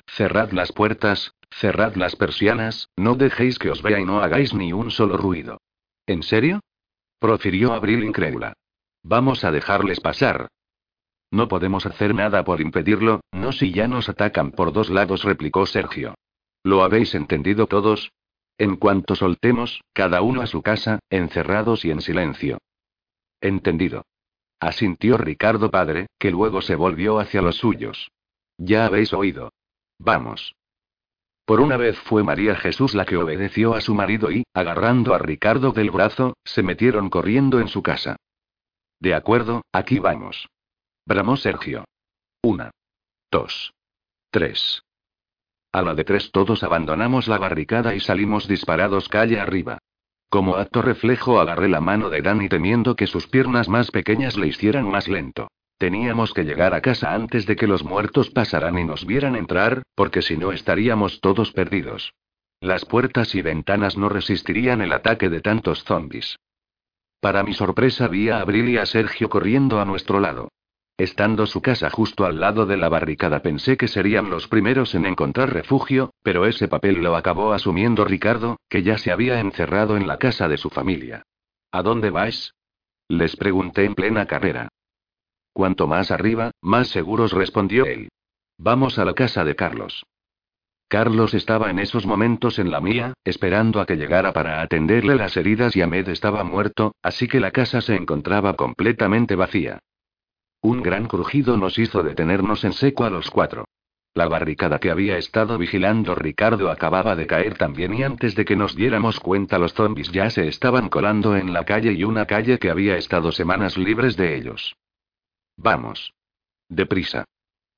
[0.07, 4.71] Cerrad las puertas, cerrad las persianas, no dejéis que os vea y no hagáis ni
[4.71, 5.61] un solo ruido.
[6.05, 6.59] ¿En serio?
[7.19, 8.53] profirió Abril incrédula.
[9.01, 10.47] Vamos a dejarles pasar.
[11.31, 15.65] No podemos hacer nada por impedirlo, no si ya nos atacan por dos lados, replicó
[15.65, 16.15] Sergio.
[16.63, 18.11] ¿Lo habéis entendido todos?
[18.57, 22.59] En cuanto soltemos, cada uno a su casa, encerrados y en silencio.
[23.41, 24.05] Entendido.
[24.59, 28.11] Asintió Ricardo padre, que luego se volvió hacia los suyos.
[28.57, 29.51] Ya habéis oído.
[29.99, 30.55] Vamos.
[31.45, 35.19] Por una vez fue María Jesús la que obedeció a su marido y, agarrando a
[35.19, 38.15] Ricardo del brazo, se metieron corriendo en su casa.
[38.99, 40.47] De acuerdo, aquí vamos.
[41.05, 41.85] Bramó Sergio.
[42.41, 42.71] Una.
[43.29, 43.73] Dos.
[44.31, 44.81] Tres.
[45.75, 49.79] A la de tres todos abandonamos la barricada y salimos disparados calle arriba.
[50.29, 54.47] Como acto reflejo agarré la mano de Danny temiendo que sus piernas más pequeñas le
[54.47, 55.49] hicieran más lento.
[55.77, 59.83] Teníamos que llegar a casa antes de que los muertos pasaran y nos vieran entrar,
[59.95, 62.13] porque si no estaríamos todos perdidos.
[62.61, 66.37] Las puertas y ventanas no resistirían el ataque de tantos zombies.
[67.19, 70.47] Para mi sorpresa vi a Abril y a Sergio corriendo a nuestro lado.
[70.97, 75.05] Estando su casa justo al lado de la barricada pensé que serían los primeros en
[75.05, 80.07] encontrar refugio, pero ese papel lo acabó asumiendo Ricardo, que ya se había encerrado en
[80.07, 81.23] la casa de su familia.
[81.71, 82.53] ¿A dónde vais?
[83.09, 84.69] Les pregunté en plena carrera.
[85.51, 88.07] Cuanto más arriba, más seguros respondió él.
[88.57, 90.05] Vamos a la casa de Carlos.
[90.87, 95.35] Carlos estaba en esos momentos en la mía, esperando a que llegara para atenderle las
[95.35, 99.79] heridas y Ahmed estaba muerto, así que la casa se encontraba completamente vacía.
[100.65, 103.65] Un gran crujido nos hizo detenernos en seco a los cuatro.
[104.15, 108.55] La barricada que había estado vigilando Ricardo acababa de caer también y antes de que
[108.55, 112.57] nos diéramos cuenta los zombies ya se estaban colando en la calle y una calle
[112.57, 114.75] que había estado semanas libres de ellos.
[115.55, 116.15] Vamos.
[116.67, 117.25] Deprisa.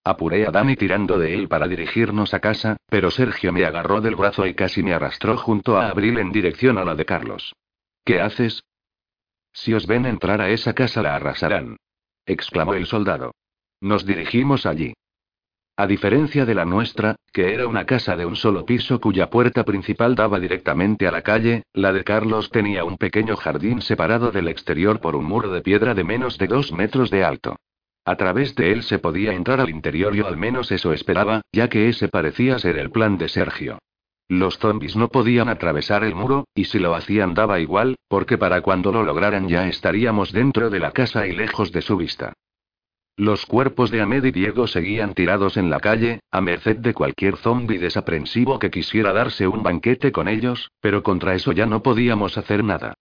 [0.06, 4.16] Apuré a Dani tirando de él para dirigirnos a casa, pero Sergio me agarró del
[4.16, 7.54] brazo y casi me arrastró junto a Abril en dirección a la de Carlos.
[8.06, 8.64] ¿Qué haces?
[9.52, 11.76] Si os ven entrar a esa casa la arrasarán
[12.28, 13.32] exclamó el soldado.
[13.82, 14.94] Nos dirigimos allí.
[15.80, 19.64] A diferencia de la nuestra, que era una casa de un solo piso cuya puerta
[19.64, 24.48] principal daba directamente a la calle, la de Carlos tenía un pequeño jardín separado del
[24.48, 27.56] exterior por un muro de piedra de menos de dos metros de alto.
[28.06, 31.68] A través de él se podía entrar al interior, yo al menos eso esperaba, ya
[31.68, 33.78] que ese parecía ser el plan de Sergio.
[34.30, 38.62] Los zombies no podían atravesar el muro, y si lo hacían daba igual, porque para
[38.62, 42.34] cuando lo lograran ya estaríamos dentro de la casa y lejos de su vista.
[43.16, 47.38] Los cuerpos de Ahmed y Diego seguían tirados en la calle, a merced de cualquier
[47.38, 52.38] zombi desaprensivo que quisiera darse un banquete con ellos, pero contra eso ya no podíamos
[52.38, 52.94] hacer nada.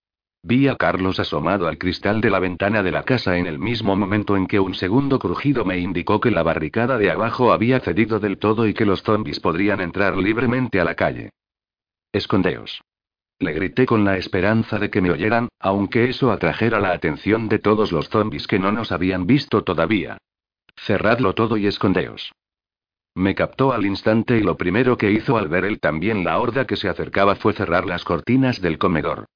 [0.49, 3.97] Vi a Carlos asomado al cristal de la ventana de la casa en el mismo
[3.97, 8.21] momento en que un segundo crujido me indicó que la barricada de abajo había cedido
[8.21, 11.31] del todo y que los zombies podrían entrar libremente a la calle.
[12.13, 12.81] Escondeos.
[13.41, 17.59] Le grité con la esperanza de que me oyeran, aunque eso atrajera la atención de
[17.59, 20.17] todos los zombies que no nos habían visto todavía.
[20.77, 22.31] Cerradlo todo y escondeos.
[23.17, 26.69] Me captó al instante y lo primero que hizo al ver él también la horda
[26.69, 29.27] que se acercaba fue cerrar las cortinas del comedor.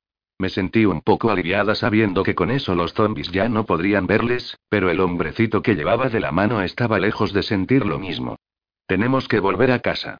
[0.41, 4.57] Me sentí un poco aliviada sabiendo que con eso los zombies ya no podrían verles,
[4.71, 8.37] pero el hombrecito que llevaba de la mano estaba lejos de sentir lo mismo.
[8.87, 10.17] Tenemos que volver a casa.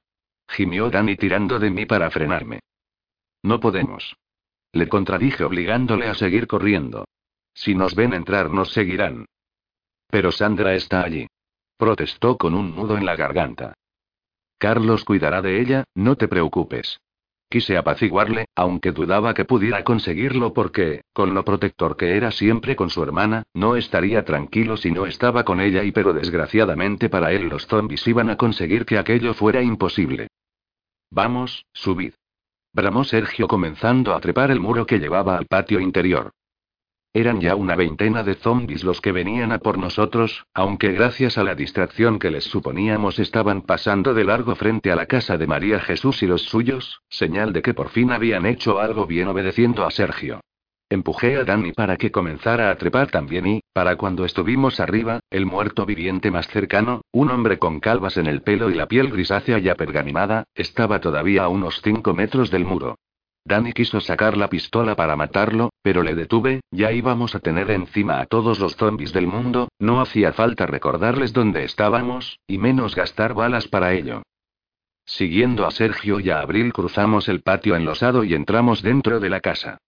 [0.47, 2.61] Gimió Danny tirando de mí para frenarme.
[3.43, 4.15] No podemos.
[4.73, 7.07] Le contradije obligándole a seguir corriendo.
[7.55, 9.25] Si nos ven entrar nos seguirán.
[10.09, 11.29] Pero Sandra está allí.
[11.79, 13.73] Protestó con un nudo en la garganta.
[14.59, 17.01] Carlos cuidará de ella, no te preocupes.
[17.53, 22.91] Quise apaciguarle, aunque dudaba que pudiera conseguirlo porque, con lo protector que era siempre con
[22.91, 27.49] su hermana, no estaría tranquilo si no estaba con ella y pero desgraciadamente para él
[27.49, 30.29] los zombies iban a conseguir que aquello fuera imposible.
[31.11, 32.13] Vamos, subid.
[32.73, 36.31] Bramó Sergio comenzando a trepar el muro que llevaba al patio interior.
[37.13, 41.43] Eran ya una veintena de zombies los que venían a por nosotros, aunque gracias a
[41.43, 45.81] la distracción que les suponíamos estaban pasando de largo frente a la casa de María
[45.81, 49.91] Jesús y los suyos, señal de que por fin habían hecho algo bien obedeciendo a
[49.91, 50.41] Sergio.
[50.89, 55.47] Empujé a Danny para que comenzara a trepar también y, para cuando estuvimos arriba, el
[55.47, 59.59] muerto viviente más cercano, un hombre con calvas en el pelo y la piel grisácea
[59.59, 62.97] ya pergaminada, estaba todavía a unos cinco metros del muro.
[63.51, 68.21] Danny quiso sacar la pistola para matarlo, pero le detuve, ya íbamos a tener encima
[68.21, 73.35] a todos los zombies del mundo, no hacía falta recordarles dónde estábamos, y menos gastar
[73.35, 74.23] balas para ello.
[75.05, 79.41] Siguiendo a Sergio y a Abril cruzamos el patio enlosado y entramos dentro de la
[79.41, 79.79] casa.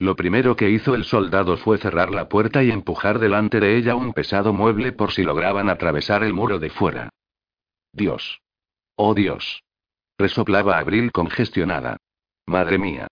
[0.00, 3.94] Lo primero que hizo el soldado fue cerrar la puerta y empujar delante de ella
[3.94, 7.08] un pesado mueble por si lograban atravesar el muro de fuera.
[7.92, 8.40] Dios.
[8.96, 9.62] Oh Dios.
[10.18, 11.98] Resoplaba Abril congestionada.
[12.46, 13.06] Madre mía.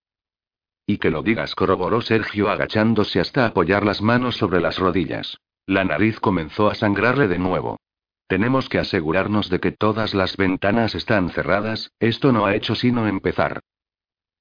[0.86, 5.38] Y que lo digas, corroboró Sergio agachándose hasta apoyar las manos sobre las rodillas.
[5.66, 7.78] La nariz comenzó a sangrarle de nuevo.
[8.26, 13.06] Tenemos que asegurarnos de que todas las ventanas están cerradas, esto no ha hecho sino
[13.06, 13.60] empezar.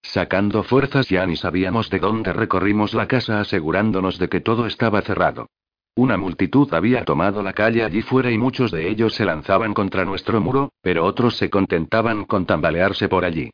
[0.01, 5.01] Sacando fuerzas ya ni sabíamos de dónde recorrimos la casa asegurándonos de que todo estaba
[5.01, 5.47] cerrado.
[5.95, 10.05] Una multitud había tomado la calle allí fuera y muchos de ellos se lanzaban contra
[10.05, 13.51] nuestro muro, pero otros se contentaban con tambalearse por allí.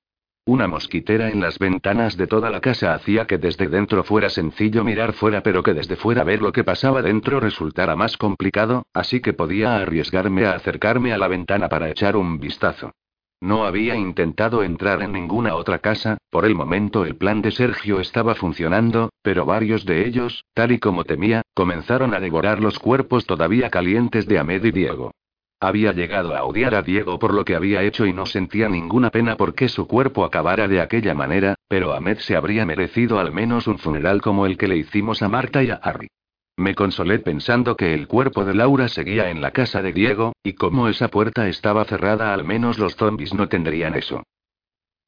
[0.47, 4.83] Una mosquitera en las ventanas de toda la casa hacía que desde dentro fuera sencillo
[4.83, 9.21] mirar fuera, pero que desde fuera ver lo que pasaba dentro resultara más complicado, así
[9.21, 12.91] que podía arriesgarme a acercarme a la ventana para echar un vistazo.
[13.41, 17.99] No había intentado entrar en ninguna otra casa, por el momento el plan de Sergio
[17.99, 23.25] estaba funcionando, pero varios de ellos, tal y como temía, comenzaron a devorar los cuerpos
[23.25, 25.11] todavía calientes de Ahmed y Diego.
[25.59, 29.09] Había llegado a odiar a Diego por lo que había hecho y no sentía ninguna
[29.09, 33.67] pena porque su cuerpo acabara de aquella manera, pero Ahmed se habría merecido al menos
[33.67, 36.07] un funeral como el que le hicimos a Marta y a Harry.
[36.57, 40.53] Me consolé pensando que el cuerpo de Laura seguía en la casa de Diego, y
[40.53, 44.23] como esa puerta estaba cerrada al menos los zombies no tendrían eso.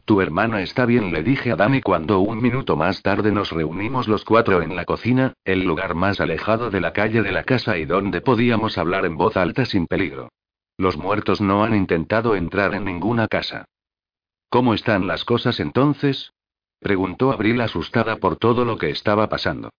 [0.07, 4.07] Tu hermana está bien, le dije a Dani cuando un minuto más tarde nos reunimos
[4.07, 7.77] los cuatro en la cocina, el lugar más alejado de la calle de la casa
[7.77, 10.29] y donde podíamos hablar en voz alta sin peligro.
[10.77, 13.65] Los muertos no han intentado entrar en ninguna casa.
[14.47, 16.31] ¿Cómo están las cosas entonces?
[16.79, 19.71] preguntó Abril asustada por todo lo que estaba pasando.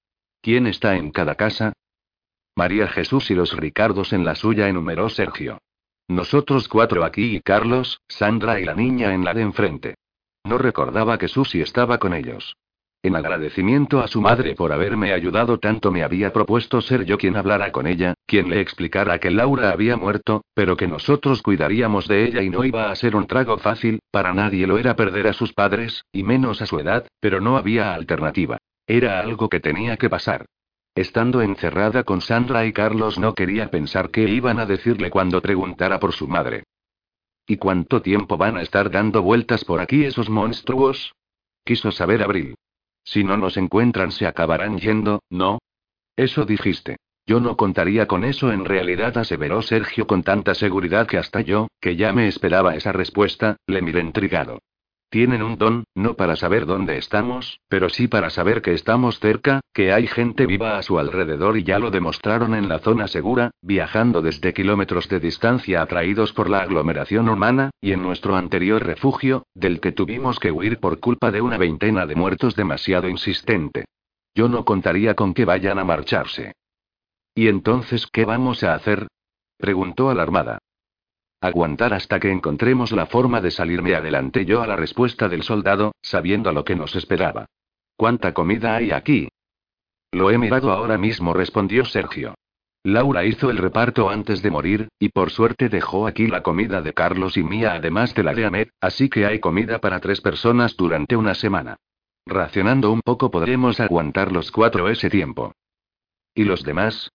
[0.42, 1.72] ¿Quién está en cada casa?
[2.54, 5.56] María Jesús y los Ricardos en la suya, enumeró Sergio.
[6.06, 9.94] Nosotros cuatro aquí y Carlos, Sandra y la niña en la de enfrente.
[10.48, 12.56] No recordaba que Susi estaba con ellos.
[13.02, 17.36] En agradecimiento a su madre por haberme ayudado tanto me había propuesto ser yo quien
[17.36, 22.24] hablara con ella, quien le explicara que Laura había muerto, pero que nosotros cuidaríamos de
[22.24, 25.34] ella y no iba a ser un trago fácil, para nadie lo era perder a
[25.34, 28.56] sus padres, y menos a su edad, pero no había alternativa.
[28.86, 30.46] Era algo que tenía que pasar.
[30.94, 36.00] Estando encerrada con Sandra y Carlos no quería pensar qué iban a decirle cuando preguntara
[36.00, 36.64] por su madre.
[37.50, 41.14] ¿Y cuánto tiempo van a estar dando vueltas por aquí esos monstruos?
[41.64, 42.56] Quiso saber Abril.
[43.04, 45.58] Si no nos encuentran se acabarán yendo, ¿no?
[46.14, 46.98] Eso dijiste.
[47.26, 51.68] Yo no contaría con eso en realidad, aseveró Sergio con tanta seguridad que hasta yo,
[51.80, 54.58] que ya me esperaba esa respuesta, le miré intrigado.
[55.10, 59.62] Tienen un don, no para saber dónde estamos, pero sí para saber que estamos cerca,
[59.72, 63.50] que hay gente viva a su alrededor y ya lo demostraron en la zona segura,
[63.62, 69.44] viajando desde kilómetros de distancia atraídos por la aglomeración humana, y en nuestro anterior refugio,
[69.54, 73.86] del que tuvimos que huir por culpa de una veintena de muertos demasiado insistente.
[74.34, 76.52] Yo no contaría con que vayan a marcharse.
[77.34, 79.06] ¿Y entonces qué vamos a hacer?
[79.56, 80.58] preguntó alarmada.
[81.40, 85.92] Aguantar hasta que encontremos la forma de salirme adelanté yo a la respuesta del soldado,
[86.02, 87.46] sabiendo lo que nos esperaba.
[87.96, 89.28] ¿Cuánta comida hay aquí?
[90.10, 92.34] Lo he mirado ahora mismo, respondió Sergio.
[92.82, 96.94] Laura hizo el reparto antes de morir, y por suerte dejó aquí la comida de
[96.94, 100.76] Carlos y mía además de la de Ahmed, así que hay comida para tres personas
[100.76, 101.76] durante una semana.
[102.26, 105.52] Racionando un poco podremos aguantar los cuatro ese tiempo.
[106.34, 107.10] ¿Y los demás?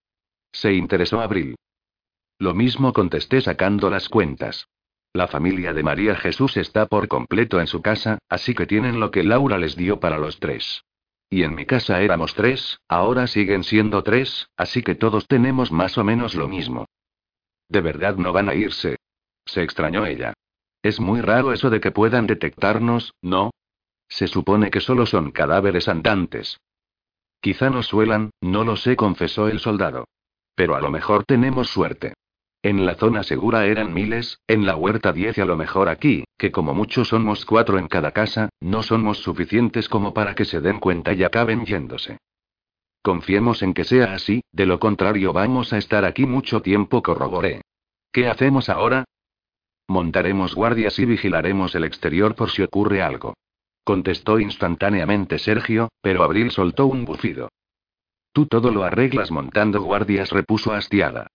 [0.51, 1.55] Se interesó Abril.
[2.39, 4.67] Lo mismo contesté sacando las cuentas.
[5.13, 9.11] La familia de María Jesús está por completo en su casa, así que tienen lo
[9.11, 10.83] que Laura les dio para los tres.
[11.29, 15.97] Y en mi casa éramos tres, ahora siguen siendo tres, así que todos tenemos más
[15.97, 16.87] o menos lo mismo.
[17.69, 18.97] ¿De verdad no van a irse?
[19.45, 20.33] Se extrañó ella.
[20.81, 23.51] Es muy raro eso de que puedan detectarnos, ¿no?
[24.09, 26.59] Se supone que solo son cadáveres andantes.
[27.39, 30.05] Quizá nos suelan, no lo sé, confesó el soldado.
[30.55, 32.13] Pero a lo mejor tenemos suerte.
[32.63, 36.23] En la zona segura eran miles, en la huerta diez y a lo mejor aquí,
[36.37, 40.61] que como mucho somos cuatro en cada casa, no somos suficientes como para que se
[40.61, 42.19] den cuenta y acaben yéndose.
[43.01, 47.63] Confiemos en que sea así, de lo contrario vamos a estar aquí mucho tiempo, corroboré.
[48.13, 49.03] ¿Qué hacemos ahora?
[49.89, 53.33] Montaremos guardias y vigilaremos el exterior por si ocurre algo.
[53.83, 57.49] Contestó instantáneamente Sergio, pero Abril soltó un bufido.
[58.31, 61.27] Tú todo lo arreglas montando guardias, repuso hastiada.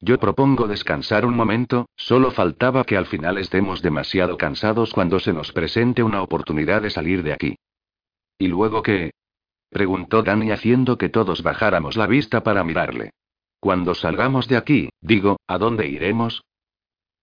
[0.00, 5.32] Yo propongo descansar un momento, solo faltaba que al final estemos demasiado cansados cuando se
[5.32, 7.56] nos presente una oportunidad de salir de aquí.
[8.38, 9.12] ¿Y luego qué?
[9.70, 13.10] preguntó Dani haciendo que todos bajáramos la vista para mirarle.
[13.58, 16.42] Cuando salgamos de aquí, digo, ¿a dónde iremos?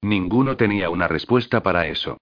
[0.01, 2.17] Ninguno tenía una respuesta para eso.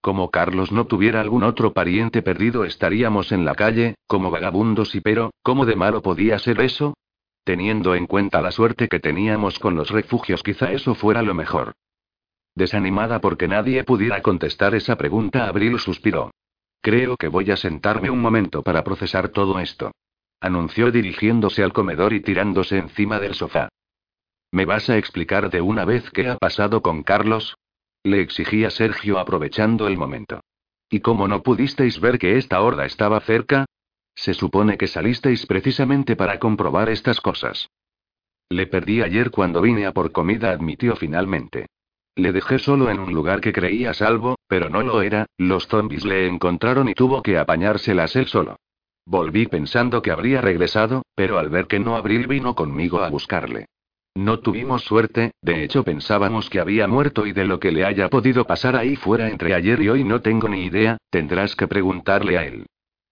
[0.00, 5.00] Como Carlos no tuviera algún otro pariente perdido estaríamos en la calle, como vagabundos y
[5.00, 6.94] pero, ¿cómo de malo podía ser eso?
[7.46, 11.74] Teniendo en cuenta la suerte que teníamos con los refugios, quizá eso fuera lo mejor.
[12.56, 16.32] Desanimada porque nadie pudiera contestar esa pregunta, Abril suspiró.
[16.80, 19.92] Creo que voy a sentarme un momento para procesar todo esto.
[20.40, 23.68] Anunció dirigiéndose al comedor y tirándose encima del sofá.
[24.50, 27.54] ¿Me vas a explicar de una vez qué ha pasado con Carlos?
[28.02, 30.40] Le exigía Sergio aprovechando el momento.
[30.90, 33.66] ¿Y cómo no pudisteis ver que esta horda estaba cerca?
[34.16, 37.68] Se supone que salisteis precisamente para comprobar estas cosas.
[38.48, 41.66] Le perdí ayer cuando vine a por comida, admitió finalmente.
[42.16, 46.04] Le dejé solo en un lugar que creía salvo, pero no lo era, los zombies
[46.04, 48.56] le encontraron y tuvo que apañárselas él solo.
[49.04, 53.66] Volví pensando que habría regresado, pero al ver que no Abril vino conmigo a buscarle.
[54.14, 58.08] No tuvimos suerte, de hecho pensábamos que había muerto y de lo que le haya
[58.08, 62.38] podido pasar ahí fuera entre ayer y hoy no tengo ni idea, tendrás que preguntarle
[62.38, 62.64] a él.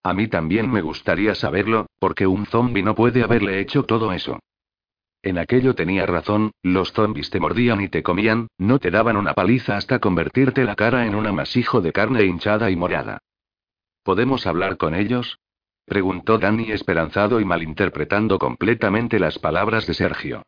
[0.04, 4.38] A mí también me gustaría saberlo, porque un zombi no puede haberle hecho todo eso.
[5.22, 9.32] En aquello tenía razón, los zombis te mordían y te comían, no te daban una
[9.32, 13.20] paliza hasta convertirte la cara en un amasijo de carne hinchada y morada.
[14.02, 15.38] ¿Podemos hablar con ellos?
[15.86, 20.42] preguntó Danny esperanzado y malinterpretando completamente las palabras de Sergio.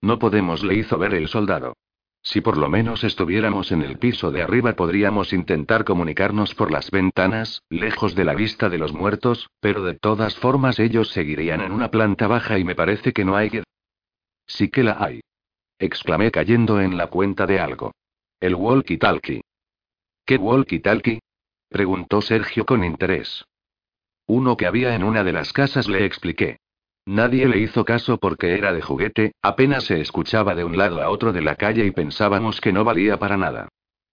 [0.00, 1.74] No podemos, le hizo ver el soldado.
[2.22, 6.90] Si por lo menos estuviéramos en el piso de arriba podríamos intentar comunicarnos por las
[6.90, 11.72] ventanas, lejos de la vista de los muertos, pero de todas formas ellos seguirían en
[11.72, 13.64] una planta baja y me parece que no hay que...
[14.46, 15.20] Sí que la hay.
[15.78, 17.92] Exclamé cayendo en la cuenta de algo.
[18.38, 19.42] El walkie-talkie.
[20.26, 21.20] ¿Qué walkie-talkie?
[21.68, 23.44] Preguntó Sergio con interés.
[24.26, 26.58] Uno que había en una de las casas le expliqué.
[27.10, 31.10] Nadie le hizo caso porque era de juguete, apenas se escuchaba de un lado a
[31.10, 33.68] otro de la calle y pensábamos que no valía para nada.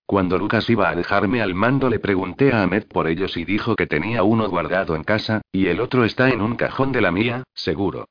[0.08, 3.76] Cuando Lucas iba a dejarme al mando le pregunté a Ahmed por ellos y dijo
[3.76, 7.12] que tenía uno guardado en casa, y el otro está en un cajón de la
[7.12, 8.08] mía, seguro.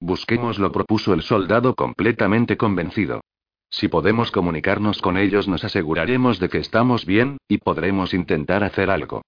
[0.00, 3.20] Busquémoslo, propuso el soldado completamente convencido.
[3.68, 8.88] Si podemos comunicarnos con ellos nos aseguraremos de que estamos bien, y podremos intentar hacer
[8.88, 9.20] algo.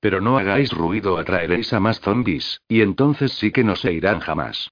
[0.00, 4.20] Pero no hagáis ruido, atraeréis a más zombies, y entonces sí que no se irán
[4.20, 4.70] jamás.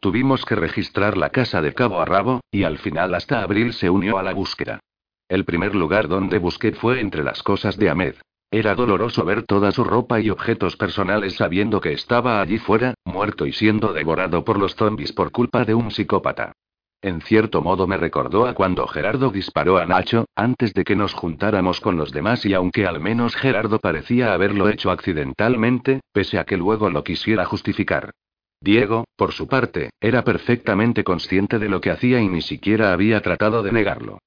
[0.00, 3.90] Tuvimos que registrar la casa de cabo a rabo, y al final hasta abril se
[3.90, 4.78] unió a la búsqueda.
[5.28, 8.14] El primer lugar donde busqué fue entre las cosas de Ahmed.
[8.50, 13.44] Era doloroso ver toda su ropa y objetos personales sabiendo que estaba allí fuera, muerto
[13.44, 16.52] y siendo devorado por los zombies por culpa de un psicópata.
[17.00, 21.14] En cierto modo me recordó a cuando Gerardo disparó a Nacho, antes de que nos
[21.14, 26.44] juntáramos con los demás y aunque al menos Gerardo parecía haberlo hecho accidentalmente, pese a
[26.44, 28.10] que luego lo quisiera justificar.
[28.60, 33.20] Diego, por su parte, era perfectamente consciente de lo que hacía y ni siquiera había
[33.20, 34.18] tratado de negarlo.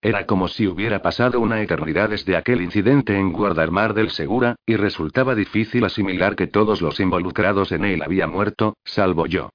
[0.00, 4.76] Era como si hubiera pasado una eternidad desde aquel incidente en Guardarmar del Segura, y
[4.76, 9.50] resultaba difícil asimilar que todos los involucrados en él habían muerto, salvo yo.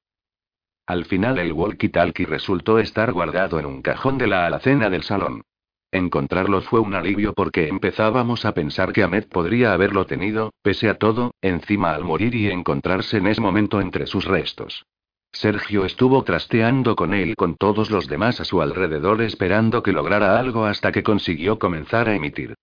[0.85, 5.43] Al final el walkie-talkie resultó estar guardado en un cajón de la alacena del salón.
[5.91, 10.97] Encontrarlo fue un alivio porque empezábamos a pensar que Ahmed podría haberlo tenido, pese a
[10.97, 14.85] todo, encima al morir y encontrarse en ese momento entre sus restos.
[15.31, 19.91] Sergio estuvo trasteando con él y con todos los demás a su alrededor esperando que
[19.91, 22.55] lograra algo hasta que consiguió comenzar a emitir.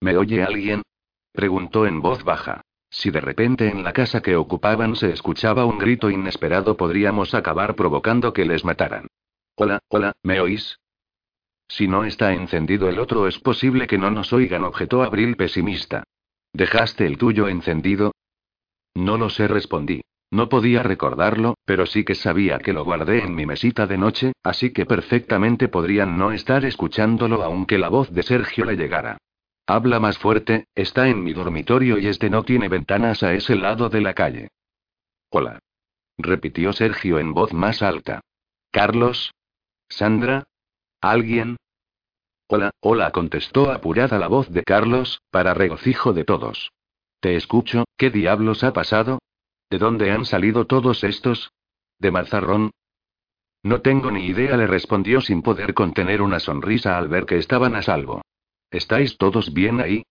[0.00, 0.82] ¿Me oye alguien?
[1.32, 2.62] preguntó en voz baja.
[2.96, 7.76] Si de repente en la casa que ocupaban se escuchaba un grito inesperado podríamos acabar
[7.76, 9.08] provocando que les mataran.
[9.54, 10.80] Hola, hola, ¿me oís?
[11.68, 16.04] Si no está encendido el otro es posible que no nos oigan, objetó Abril pesimista.
[16.54, 18.12] ¿Dejaste el tuyo encendido?
[18.94, 20.00] No lo sé, respondí.
[20.30, 24.32] No podía recordarlo, pero sí que sabía que lo guardé en mi mesita de noche,
[24.42, 29.18] así que perfectamente podrían no estar escuchándolo aunque la voz de Sergio le llegara.
[29.66, 33.88] Habla más fuerte, está en mi dormitorio y este no tiene ventanas a ese lado
[33.88, 34.48] de la calle.
[35.30, 35.58] Hola.
[36.18, 38.20] Repitió Sergio en voz más alta.
[38.70, 39.32] Carlos.
[39.88, 40.44] Sandra.
[41.00, 41.56] ¿Alguien?
[42.48, 46.70] Hola, hola, contestó apurada la voz de Carlos, para regocijo de todos.
[47.18, 49.18] Te escucho, ¿qué diablos ha pasado?
[49.68, 51.50] ¿De dónde han salido todos estos?
[51.98, 52.70] ¿De Mazarrón?
[53.64, 57.74] No tengo ni idea, le respondió sin poder contener una sonrisa al ver que estaban
[57.74, 58.22] a salvo.
[58.70, 60.04] ¿Estáis todos bien ahí?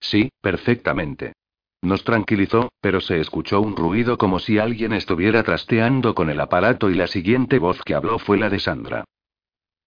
[0.00, 1.34] Sí, perfectamente.
[1.82, 6.90] Nos tranquilizó, pero se escuchó un ruido como si alguien estuviera trasteando con el aparato
[6.90, 9.04] y la siguiente voz que habló fue la de Sandra.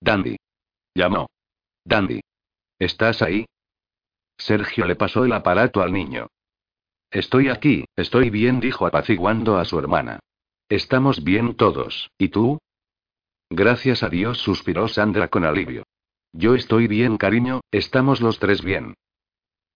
[0.01, 0.37] Dandy.
[0.95, 1.27] Llamó.
[1.85, 2.21] Dandy.
[2.79, 3.45] ¿Estás ahí?
[4.37, 6.27] Sergio le pasó el aparato al niño.
[7.11, 10.19] Estoy aquí, estoy bien, dijo apaciguando a su hermana.
[10.67, 12.57] Estamos bien todos, ¿y tú?
[13.51, 15.83] Gracias a Dios, suspiró Sandra con alivio.
[16.33, 18.95] Yo estoy bien, cariño, estamos los tres bien.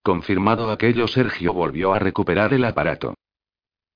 [0.01, 3.13] Confirmado aquello, Sergio volvió a recuperar el aparato.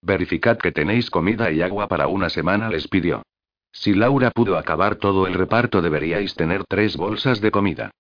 [0.04, 3.24] Verificad que tenéis comida y agua para una semana, les pidió.
[3.72, 7.92] Si Laura pudo acabar todo el reparto, deberíais tener tres bolsas de comida.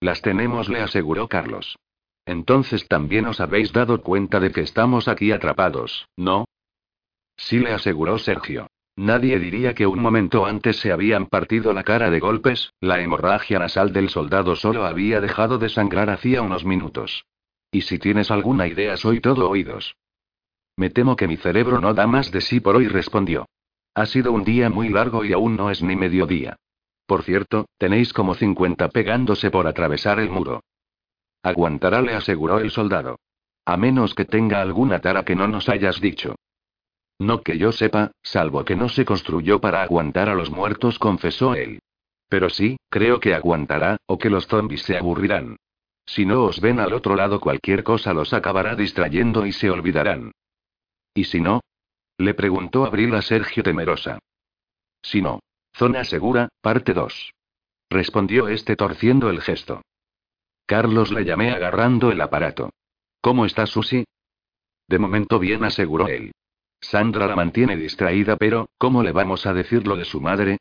[0.00, 1.76] Las tenemos, le aseguró Carlos.
[2.26, 6.44] Entonces también os habéis dado cuenta de que estamos aquí atrapados, ¿no?
[7.36, 8.66] Sí le aseguró Sergio.
[8.98, 13.60] Nadie diría que un momento antes se habían partido la cara de golpes, la hemorragia
[13.60, 17.24] nasal del soldado solo había dejado de sangrar hacía unos minutos.
[17.70, 19.94] Y si tienes alguna idea soy todo oídos.
[20.76, 23.46] Me temo que mi cerebro no da más de sí por hoy, respondió.
[23.94, 26.56] Ha sido un día muy largo y aún no es ni mediodía.
[27.06, 30.64] Por cierto, tenéis como 50 pegándose por atravesar el muro.
[31.44, 33.20] Aguantará, le aseguró el soldado.
[33.64, 36.34] A menos que tenga alguna tara que no nos hayas dicho.
[37.18, 41.54] No que yo sepa, salvo que no se construyó para aguantar a los muertos, confesó
[41.54, 41.80] él.
[42.28, 45.56] Pero sí, creo que aguantará, o que los zombies se aburrirán.
[46.06, 50.32] Si no os ven al otro lado, cualquier cosa los acabará distrayendo y se olvidarán.
[51.12, 51.60] ¿Y si no?
[52.16, 54.18] Le preguntó Abril a Sergio temerosa.
[55.02, 55.40] Si no.
[55.74, 57.32] Zona segura, parte 2.
[57.90, 59.82] Respondió este torciendo el gesto.
[60.66, 62.70] Carlos le llamé agarrando el aparato.
[63.20, 64.04] ¿Cómo está Susi?
[64.86, 66.32] De momento bien, aseguró él.
[66.80, 70.58] Sandra la mantiene distraída, pero, ¿cómo le vamos a decir lo de su madre?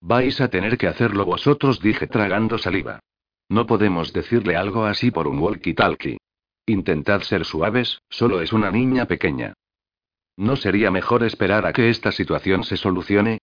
[0.00, 3.00] Vais a tener que hacerlo vosotros, dije tragando saliva.
[3.48, 6.18] No podemos decirle algo así por un walkie-talkie.
[6.66, 9.54] Intentad ser suaves, solo es una niña pequeña.
[10.36, 13.38] ¿No sería mejor esperar a que esta situación se solucione?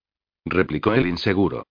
[0.45, 1.65] replicó el inseguro.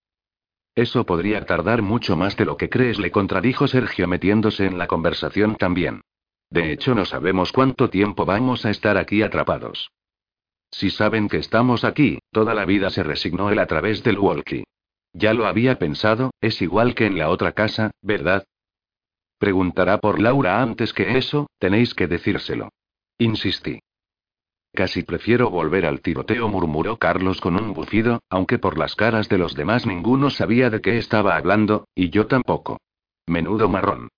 [0.75, 4.89] Eso podría tardar mucho más de lo que crees, le contradijo Sergio metiéndose en la
[4.89, 6.03] conversación también.
[6.51, 9.93] De hecho, no sabemos cuánto tiempo vamos a estar aquí atrapados.
[10.75, 14.65] Si saben que estamos aquí, toda la vida se resignó él a través del walkie.
[15.13, 18.45] Ya lo había pensado, es igual que en la otra casa, ¿verdad?
[19.39, 22.71] Preguntará por Laura antes que eso, tenéis que decírselo.
[23.19, 23.79] Insistí.
[24.73, 29.39] Casi prefiero volver al tiroteo, murmuró Carlos con un bufido, aunque por las caras de
[29.39, 32.81] los demás ninguno sabía de qué estaba hablando, y yo tampoco.
[33.27, 34.09] Menudo marrón.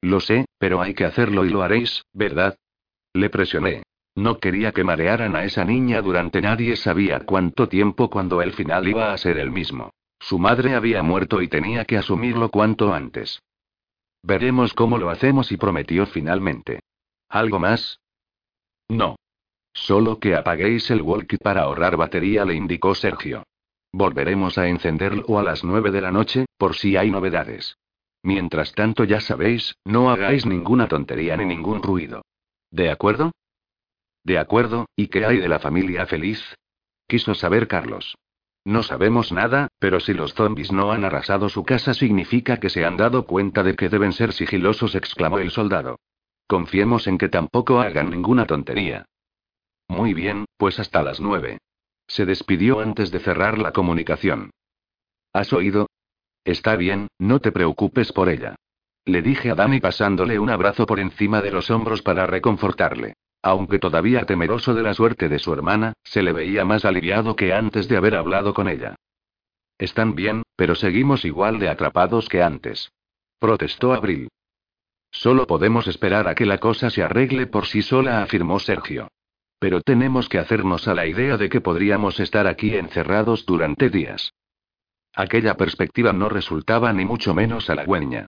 [0.00, 2.56] Lo sé, pero hay que hacerlo y lo haréis, ¿verdad?
[3.12, 3.82] Le presioné.
[4.14, 8.86] No quería que marearan a esa niña durante nadie sabía cuánto tiempo cuando el final
[8.86, 9.90] iba a ser el mismo.
[10.20, 13.42] Su madre había muerto y tenía que asumirlo cuanto antes.
[14.22, 16.80] Veremos cómo lo hacemos y prometió finalmente.
[17.28, 18.00] ¿Algo más?
[18.88, 19.16] No.
[19.72, 23.42] Solo que apaguéis el walkie para ahorrar batería, le indicó Sergio.
[23.92, 27.76] Volveremos a encenderlo a las nueve de la noche, por si hay novedades.
[28.22, 32.22] Mientras tanto, ya sabéis, no hagáis ninguna tontería ni ningún ruido.
[32.70, 33.32] ¿De acuerdo?
[34.24, 36.42] De acuerdo, ¿y qué hay de la familia feliz?
[37.06, 38.16] Quiso saber Carlos.
[38.64, 42.86] No sabemos nada, pero si los zombies no han arrasado su casa significa que se
[42.86, 45.98] han dado cuenta de que deben ser sigilosos, exclamó el soldado.
[46.46, 49.04] Confiemos en que tampoco hagan ninguna tontería.
[49.88, 51.58] Muy bien, pues hasta las nueve.
[52.06, 54.50] Se despidió antes de cerrar la comunicación.
[55.34, 55.88] ¿Has oído?
[56.44, 58.56] Está bien, no te preocupes por ella.
[59.04, 63.14] Le dije a Dani pasándole un abrazo por encima de los hombros para reconfortarle.
[63.46, 67.52] Aunque todavía temeroso de la suerte de su hermana, se le veía más aliviado que
[67.52, 68.96] antes de haber hablado con ella.
[69.76, 72.90] Están bien, pero seguimos igual de atrapados que antes.
[73.38, 74.28] Protestó Abril.
[75.10, 79.08] Solo podemos esperar a que la cosa se arregle por sí sola, afirmó Sergio.
[79.58, 84.32] Pero tenemos que hacernos a la idea de que podríamos estar aquí encerrados durante días.
[85.12, 88.26] Aquella perspectiva no resultaba ni mucho menos halagüeña.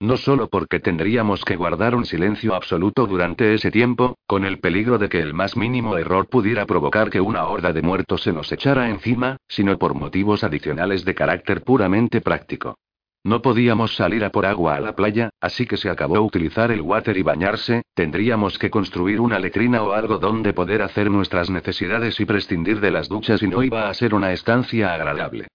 [0.00, 4.96] No solo porque tendríamos que guardar un silencio absoluto durante ese tiempo, con el peligro
[4.96, 8.52] de que el más mínimo error pudiera provocar que una horda de muertos se nos
[8.52, 12.78] echara encima, sino por motivos adicionales de carácter puramente práctico.
[13.24, 16.80] No podíamos salir a por agua a la playa, así que se acabó utilizar el
[16.80, 22.20] water y bañarse, tendríamos que construir una letrina o algo donde poder hacer nuestras necesidades
[22.20, 25.48] y prescindir de las duchas y no iba a ser una estancia agradable.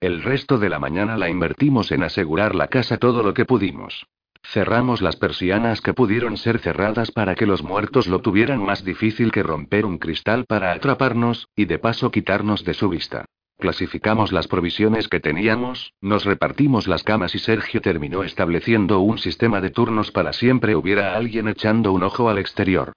[0.00, 4.06] El resto de la mañana la invertimos en asegurar la casa todo lo que pudimos.
[4.44, 9.32] Cerramos las persianas que pudieron ser cerradas para que los muertos lo tuvieran más difícil
[9.32, 13.24] que romper un cristal para atraparnos, y de paso quitarnos de su vista.
[13.58, 19.60] Clasificamos las provisiones que teníamos, nos repartimos las camas y Sergio terminó estableciendo un sistema
[19.60, 22.92] de turnos para siempre hubiera alguien echando un ojo al exterior.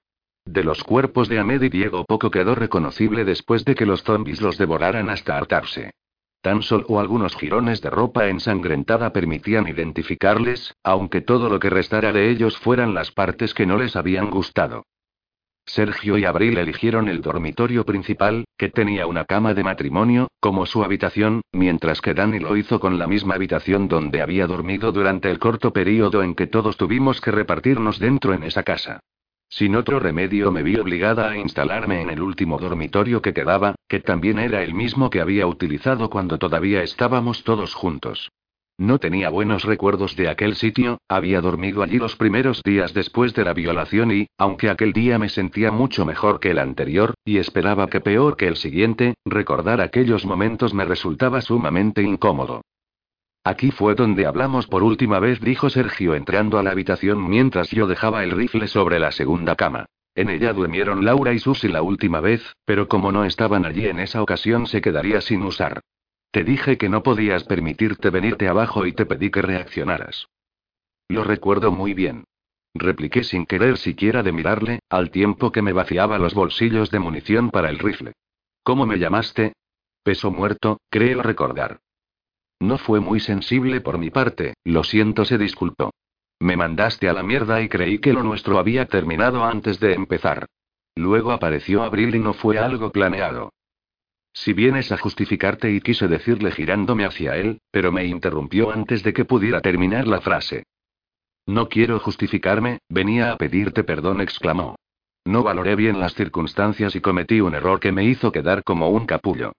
[0.45, 4.39] De los cuerpos de Ahmed y Diego poco quedó reconocible después de que los zombies
[4.39, 5.89] los devoraran hasta hartarse.
[6.41, 12.31] Tan solo algunos jirones de ropa ensangrentada permitían identificarles, aunque todo lo que restara de
[12.31, 14.83] ellos fueran las partes que no les habían gustado.
[15.65, 20.83] Sergio y Abril eligieron el dormitorio principal, que tenía una cama de matrimonio, como su
[20.83, 25.37] habitación, mientras que Danny lo hizo con la misma habitación donde había dormido durante el
[25.37, 28.99] corto periodo en que todos tuvimos que repartirnos dentro en esa casa.
[29.51, 33.99] Sin otro remedio me vi obligada a instalarme en el último dormitorio que quedaba, que
[33.99, 38.31] también era el mismo que había utilizado cuando todavía estábamos todos juntos.
[38.77, 43.43] No tenía buenos recuerdos de aquel sitio, había dormido allí los primeros días después de
[43.43, 47.87] la violación y, aunque aquel día me sentía mucho mejor que el anterior, y esperaba
[47.87, 52.61] que peor que el siguiente, recordar aquellos momentos me resultaba sumamente incómodo.
[53.43, 57.87] Aquí fue donde hablamos por última vez, dijo Sergio entrando a la habitación mientras yo
[57.87, 59.85] dejaba el rifle sobre la segunda cama.
[60.13, 63.99] En ella durmieron Laura y Susi la última vez, pero como no estaban allí en
[63.99, 65.81] esa ocasión se quedaría sin usar.
[66.31, 70.27] Te dije que no podías permitirte venirte abajo y te pedí que reaccionaras.
[71.07, 72.25] Lo recuerdo muy bien.
[72.73, 77.49] Repliqué sin querer siquiera de mirarle, al tiempo que me vaciaba los bolsillos de munición
[77.49, 78.13] para el rifle.
[78.63, 79.53] ¿Cómo me llamaste?
[80.03, 81.79] Peso muerto, creo recordar.
[82.61, 85.89] No fue muy sensible por mi parte, lo siento, se disculpó.
[86.39, 90.45] Me mandaste a la mierda y creí que lo nuestro había terminado antes de empezar.
[90.95, 93.51] Luego apareció Abril y no fue algo planeado.
[94.31, 99.11] Si vienes a justificarte y quise decirle girándome hacia él, pero me interrumpió antes de
[99.11, 100.63] que pudiera terminar la frase.
[101.47, 104.75] No quiero justificarme, venía a pedirte perdón, exclamó.
[105.25, 109.07] No valoré bien las circunstancias y cometí un error que me hizo quedar como un
[109.07, 109.53] capullo.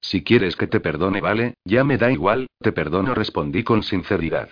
[0.00, 4.50] Si quieres que te perdone, vale, ya me da igual, te perdono, respondí con sinceridad.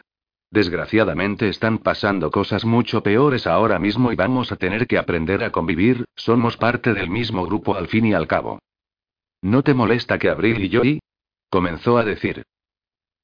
[0.50, 5.50] Desgraciadamente están pasando cosas mucho peores ahora mismo y vamos a tener que aprender a
[5.50, 8.60] convivir, somos parte del mismo grupo al fin y al cabo.
[9.42, 11.00] ¿No te molesta que Abril y yo y?
[11.50, 12.44] comenzó a decir.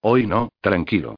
[0.02, 1.16] Hoy no, tranquilo.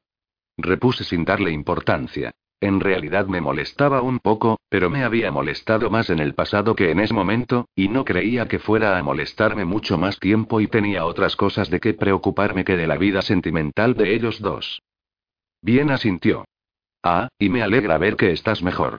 [0.57, 2.31] Repuse sin darle importancia.
[2.63, 6.91] En realidad me molestaba un poco, pero me había molestado más en el pasado que
[6.91, 11.03] en ese momento, y no creía que fuera a molestarme mucho más tiempo y tenía
[11.03, 14.81] otras cosas de qué preocuparme que de la vida sentimental de ellos dos.
[15.61, 16.45] Bien asintió.
[17.03, 18.97] Ah, y me alegra ver que estás mejor.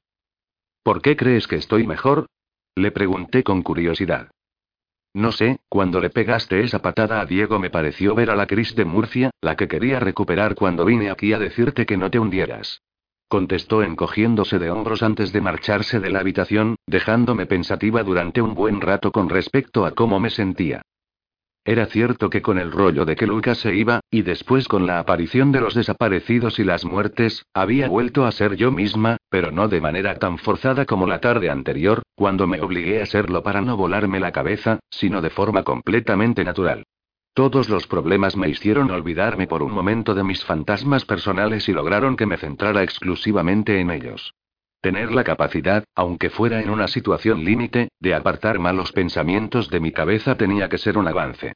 [0.82, 2.27] ¿Por qué crees que estoy mejor?
[2.74, 4.28] Le pregunté con curiosidad.
[5.15, 8.74] No sé, cuando le pegaste esa patada a Diego me pareció ver a la Cris
[8.74, 12.82] de Murcia, la que quería recuperar cuando vine aquí a decirte que no te hundieras
[13.28, 18.80] contestó encogiéndose de hombros antes de marcharse de la habitación, dejándome pensativa durante un buen
[18.80, 20.82] rato con respecto a cómo me sentía.
[21.66, 24.98] Era cierto que con el rollo de que Lucas se iba, y después con la
[24.98, 29.68] aparición de los desaparecidos y las muertes, había vuelto a ser yo misma, pero no
[29.68, 33.78] de manera tan forzada como la tarde anterior, cuando me obligué a serlo para no
[33.78, 36.84] volarme la cabeza, sino de forma completamente natural.
[37.35, 42.16] Todos los problemas me hicieron olvidarme por un momento de mis fantasmas personales y lograron
[42.16, 44.35] que me centrara exclusivamente en ellos.
[44.81, 49.90] Tener la capacidad, aunque fuera en una situación límite, de apartar malos pensamientos de mi
[49.90, 51.55] cabeza tenía que ser un avance.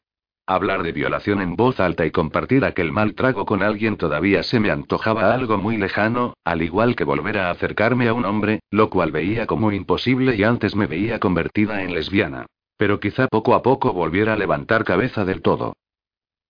[0.49, 4.59] Hablar de violación en voz alta y compartir aquel mal trago con alguien todavía se
[4.59, 8.91] me antojaba algo muy lejano, al igual que volver a acercarme a un hombre, lo
[8.91, 12.47] cual veía como imposible y antes me veía convertida en lesbiana.
[12.79, 15.75] Pero quizá poco a poco volviera a levantar cabeza del todo.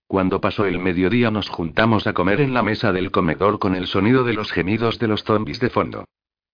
[0.06, 3.88] Cuando pasó el mediodía nos juntamos a comer en la mesa del comedor con el
[3.88, 6.04] sonido de los gemidos de los zombies de fondo.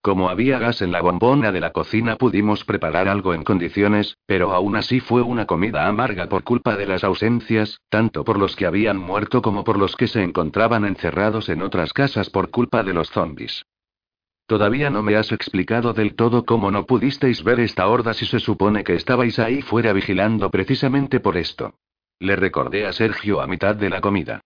[0.01, 4.52] Como había gas en la bombona de la cocina pudimos preparar algo en condiciones, pero
[4.52, 8.66] aún así fue una comida amarga por culpa de las ausencias, tanto por los que
[8.66, 12.92] habían muerto como por los que se encontraban encerrados en otras casas por culpa de
[12.92, 13.64] los zombies.
[14.46, 18.40] Todavía no me has explicado del todo cómo no pudisteis ver esta horda si se
[18.40, 21.74] supone que estabais ahí fuera vigilando precisamente por esto.
[22.18, 24.40] Le recordé a Sergio a mitad de la comida.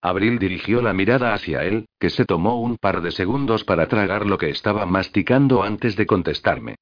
[0.00, 4.26] Abril dirigió la mirada hacia él, que se tomó un par de segundos para tragar
[4.26, 6.74] lo que estaba masticando antes de contestarme.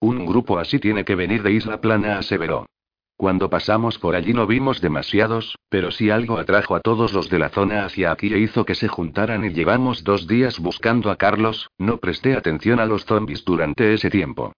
[0.00, 2.66] Un grupo así tiene que venir de Isla Plana, aseveró.
[3.16, 7.38] Cuando pasamos por allí no vimos demasiados, pero si algo atrajo a todos los de
[7.38, 11.16] la zona hacia aquí e hizo que se juntaran y llevamos dos días buscando a
[11.16, 14.52] Carlos, no presté atención a los zombies durante ese tiempo.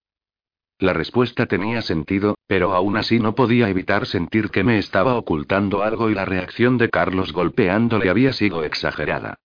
[0.79, 5.81] La respuesta tenía sentido, pero aún así no podía evitar sentir que me estaba ocultando
[5.83, 9.35] algo y la reacción de Carlos golpeándole había sido exagerada.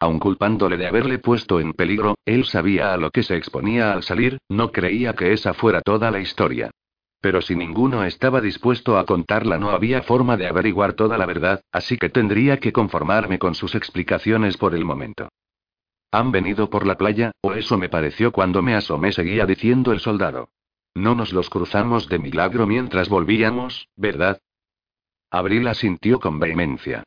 [0.00, 4.02] Aun culpándole de haberle puesto en peligro, él sabía a lo que se exponía al
[4.02, 6.70] salir, no creía que esa fuera toda la historia.
[7.22, 11.62] Pero si ninguno estaba dispuesto a contarla no había forma de averiguar toda la verdad,
[11.70, 15.28] así que tendría que conformarme con sus explicaciones por el momento.
[16.10, 20.00] Han venido por la playa, o eso me pareció cuando me asomé, seguía diciendo el
[20.00, 20.48] soldado.
[20.94, 24.40] No nos los cruzamos de milagro mientras volvíamos, ¿verdad?
[25.30, 27.04] Abril asintió con vehemencia.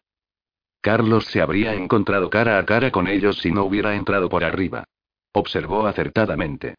[0.79, 4.85] Carlos se habría encontrado cara a cara con ellos si no hubiera entrado por arriba.
[5.33, 6.75] Observó acertadamente.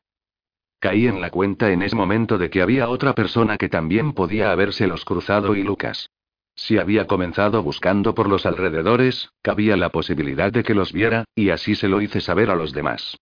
[0.86, 4.52] Caí en la cuenta en ese momento de que había otra persona que también podía
[4.52, 6.10] habérselos cruzado y Lucas.
[6.54, 11.50] Si había comenzado buscando por los alrededores, cabía la posibilidad de que los viera, y
[11.50, 13.16] así se lo hice saber a los demás.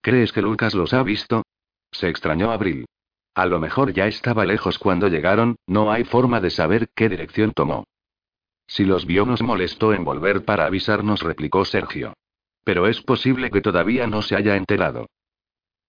[0.00, 1.42] ¿Crees que Lucas los ha visto?
[1.90, 2.84] Se extrañó Abril.
[3.34, 7.50] A lo mejor ya estaba lejos cuando llegaron, no hay forma de saber qué dirección
[7.50, 7.82] tomó.
[8.68, 12.12] Si los vio nos molestó en volver para avisarnos, replicó Sergio.
[12.62, 15.08] Pero es posible que todavía no se haya enterado.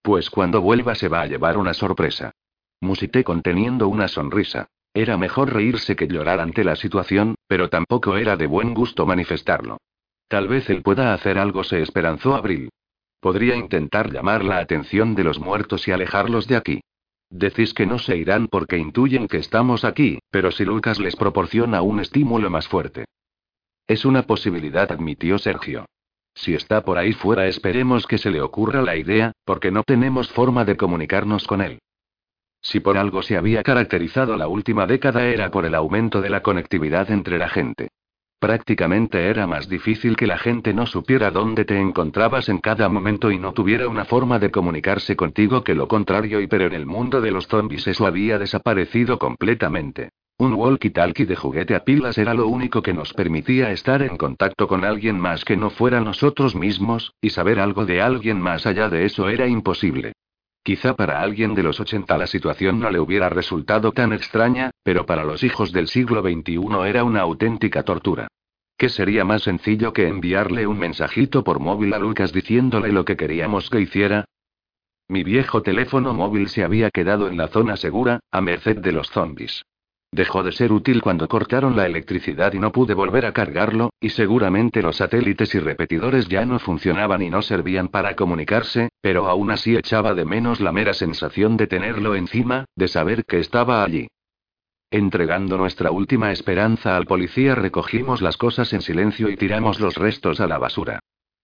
[0.02, 2.32] Pues cuando vuelva se va a llevar una sorpresa.
[2.80, 4.68] Musité conteniendo una sonrisa.
[4.94, 9.78] Era mejor reírse que llorar ante la situación, pero tampoco era de buen gusto manifestarlo.
[10.28, 12.70] Tal vez él pueda hacer algo, se esperanzó Abril.
[13.20, 16.80] Podría intentar llamar la atención de los muertos y alejarlos de aquí.
[17.30, 21.82] Decís que no se irán porque intuyen que estamos aquí, pero si Lucas les proporciona
[21.82, 23.04] un estímulo más fuerte.
[23.86, 25.86] Es una posibilidad, admitió Sergio.
[26.34, 30.28] Si está por ahí fuera, esperemos que se le ocurra la idea, porque no tenemos
[30.28, 31.78] forma de comunicarnos con él.
[32.60, 36.42] Si por algo se había caracterizado la última década era por el aumento de la
[36.42, 37.88] conectividad entre la gente.
[38.38, 43.30] Prácticamente era más difícil que la gente no supiera dónde te encontrabas en cada momento
[43.30, 46.84] y no tuviera una forma de comunicarse contigo que lo contrario y pero en el
[46.84, 50.10] mundo de los zombies eso había desaparecido completamente.
[50.40, 54.68] Un walkie-talkie de juguete a pilas era lo único que nos permitía estar en contacto
[54.68, 58.88] con alguien más que no fuera nosotros mismos, y saber algo de alguien más allá
[58.88, 60.12] de eso era imposible.
[60.62, 65.06] Quizá para alguien de los 80 la situación no le hubiera resultado tan extraña, pero
[65.06, 68.28] para los hijos del siglo XXI era una auténtica tortura.
[68.76, 73.16] ¿Qué sería más sencillo que enviarle un mensajito por móvil a Lucas diciéndole lo que
[73.16, 74.24] queríamos que hiciera?
[75.08, 79.10] Mi viejo teléfono móvil se había quedado en la zona segura, a merced de los
[79.10, 79.64] zombies.
[80.10, 84.08] Dejó de ser útil cuando cortaron la electricidad y no pude volver a cargarlo, y
[84.08, 89.50] seguramente los satélites y repetidores ya no funcionaban y no servían para comunicarse, pero aún
[89.50, 94.08] así echaba de menos la mera sensación de tenerlo encima, de saber que estaba allí.
[94.90, 100.40] Entregando nuestra última esperanza al policía recogimos las cosas en silencio y tiramos los restos
[100.40, 101.00] a la basura.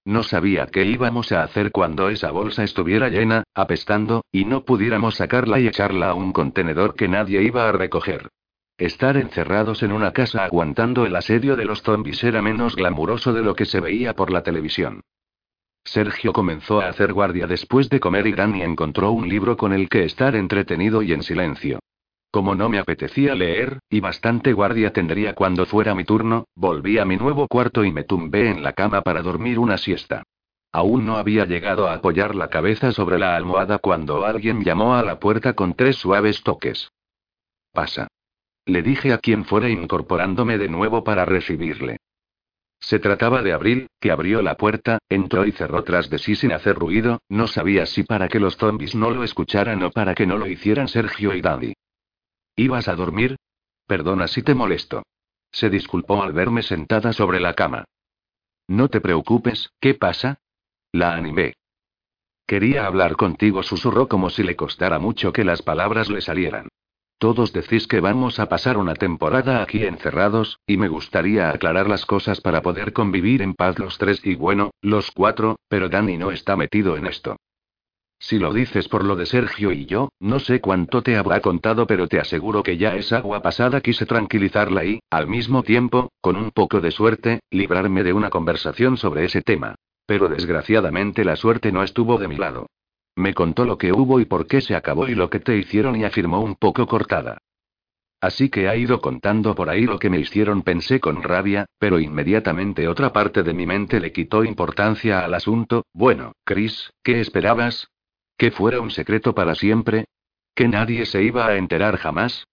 [0.07, 5.17] No sabía qué íbamos a hacer cuando esa bolsa estuviera llena, apestando, y no pudiéramos
[5.17, 8.31] sacarla y echarla a un contenedor que nadie iba a recoger.
[8.77, 13.43] Estar encerrados en una casa aguantando el asedio de los zombies era menos glamuroso de
[13.43, 15.03] lo que se veía por la televisión.
[15.85, 19.89] Sergio comenzó a hacer guardia después de comer y Dani encontró un libro con el
[19.89, 21.79] que estar entretenido y en silencio.
[22.33, 27.05] Como no me apetecía leer, y bastante guardia tendría cuando fuera mi turno, volví a
[27.05, 30.25] mi nuevo cuarto y me tumbé en la cama para dormir una siesta.
[30.73, 35.05] Aún no había llegado a apoyar la cabeza sobre la almohada cuando alguien llamó a
[35.05, 36.91] la puerta con tres suaves toques.
[37.73, 38.09] Pasa.
[38.67, 41.99] Le dije a quien fuera incorporándome de nuevo para recibirle.
[42.81, 46.53] Se trataba de Abril, que abrió la puerta, entró y cerró tras de sí sin
[46.53, 50.27] hacer ruido, no sabía si para que los zombies no lo escucharan o para que
[50.27, 51.75] no lo hicieran Sergio y Daddy.
[52.57, 53.37] ¿Ibas a dormir?
[53.87, 55.03] perdona si te molesto.
[55.51, 57.85] Se disculpó al verme sentada sobre la cama.
[58.69, 60.39] No te preocupes, ¿qué pasa?
[60.93, 61.55] La animé.
[62.47, 66.69] Quería hablar contigo, susurró como si le costara mucho que las palabras le salieran.
[67.25, 72.05] Todos decís que vamos a pasar una temporada aquí encerrados, y me gustaría aclarar las
[72.05, 76.33] cosas para poder convivir en paz los tres y bueno, los cuatro, pero Dani no
[76.33, 77.37] está metido en esto.
[78.19, 81.87] Si lo dices por lo de Sergio y yo, no sé cuánto te habrá contado,
[81.87, 83.81] pero te aseguro que ya es agua pasada.
[83.81, 88.99] Quise tranquilizarla y, al mismo tiempo, con un poco de suerte, librarme de una conversación
[88.99, 89.77] sobre ese tema.
[90.05, 92.67] Pero desgraciadamente la suerte no estuvo de mi lado.
[93.17, 95.97] Me contó lo que hubo y por qué se acabó y lo que te hicieron
[95.97, 97.39] y afirmó un poco cortada.
[98.21, 102.01] Así que ha ido contando por ahí lo que me hicieron, pensé con rabia, pero
[102.01, 105.85] inmediatamente otra parte de mi mente le quitó importancia al asunto.
[105.93, 107.89] Bueno, Chris, ¿qué esperabas?
[108.39, 110.07] ¿Que fuera un secreto para siempre?
[110.55, 112.47] ¿Que nadie se iba a enterar jamás?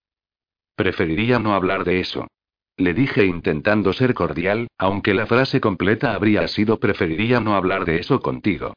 [0.75, 2.27] Preferiría no hablar de eso.
[2.75, 7.97] Le dije intentando ser cordial, aunque la frase completa habría sido preferiría no hablar de
[7.99, 8.73] eso contigo.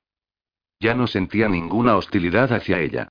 [0.85, 3.09] Ya no sentía ninguna hostilidad hacia ella.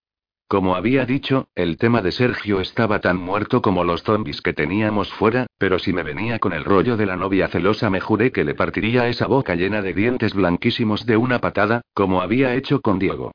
[0.47, 5.11] Como había dicho, el tema de Sergio estaba tan muerto como los zombies que teníamos
[5.11, 8.43] fuera, pero si me venía con el rollo de la novia celosa me juré que
[8.43, 12.99] le partiría esa boca llena de dientes blanquísimos de una patada, como había hecho con
[12.99, 13.31] Diego.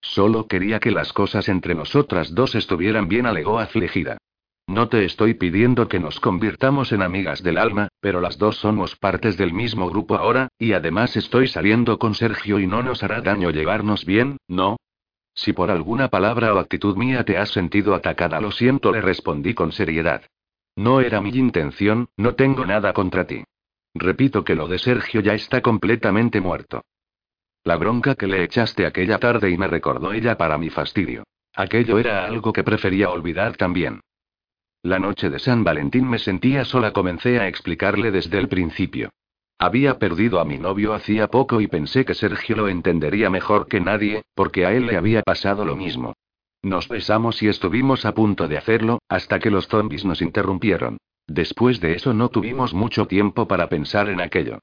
[0.00, 4.16] Solo quería que las cosas entre nosotras dos estuvieran bien, alegó afligida.
[4.70, 8.94] No te estoy pidiendo que nos convirtamos en amigas del alma, pero las dos somos
[8.94, 13.20] partes del mismo grupo ahora, y además estoy saliendo con Sergio y no nos hará
[13.20, 14.76] daño llevarnos bien, ¿no?
[15.34, 19.54] Si por alguna palabra o actitud mía te has sentido atacada, lo siento, le respondí
[19.54, 20.22] con seriedad.
[20.76, 23.42] No era mi intención, no tengo nada contra ti.
[23.92, 26.84] Repito que lo de Sergio ya está completamente muerto.
[27.64, 31.24] La bronca que le echaste aquella tarde y me recordó ella para mi fastidio.
[31.56, 34.00] Aquello era algo que prefería olvidar también.
[34.82, 39.10] La noche de San Valentín me sentía sola, comencé a explicarle desde el principio.
[39.58, 43.78] Había perdido a mi novio hacía poco y pensé que Sergio lo entendería mejor que
[43.78, 46.14] nadie, porque a él le había pasado lo mismo.
[46.62, 50.96] Nos besamos y estuvimos a punto de hacerlo, hasta que los zombies nos interrumpieron.
[51.26, 54.60] Después de eso no tuvimos mucho tiempo para pensar en aquello.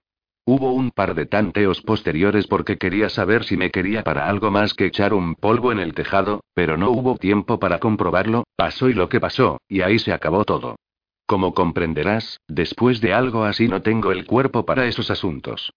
[0.50, 4.74] Hubo un par de tanteos posteriores porque quería saber si me quería para algo más
[4.74, 8.94] que echar un polvo en el tejado, pero no hubo tiempo para comprobarlo, pasó y
[8.94, 10.78] lo que pasó, y ahí se acabó todo.
[11.26, 15.74] Como comprenderás, después de algo así no tengo el cuerpo para esos asuntos.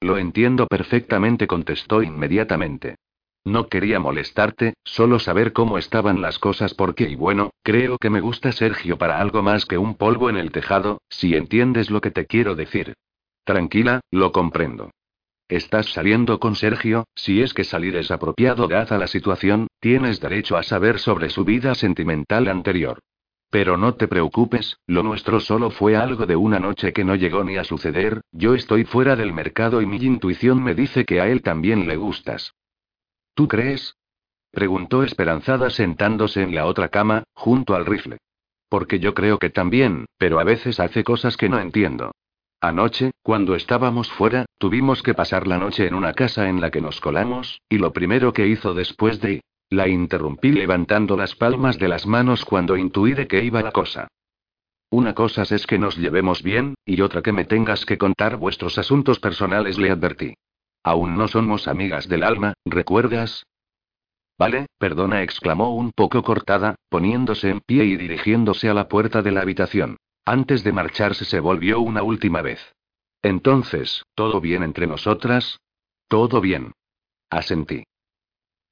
[0.00, 2.96] Lo entiendo perfectamente, contestó inmediatamente.
[3.44, 8.20] No quería molestarte, solo saber cómo estaban las cosas porque y bueno, creo que me
[8.20, 12.10] gusta Sergio para algo más que un polvo en el tejado, si entiendes lo que
[12.10, 12.94] te quiero decir.
[13.44, 14.90] Tranquila, lo comprendo.
[15.48, 20.56] Estás saliendo con Sergio, si es que salir es apropiado dada la situación, tienes derecho
[20.56, 23.00] a saber sobre su vida sentimental anterior.
[23.50, 27.44] Pero no te preocupes, lo nuestro solo fue algo de una noche que no llegó
[27.44, 31.28] ni a suceder, yo estoy fuera del mercado y mi intuición me dice que a
[31.28, 32.54] él también le gustas.
[33.34, 33.96] ¿Tú crees?
[34.50, 38.18] preguntó esperanzada sentándose en la otra cama, junto al rifle.
[38.70, 42.12] Porque yo creo que también, pero a veces hace cosas que no entiendo.
[42.64, 46.80] Anoche, cuando estábamos fuera, tuvimos que pasar la noche en una casa en la que
[46.80, 49.42] nos colamos, y lo primero que hizo después de...
[49.68, 54.08] La interrumpí levantando las palmas de las manos cuando intuí de qué iba la cosa.
[54.88, 58.78] Una cosa es que nos llevemos bien, y otra que me tengas que contar vuestros
[58.78, 60.32] asuntos personales, le advertí.
[60.82, 63.44] Aún no somos amigas del alma, ¿recuerdas?
[64.38, 69.32] Vale, perdona, exclamó un poco cortada, poniéndose en pie y dirigiéndose a la puerta de
[69.32, 69.98] la habitación.
[70.26, 72.74] Antes de marcharse se volvió una última vez.
[73.22, 75.58] Entonces, ¿todo bien entre nosotras?
[76.08, 76.72] Todo bien.
[77.30, 77.84] Asentí.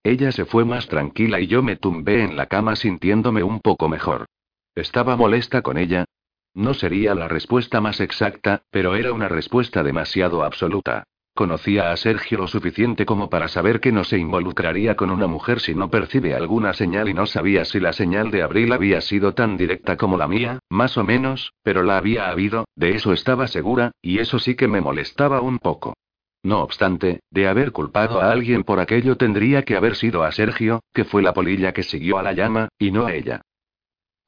[0.02, 3.88] Ella se fue más tranquila y yo me tumbé en la cama sintiéndome un poco
[3.88, 4.26] mejor.
[4.74, 6.06] ¿Estaba molesta con ella?
[6.54, 11.04] No sería la respuesta más exacta, pero era una respuesta demasiado absoluta.
[11.34, 15.60] Conocía a Sergio lo suficiente como para saber que no se involucraría con una mujer
[15.60, 19.32] si no percibe alguna señal y no sabía si la señal de Abril había sido
[19.32, 23.46] tan directa como la mía, más o menos, pero la había habido, de eso estaba
[23.46, 25.94] segura, y eso sí que me molestaba un poco.
[26.42, 30.80] No obstante, de haber culpado a alguien por aquello tendría que haber sido a Sergio,
[30.92, 33.40] que fue la polilla que siguió a la llama, y no a ella.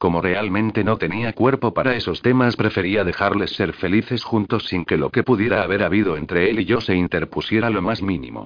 [0.04, 4.98] Como realmente no tenía cuerpo para esos temas, prefería dejarles ser felices juntos sin que
[4.98, 8.44] lo que pudiera haber habido entre él y yo se interpusiera lo más mínimo.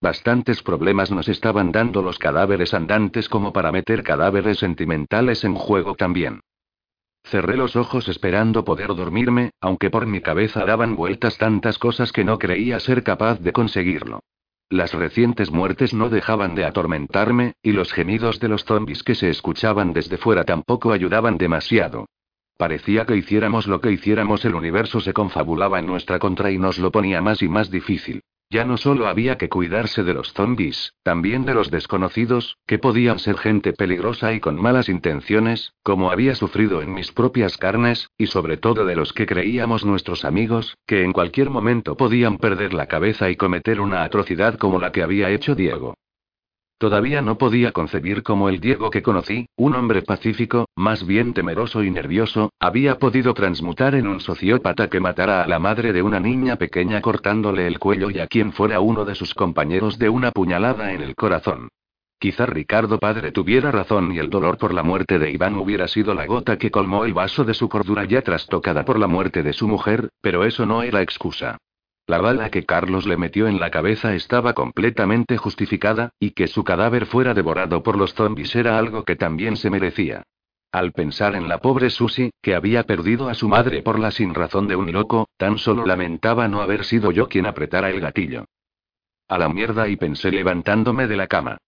[0.00, 5.96] Bastantes problemas nos estaban dando los cadáveres andantes como para meter cadáveres sentimentales en juego
[5.96, 6.42] también.
[7.24, 12.22] Cerré los ojos esperando poder dormirme, aunque por mi cabeza daban vueltas tantas cosas que
[12.22, 14.20] no creía ser capaz de conseguirlo.
[14.70, 19.28] Las recientes muertes no dejaban de atormentarme, y los gemidos de los zombies que se
[19.28, 22.06] escuchaban desde fuera tampoco ayudaban demasiado.
[22.56, 26.78] Parecía que hiciéramos lo que hiciéramos el universo se confabulaba en nuestra contra y nos
[26.78, 28.22] lo ponía más y más difícil.
[28.52, 33.20] Ya no solo había que cuidarse de los zombies, también de los desconocidos, que podían
[33.20, 38.26] ser gente peligrosa y con malas intenciones, como había sufrido en mis propias carnes, y
[38.26, 42.86] sobre todo de los que creíamos nuestros amigos, que en cualquier momento podían perder la
[42.86, 45.94] cabeza y cometer una atrocidad como la que había hecho Diego.
[46.80, 51.84] Todavía no podía concebir cómo el Diego que conocí, un hombre pacífico, más bien temeroso
[51.84, 56.20] y nervioso, había podido transmutar en un sociópata que matara a la madre de una
[56.20, 60.30] niña pequeña cortándole el cuello y a quien fuera uno de sus compañeros de una
[60.30, 61.68] puñalada en el corazón.
[62.18, 66.14] Quizá Ricardo padre tuviera razón y el dolor por la muerte de Iván hubiera sido
[66.14, 69.52] la gota que colmó el vaso de su cordura ya trastocada por la muerte de
[69.52, 71.58] su mujer, pero eso no era excusa.
[72.10, 76.64] La bala que Carlos le metió en la cabeza estaba completamente justificada, y que su
[76.64, 80.24] cadáver fuera devorado por los zombies era algo que también se merecía.
[80.72, 84.66] Al pensar en la pobre Susie, que había perdido a su madre por la sinrazón
[84.66, 88.44] de un loco, tan solo lamentaba no haber sido yo quien apretara el gatillo.
[89.28, 91.58] A la mierda y pensé levantándome de la cama.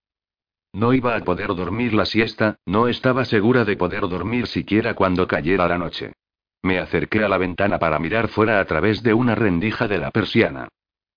[0.73, 5.29] No iba a poder dormir la siesta, no estaba segura de poder dormir siquiera cuando
[5.29, 6.15] cayera la noche.
[6.63, 10.11] Me acerqué a la ventana para mirar fuera a través de una rendija de la
[10.11, 10.69] persiana.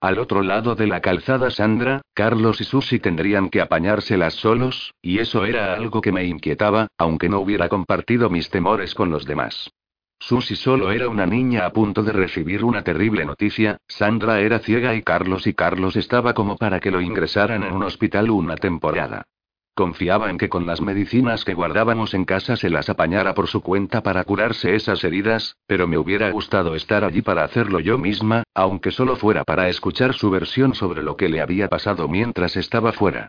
[0.02, 5.20] Al otro lado de la calzada Sandra, Carlos y Susi tendrían que apañárselas solos, y
[5.20, 9.72] eso era algo que me inquietaba, aunque no hubiera compartido mis temores con los demás.
[10.20, 14.96] Susi solo era una niña a punto de recibir una terrible noticia, Sandra era ciega
[14.96, 19.26] y Carlos y Carlos estaba como para que lo ingresaran en un hospital una temporada.
[19.76, 23.60] Confiaba en que con las medicinas que guardábamos en casa se las apañara por su
[23.62, 28.44] cuenta para curarse esas heridas, pero me hubiera gustado estar allí para hacerlo yo misma,
[28.54, 32.94] aunque solo fuera para escuchar su versión sobre lo que le había pasado mientras estaba
[32.94, 33.28] fuera.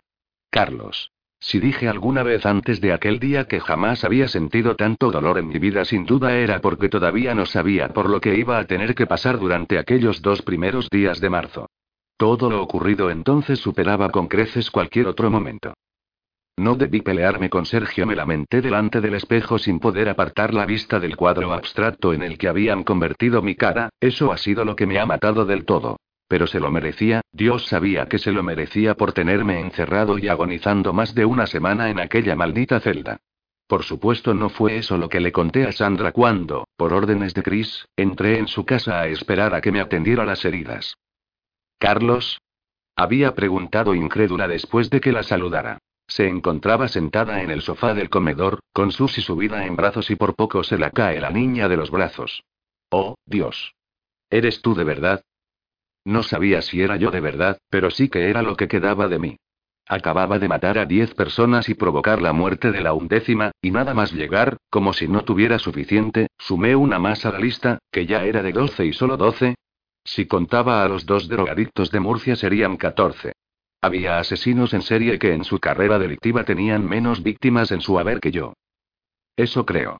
[0.49, 1.11] Carlos.
[1.37, 5.49] Si dije alguna vez antes de aquel día que jamás había sentido tanto dolor en
[5.49, 8.95] mi vida, sin duda era porque todavía no sabía por lo que iba a tener
[8.95, 11.69] que pasar durante aquellos dos primeros días de marzo.
[12.15, 15.73] Todo lo ocurrido entonces superaba con creces cualquier otro momento.
[16.59, 20.99] No debí pelearme con Sergio, me lamenté delante del espejo sin poder apartar la vista
[20.99, 24.87] del cuadro abstracto en el que habían convertido mi cara, eso ha sido lo que
[24.87, 25.97] me ha matado del todo.
[26.27, 30.93] Pero se lo merecía, Dios sabía que se lo merecía por tenerme encerrado y agonizando
[30.93, 33.17] más de una semana en aquella maldita celda.
[33.67, 37.43] Por supuesto no fue eso lo que le conté a Sandra cuando, por órdenes de
[37.43, 40.95] Chris, entré en su casa a esperar a que me atendiera las heridas.
[41.77, 42.39] Carlos,
[42.95, 45.77] había preguntado incrédula después de que la saludara.
[46.07, 50.35] Se encontraba sentada en el sofá del comedor, con Susy subida en brazos y por
[50.35, 52.43] poco se la cae la niña de los brazos.
[52.89, 53.75] Oh, Dios.
[54.29, 55.21] ¿Eres tú de verdad?
[56.05, 59.19] No sabía si era yo de verdad, pero sí que era lo que quedaba de
[59.19, 59.37] mí.
[59.89, 63.93] Acababa de matar a diez personas y provocar la muerte de la undécima, y nada
[63.93, 68.23] más llegar, como si no tuviera suficiente, sumé una más a la lista, que ya
[68.23, 69.55] era de doce y solo doce.
[70.03, 73.33] Si contaba a los dos drogadictos de Murcia serían catorce.
[73.81, 78.19] Había asesinos en serie que en su carrera delictiva tenían menos víctimas en su haber
[78.19, 78.53] que yo.
[79.35, 79.99] Eso creo.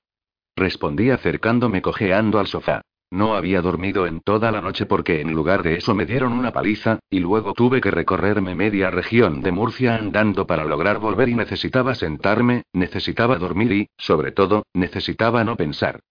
[0.56, 2.82] Respondí acercándome cojeando al sofá.
[3.10, 6.52] No había dormido en toda la noche porque en lugar de eso me dieron una
[6.52, 11.36] paliza, y luego tuve que recorrerme media región de Murcia andando para lograr volver y
[11.36, 16.02] necesitaba sentarme, necesitaba dormir y, sobre todo, necesitaba no pensar.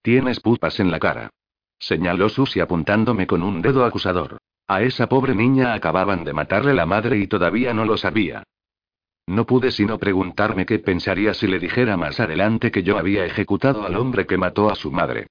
[0.00, 1.30] Tienes pupas en la cara.
[1.78, 4.38] Señaló Susi apuntándome con un dedo acusador.
[4.66, 8.44] A esa pobre niña acababan de matarle la madre y todavía no lo sabía.
[9.26, 13.84] No pude sino preguntarme qué pensaría si le dijera más adelante que yo había ejecutado
[13.84, 15.26] al hombre que mató a su madre.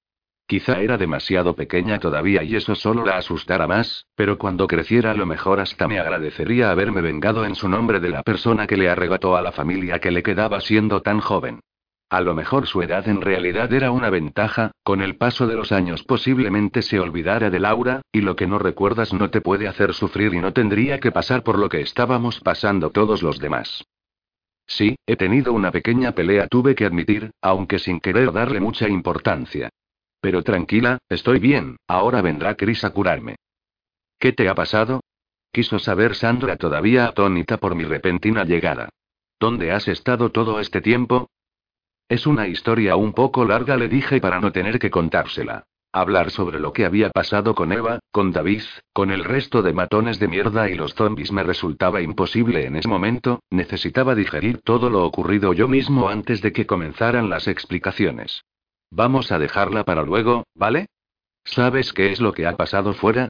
[0.46, 5.16] Quizá era demasiado pequeña todavía y eso solo la asustara más, pero cuando creciera a
[5.16, 8.90] lo mejor hasta me agradecería haberme vengado en su nombre de la persona que le
[8.90, 11.62] arrebató a la familia que le quedaba siendo tan joven.
[12.10, 15.72] A lo mejor su edad en realidad era una ventaja, con el paso de los
[15.72, 19.94] años posiblemente se olvidara de Laura, y lo que no recuerdas no te puede hacer
[19.94, 23.84] sufrir y no tendría que pasar por lo que estábamos pasando todos los demás.
[24.66, 29.70] Sí, he tenido una pequeña pelea, tuve que admitir, aunque sin querer darle mucha importancia.
[30.22, 33.36] Pero tranquila, estoy bien, ahora vendrá Chris a curarme.
[34.20, 35.02] ¿Qué te ha pasado?
[35.52, 38.90] Quiso saber Sandra todavía atónita por mi repentina llegada.
[39.40, 41.30] ¿Dónde has estado todo este tiempo?
[42.10, 45.66] Es una historia un poco larga, le dije para no tener que contársela.
[45.92, 48.64] Hablar sobre lo que había pasado con Eva, con David,
[48.94, 52.88] con el resto de matones de mierda y los zombies me resultaba imposible en ese
[52.88, 58.44] momento, necesitaba digerir todo lo ocurrido yo mismo antes de que comenzaran las explicaciones.
[58.90, 60.88] Vamos a dejarla para luego, ¿vale?
[61.46, 63.30] ¿Sabes qué es lo que ha pasado fuera?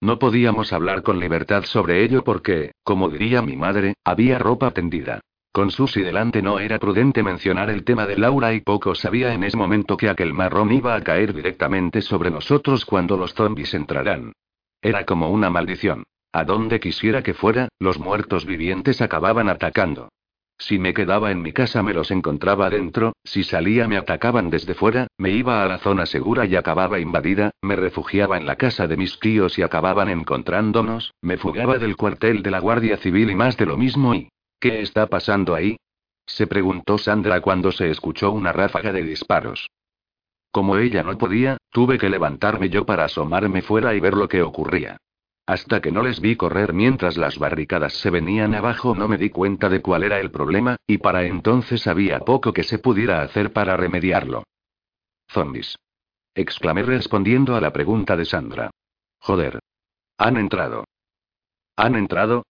[0.00, 5.20] No podíamos hablar con libertad sobre ello porque, como diría mi madre, había ropa tendida.
[5.52, 9.44] Con Susy delante no era prudente mencionar el tema de Laura y poco sabía en
[9.44, 14.32] ese momento que aquel marrón iba a caer directamente sobre nosotros cuando los zombies entrarán.
[14.80, 16.04] Era como una maldición.
[16.32, 20.08] A donde quisiera que fuera, los muertos vivientes acababan atacando.
[20.56, 24.72] Si me quedaba en mi casa me los encontraba dentro, si salía me atacaban desde
[24.72, 28.86] fuera, me iba a la zona segura y acababa invadida, me refugiaba en la casa
[28.86, 33.34] de mis tíos y acababan encontrándonos, me fugaba del cuartel de la Guardia Civil y
[33.34, 34.31] más de lo mismo y...
[34.62, 35.76] ¿Qué está pasando ahí?
[36.24, 39.68] se preguntó Sandra cuando se escuchó una ráfaga de disparos.
[40.52, 44.40] Como ella no podía, tuve que levantarme yo para asomarme fuera y ver lo que
[44.40, 44.98] ocurría.
[45.46, 49.30] Hasta que no les vi correr mientras las barricadas se venían abajo no me di
[49.30, 53.52] cuenta de cuál era el problema, y para entonces había poco que se pudiera hacer
[53.52, 54.44] para remediarlo.
[55.28, 55.76] Zombies.
[56.36, 58.70] Exclamé respondiendo a la pregunta de Sandra.
[59.18, 59.58] Joder.
[60.18, 60.84] Han entrado.
[61.74, 62.44] ¿Han entrado?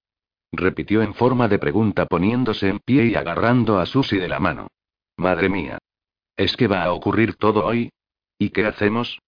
[0.53, 4.69] Repitió en forma de pregunta poniéndose en pie y agarrando a Susy de la mano.
[5.17, 5.79] Madre mía.
[6.37, 7.91] ¿Es que va a ocurrir todo hoy?
[8.39, 9.19] ¿Y qué hacemos?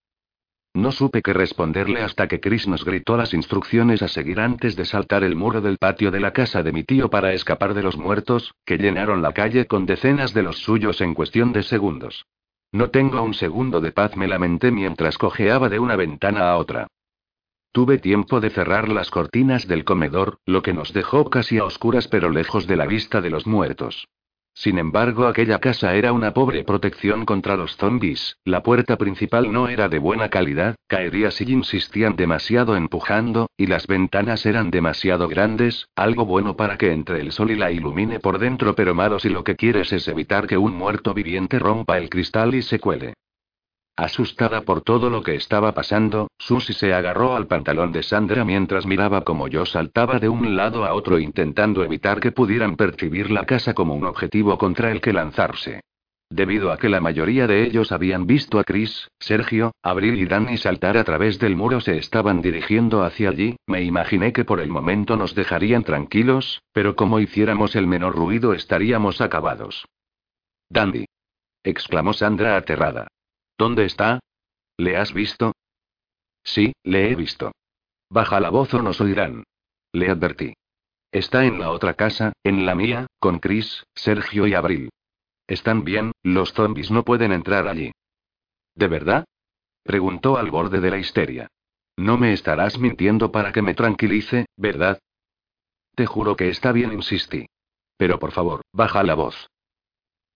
[0.74, 4.84] No supe qué responderle hasta que Chris nos gritó las instrucciones a seguir antes de
[4.84, 7.96] saltar el muro del patio de la casa de mi tío para escapar de los
[7.96, 12.26] muertos, que llenaron la calle con decenas de los suyos en cuestión de segundos.
[12.72, 16.88] No tengo un segundo de paz, me lamenté mientras cojeaba de una ventana a otra.
[17.74, 22.06] Tuve tiempo de cerrar las cortinas del comedor, lo que nos dejó casi a oscuras
[22.06, 24.06] pero lejos de la vista de los muertos.
[24.54, 29.66] Sin embargo, aquella casa era una pobre protección contra los zombies, la puerta principal no
[29.66, 35.88] era de buena calidad, caería si insistían demasiado empujando, y las ventanas eran demasiado grandes,
[35.96, 39.30] algo bueno para que entre el sol y la ilumine por dentro pero malo si
[39.30, 43.14] lo que quieres es evitar que un muerto viviente rompa el cristal y se cuele.
[43.96, 48.86] Asustada por todo lo que estaba pasando, Susie se agarró al pantalón de Sandra mientras
[48.86, 53.46] miraba como yo saltaba de un lado a otro intentando evitar que pudieran percibir la
[53.46, 55.80] casa como un objetivo contra el que lanzarse.
[56.28, 60.56] Debido a que la mayoría de ellos habían visto a Chris, Sergio, Abril y Danny
[60.56, 64.70] saltar a través del muro se estaban dirigiendo hacia allí, me imaginé que por el
[64.70, 69.86] momento nos dejarían tranquilos, pero como hiciéramos el menor ruido estaríamos acabados.
[70.68, 71.04] Dandy.
[71.62, 73.06] exclamó Sandra aterrada.
[73.56, 74.20] ¿Dónde está?
[74.76, 75.52] ¿Le has visto?
[76.42, 77.52] Sí, le he visto.
[78.10, 79.44] Baja la voz o nos oirán.
[79.92, 80.54] Le advertí.
[81.12, 84.90] Está en la otra casa, en la mía, con Chris, Sergio y Abril.
[85.46, 87.92] Están bien, los zombies no pueden entrar allí.
[88.74, 89.24] ¿De verdad?
[89.84, 91.48] Preguntó al borde de la histeria.
[91.96, 94.98] No me estarás mintiendo para que me tranquilice, ¿verdad?
[95.94, 97.46] Te juro que está bien, insistí.
[97.96, 99.48] Pero por favor, baja la voz.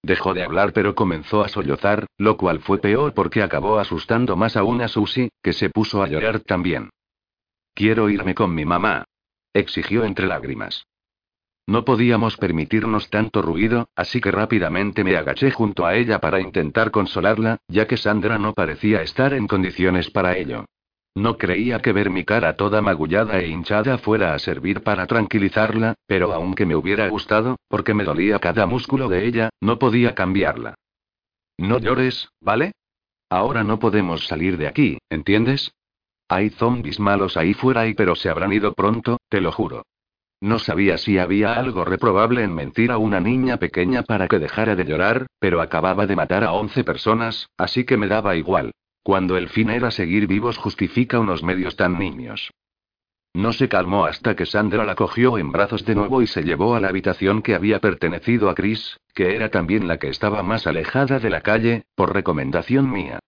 [0.03, 4.57] Dejó de hablar pero comenzó a sollozar, lo cual fue peor porque acabó asustando más
[4.57, 6.91] aún a Susie, que se puso a llorar también.
[7.75, 9.05] Quiero irme con mi mamá.
[9.53, 10.85] Exigió entre lágrimas.
[11.67, 16.91] No podíamos permitirnos tanto ruido, así que rápidamente me agaché junto a ella para intentar
[16.91, 20.65] consolarla, ya que Sandra no parecía estar en condiciones para ello.
[21.19, 25.95] No creía que ver mi cara toda magullada e hinchada fuera a servir para tranquilizarla,
[26.07, 30.77] pero aunque me hubiera gustado, porque me dolía cada músculo de ella, no podía cambiarla.
[31.59, 32.71] No llores, ¿vale?
[33.29, 35.73] Ahora no podemos salir de aquí, ¿entiendes?
[36.29, 39.83] Hay zombies malos ahí fuera y pero se habrán ido pronto, te lo juro.
[40.41, 44.77] No sabía si había algo reprobable en mentir a una niña pequeña para que dejara
[44.77, 48.71] de llorar, pero acababa de matar a 11 personas, así que me daba igual.
[49.09, 52.51] Cuando el fin era seguir vivos justifica unos medios tan niños.
[53.33, 56.75] No se calmó hasta que Sandra la cogió en brazos de nuevo y se llevó
[56.75, 60.67] a la habitación que había pertenecido a Chris, que era también la que estaba más
[60.67, 63.19] alejada de la calle, por recomendación mía.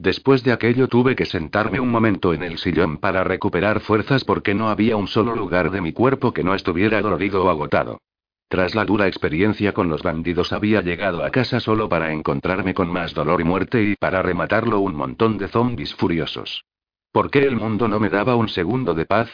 [0.00, 4.54] Después de aquello tuve que sentarme un momento en el sillón para recuperar fuerzas porque
[4.54, 8.00] no había un solo lugar de mi cuerpo que no estuviera dolorido o agotado.
[8.48, 12.90] Tras la dura experiencia con los bandidos había llegado a casa solo para encontrarme con
[12.90, 16.64] más dolor y muerte y para rematarlo un montón de zombies furiosos.
[17.12, 19.28] ¿Por qué el mundo no me daba un segundo de paz?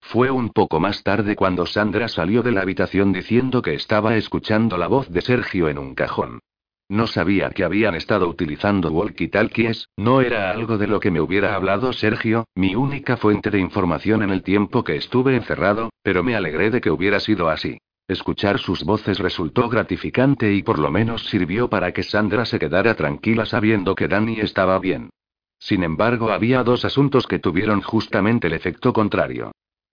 [0.00, 4.76] Fue un poco más tarde cuando Sandra salió de la habitación diciendo que estaba escuchando
[4.76, 6.40] la voz de Sergio en un cajón.
[6.88, 11.54] No sabía que habían estado utilizando walkie-talkies, no era algo de lo que me hubiera
[11.54, 16.36] hablado Sergio, mi única fuente de información en el tiempo que estuve encerrado, pero me
[16.36, 17.78] alegré de que hubiera sido así.
[18.08, 22.94] Escuchar sus voces resultó gratificante y por lo menos sirvió para que Sandra se quedara
[22.94, 25.10] tranquila sabiendo que Danny estaba bien.
[25.58, 29.50] Sin embargo, había dos asuntos que tuvieron justamente el efecto contrario.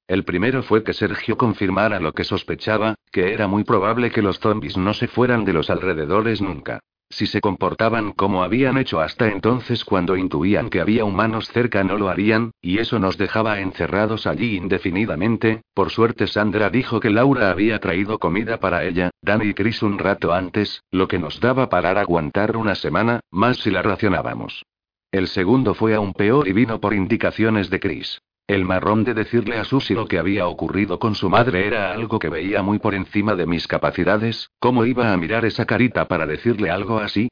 [0.07, 4.39] El primero fue que Sergio confirmara lo que sospechaba, que era muy probable que los
[4.39, 6.81] zombies no se fueran de los alrededores nunca.
[7.13, 11.95] Si se comportaban como habían hecho hasta entonces cuando intuían que había humanos cerca no
[11.95, 15.61] lo harían, y eso nos dejaba encerrados allí indefinidamente.
[15.75, 19.99] Por suerte Sandra dijo que Laura había traído comida para ella, Danny y Chris un
[19.99, 24.63] rato antes, lo que nos daba para aguantar una semana, más si la racionábamos.
[25.11, 28.23] El segundo fue aún peor y vino por indicaciones de Chris.
[28.47, 32.19] El marrón de decirle a Susie lo que había ocurrido con su madre era algo
[32.19, 36.25] que veía muy por encima de mis capacidades, ¿cómo iba a mirar esa carita para
[36.25, 37.29] decirle algo así?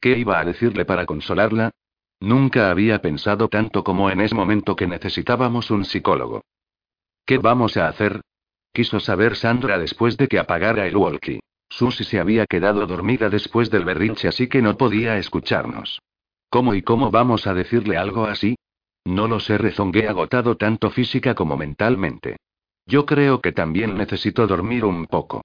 [0.00, 1.70] ¿Qué iba a decirle para consolarla?
[2.20, 6.42] Nunca había pensado tanto como en ese momento que necesitábamos un psicólogo.
[7.26, 8.22] ¿Qué vamos a hacer?
[8.72, 11.40] Quiso saber Sandra después de que apagara el walkie.
[11.68, 16.00] Susie se había quedado dormida después del berrinche así que no podía escucharnos.
[16.48, 18.56] ¿Cómo y cómo vamos a decirle algo así?
[19.04, 22.36] No lo sé, rezongué agotado tanto física como mentalmente.
[22.86, 25.42] Yo creo que también necesito dormir un poco.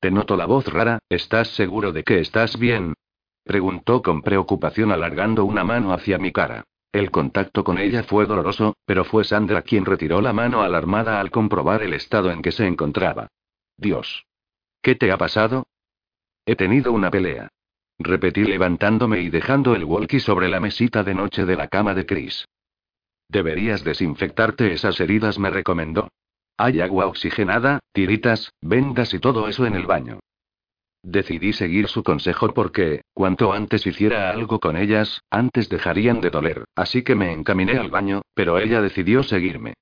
[0.00, 2.94] Te noto la voz rara, ¿estás seguro de que estás bien?
[3.42, 6.64] Preguntó con preocupación alargando una mano hacia mi cara.
[6.92, 11.30] El contacto con ella fue doloroso, pero fue Sandra quien retiró la mano alarmada al
[11.30, 13.28] comprobar el estado en que se encontraba.
[13.76, 14.24] Dios.
[14.82, 15.66] ¿Qué te ha pasado?
[16.46, 17.48] He tenido una pelea.
[17.98, 22.06] Repetí levantándome y dejando el walkie sobre la mesita de noche de la cama de
[22.06, 22.46] Chris.
[23.28, 26.08] Deberías desinfectarte esas heridas, me recomendó.
[26.56, 30.20] Hay agua oxigenada, tiritas, vendas y todo eso en el baño.
[31.02, 36.64] Decidí seguir su consejo porque, cuanto antes hiciera algo con ellas, antes dejarían de doler,
[36.74, 39.74] así que me encaminé al baño, pero ella decidió seguirme.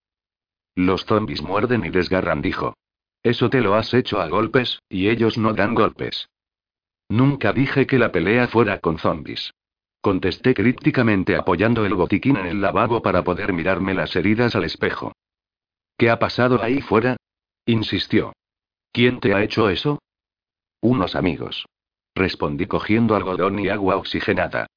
[0.75, 2.75] Los zombies muerden y desgarran, dijo.
[3.23, 6.29] Eso te lo has hecho a golpes, y ellos no dan golpes.
[7.09, 9.53] Nunca dije que la pelea fuera con zombies.
[10.07, 15.11] Contesté crípticamente apoyando el botiquín en el lavabo para poder mirarme las heridas al espejo.
[15.99, 17.17] ¿Qué ha pasado ahí fuera?
[17.67, 18.33] insistió.
[18.93, 19.99] ¿Quién te ha hecho eso?
[20.81, 21.67] Unos amigos.
[22.15, 24.69] Respondí cogiendo algodón y agua oxigenada.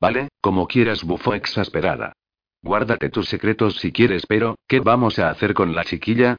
[0.00, 2.12] Vale, como quieras, bufó exasperada.
[2.62, 6.36] Guárdate tus secretos si quieres, pero, ¿qué vamos a hacer con la chiquilla?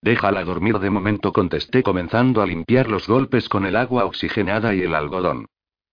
[0.00, 4.80] Déjala dormir de momento, contesté comenzando a limpiar los golpes con el agua oxigenada y
[4.80, 5.44] el algodón.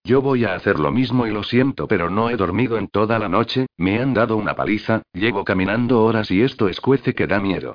[0.06, 3.18] Yo voy a hacer lo mismo y lo siento, pero no he dormido en toda
[3.18, 7.40] la noche, me han dado una paliza, llevo caminando horas y esto escuece que da
[7.40, 7.74] miedo.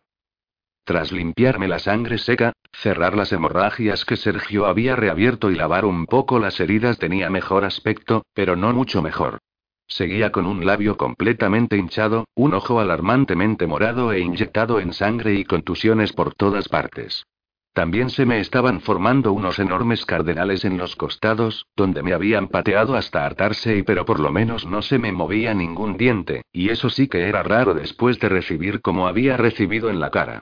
[0.84, 6.06] Tras limpiarme la sangre seca, cerrar las hemorragias que Sergio había reabierto y lavar un
[6.06, 9.40] poco las heridas tenía mejor aspecto, pero no mucho mejor.
[9.88, 15.46] Seguía con un labio completamente hinchado, un ojo alarmantemente morado e inyectado en sangre y
[15.46, 17.26] contusiones por todas partes.
[17.74, 22.96] También se me estaban formando unos enormes cardenales en los costados, donde me habían pateado
[22.96, 26.90] hasta hartarse y pero por lo menos no se me movía ningún diente, y eso
[26.90, 30.42] sí que era raro después de recibir como había recibido en la cara.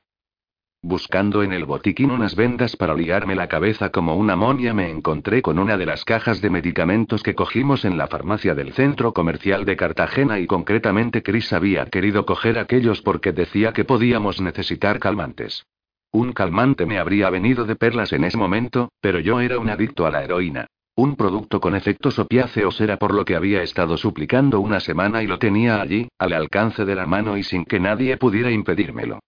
[0.82, 5.42] Buscando en el botiquín unas vendas para ligarme la cabeza como una monia me encontré
[5.42, 9.66] con una de las cajas de medicamentos que cogimos en la farmacia del centro comercial
[9.66, 15.66] de Cartagena y concretamente Chris había querido coger aquellos porque decía que podíamos necesitar calmantes.
[16.12, 20.06] Un calmante me habría venido de perlas en ese momento, pero yo era un adicto
[20.06, 20.68] a la heroína.
[20.96, 25.28] Un producto con efectos opiáceos era por lo que había estado suplicando una semana y
[25.28, 29.20] lo tenía allí, al alcance de la mano y sin que nadie pudiera impedírmelo.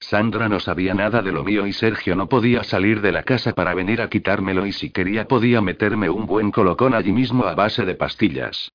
[0.00, 3.52] Sandra no sabía nada de lo mío y Sergio no podía salir de la casa
[3.52, 7.54] para venir a quitármelo y si quería podía meterme un buen colocón allí mismo a
[7.54, 8.70] base de pastillas.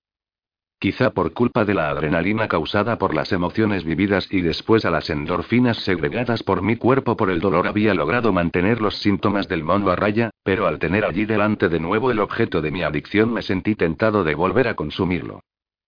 [0.83, 5.09] Quizá por culpa de la adrenalina causada por las emociones vividas y después a las
[5.09, 9.91] endorfinas segregadas por mi cuerpo por el dolor había logrado mantener los síntomas del mono
[9.91, 13.43] a raya, pero al tener allí delante de nuevo el objeto de mi adicción me
[13.43, 15.39] sentí tentado de volver a consumirlo.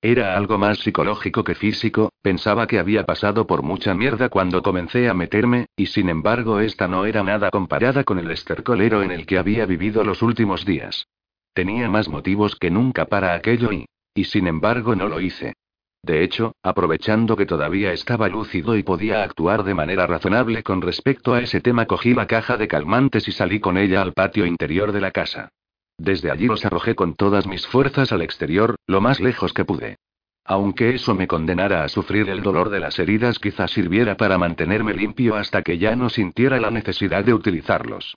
[0.02, 5.10] Era algo más psicológico que físico, pensaba que había pasado por mucha mierda cuando comencé
[5.10, 9.26] a meterme, y sin embargo esta no era nada comparada con el estercolero en el
[9.26, 11.06] que había vivido los últimos días.
[11.54, 13.86] Tenía más motivos que nunca para aquello y,
[14.16, 15.54] y sin embargo no lo hice.
[16.02, 21.34] De hecho, aprovechando que todavía estaba lúcido y podía actuar de manera razonable con respecto
[21.34, 24.92] a ese tema, cogí la caja de calmantes y salí con ella al patio interior
[24.92, 25.50] de la casa.
[25.98, 29.98] Desde allí los arrojé con todas mis fuerzas al exterior, lo más lejos que pude.
[30.44, 34.94] Aunque eso me condenara a sufrir el dolor de las heridas, quizás sirviera para mantenerme
[34.94, 38.16] limpio hasta que ya no sintiera la necesidad de utilizarlos.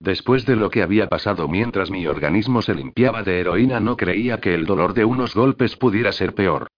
[0.00, 4.40] Después de lo que había pasado mientras mi organismo se limpiaba de heroína, no creía
[4.40, 6.68] que el dolor de unos golpes pudiera ser peor.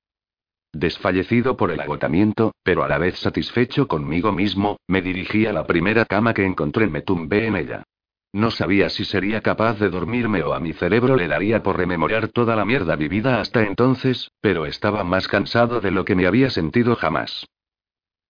[0.73, 5.67] Desfallecido por el agotamiento, pero a la vez satisfecho conmigo mismo, me dirigí a la
[5.67, 7.85] primera cama que encontré me tumbé en ella.
[8.33, 12.29] No sabía si sería capaz de dormirme o a mi cerebro le daría por rememorar
[12.29, 16.51] toda la mierda vivida hasta entonces, pero estaba más cansado de lo que me había
[16.51, 17.47] sentido jamás.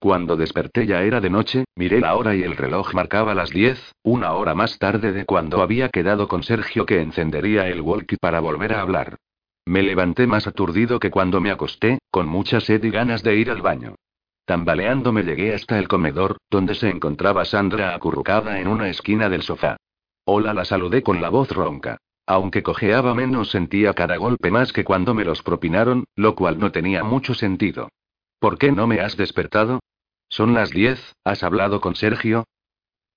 [0.02, 3.94] Cuando desperté ya era de noche, miré la hora y el reloj marcaba las 10,
[4.02, 8.40] una hora más tarde de cuando había quedado con Sergio que encendería el walkie para
[8.40, 9.18] volver a hablar.
[9.64, 13.48] Me levanté más aturdido que cuando me acosté, con mucha sed y ganas de ir
[13.48, 13.94] al baño.
[14.44, 19.76] Tambaleándome llegué hasta el comedor, donde se encontraba Sandra acurrucada en una esquina del sofá.
[20.24, 21.98] Hola, la saludé con la voz ronca.
[22.26, 26.72] Aunque cojeaba menos sentía cada golpe más que cuando me los propinaron, lo cual no
[26.72, 27.88] tenía mucho sentido.
[28.40, 29.78] ¿Por qué no me has despertado?
[30.32, 32.44] Son las diez, ¿has hablado con Sergio?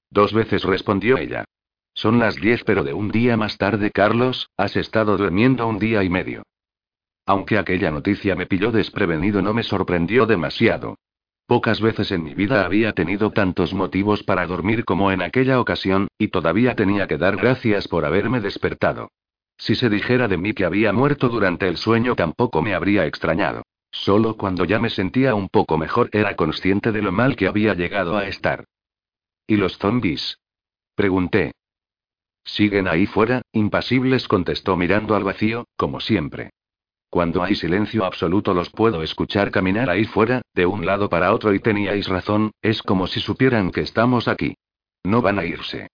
[0.09, 1.45] Dos veces respondió ella.
[1.93, 6.03] Son las diez pero de un día más tarde, Carlos, has estado durmiendo un día
[6.03, 6.43] y medio.
[7.25, 10.97] Aunque aquella noticia me pilló desprevenido no me sorprendió demasiado.
[11.47, 16.09] Pocas veces en mi vida había tenido tantos motivos para dormir como en aquella ocasión,
[16.17, 19.09] y todavía tenía que dar gracias por haberme despertado.
[19.57, 23.63] Si se dijera de mí que había muerto durante el sueño tampoco me habría extrañado.
[24.06, 27.73] Solo cuando ya me sentía un poco mejor era consciente de lo mal que había
[27.73, 28.65] llegado a estar.
[29.48, 30.38] ¿Y los zombies?
[30.94, 31.53] Pregunté.
[32.44, 36.52] Siguen ahí fuera, impasibles, contestó mirando al vacío, como siempre.
[37.10, 41.56] Cuando hay silencio absoluto los puedo escuchar caminar ahí fuera, de un lado para otro
[41.56, 44.56] y teníais razón, es como si supieran que estamos aquí.
[45.03, 45.88] No van a irse.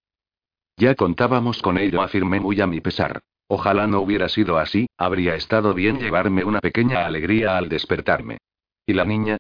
[0.75, 3.21] Ya contábamos con ello, afirmé muy a mi pesar.
[3.53, 8.37] Ojalá no hubiera sido así, habría estado bien llevarme una pequeña alegría al despertarme.
[8.85, 9.35] ¿Y la niña?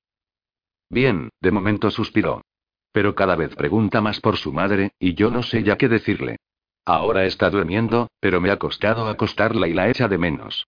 [0.89, 2.41] Bien, de momento suspiró.
[2.91, 6.39] Pero cada vez pregunta más por su madre, y yo no sé ya qué decirle.
[6.83, 10.67] Ahora está durmiendo, pero me ha costado acostarla y la echa de menos.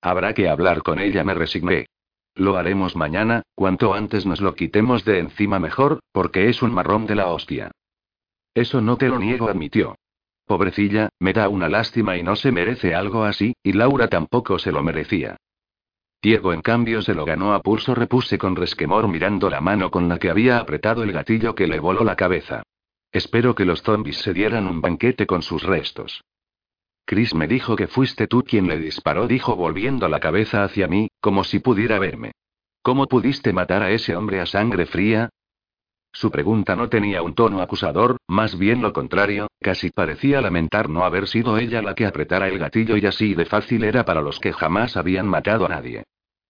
[0.00, 1.86] Habrá que hablar con ella, me resigné.
[2.34, 7.06] Lo haremos mañana, cuanto antes nos lo quitemos de encima mejor, porque es un marrón
[7.06, 7.70] de la hostia.
[8.54, 9.94] Eso no te lo niego, admitió.
[10.46, 14.70] Pobrecilla, me da una lástima y no se merece algo así, y Laura tampoco se
[14.70, 15.36] lo merecía.
[16.22, 20.08] Diego en cambio se lo ganó a pulso, repuse con resquemor mirando la mano con
[20.08, 22.62] la que había apretado el gatillo que le voló la cabeza.
[23.12, 26.22] Espero que los zombies se dieran un banquete con sus restos.
[27.04, 31.08] Chris me dijo que fuiste tú quien le disparó, dijo volviendo la cabeza hacia mí,
[31.20, 32.32] como si pudiera verme.
[32.82, 35.30] ¿Cómo pudiste matar a ese hombre a sangre fría?
[36.16, 41.04] Su pregunta no tenía un tono acusador, más bien lo contrario, casi parecía lamentar no
[41.04, 44.40] haber sido ella la que apretara el gatillo y así de fácil era para los
[44.40, 46.04] que jamás habían matado a nadie.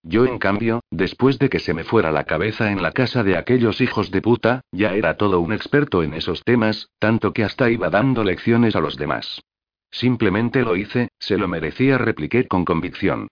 [0.05, 3.37] Yo, en cambio, después de que se me fuera la cabeza en la casa de
[3.37, 7.69] aquellos hijos de puta, ya era todo un experto en esos temas, tanto que hasta
[7.69, 9.43] iba dando lecciones a los demás.
[9.91, 13.27] Simplemente lo hice, se lo merecía, repliqué con convicción.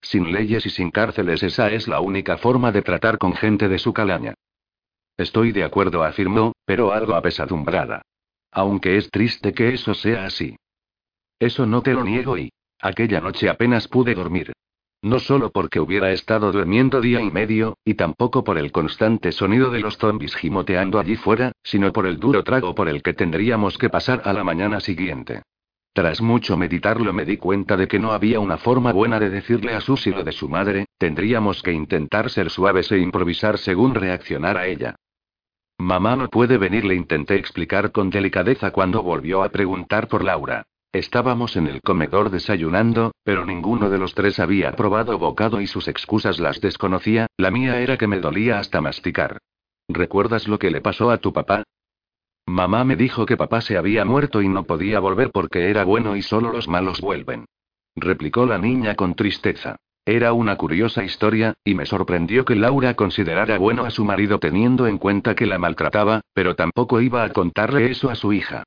[0.00, 3.80] Sin leyes y sin cárceles esa es la única forma de tratar con gente de
[3.80, 4.34] su calaña.
[5.20, 8.00] Estoy de acuerdo, afirmó, pero algo apesadumbrada.
[8.50, 10.56] Aunque es triste que eso sea así.
[11.38, 12.50] Eso no te lo niego y...
[12.80, 14.54] Aquella noche apenas pude dormir.
[15.02, 19.70] No solo porque hubiera estado durmiendo día y medio, y tampoco por el constante sonido
[19.70, 23.76] de los zombies gimoteando allí fuera, sino por el duro trago por el que tendríamos
[23.76, 25.42] que pasar a la mañana siguiente.
[25.92, 29.74] Tras mucho meditarlo me di cuenta de que no había una forma buena de decirle
[29.74, 34.66] a Susy lo de su madre, tendríamos que intentar ser suaves e improvisar según reaccionara
[34.66, 34.96] ella.
[35.80, 40.66] Mamá no puede venir, le intenté explicar con delicadeza cuando volvió a preguntar por Laura.
[40.92, 45.88] Estábamos en el comedor desayunando, pero ninguno de los tres había probado bocado y sus
[45.88, 49.38] excusas las desconocía, la mía era que me dolía hasta masticar.
[49.88, 51.62] ¿Recuerdas lo que le pasó a tu papá?
[52.44, 56.14] Mamá me dijo que papá se había muerto y no podía volver porque era bueno
[56.14, 57.46] y solo los malos vuelven.
[57.96, 59.76] Replicó la niña con tristeza.
[60.04, 64.86] Era una curiosa historia, y me sorprendió que Laura considerara bueno a su marido teniendo
[64.86, 68.64] en cuenta que la maltrataba, pero tampoco iba a contarle eso a su hija.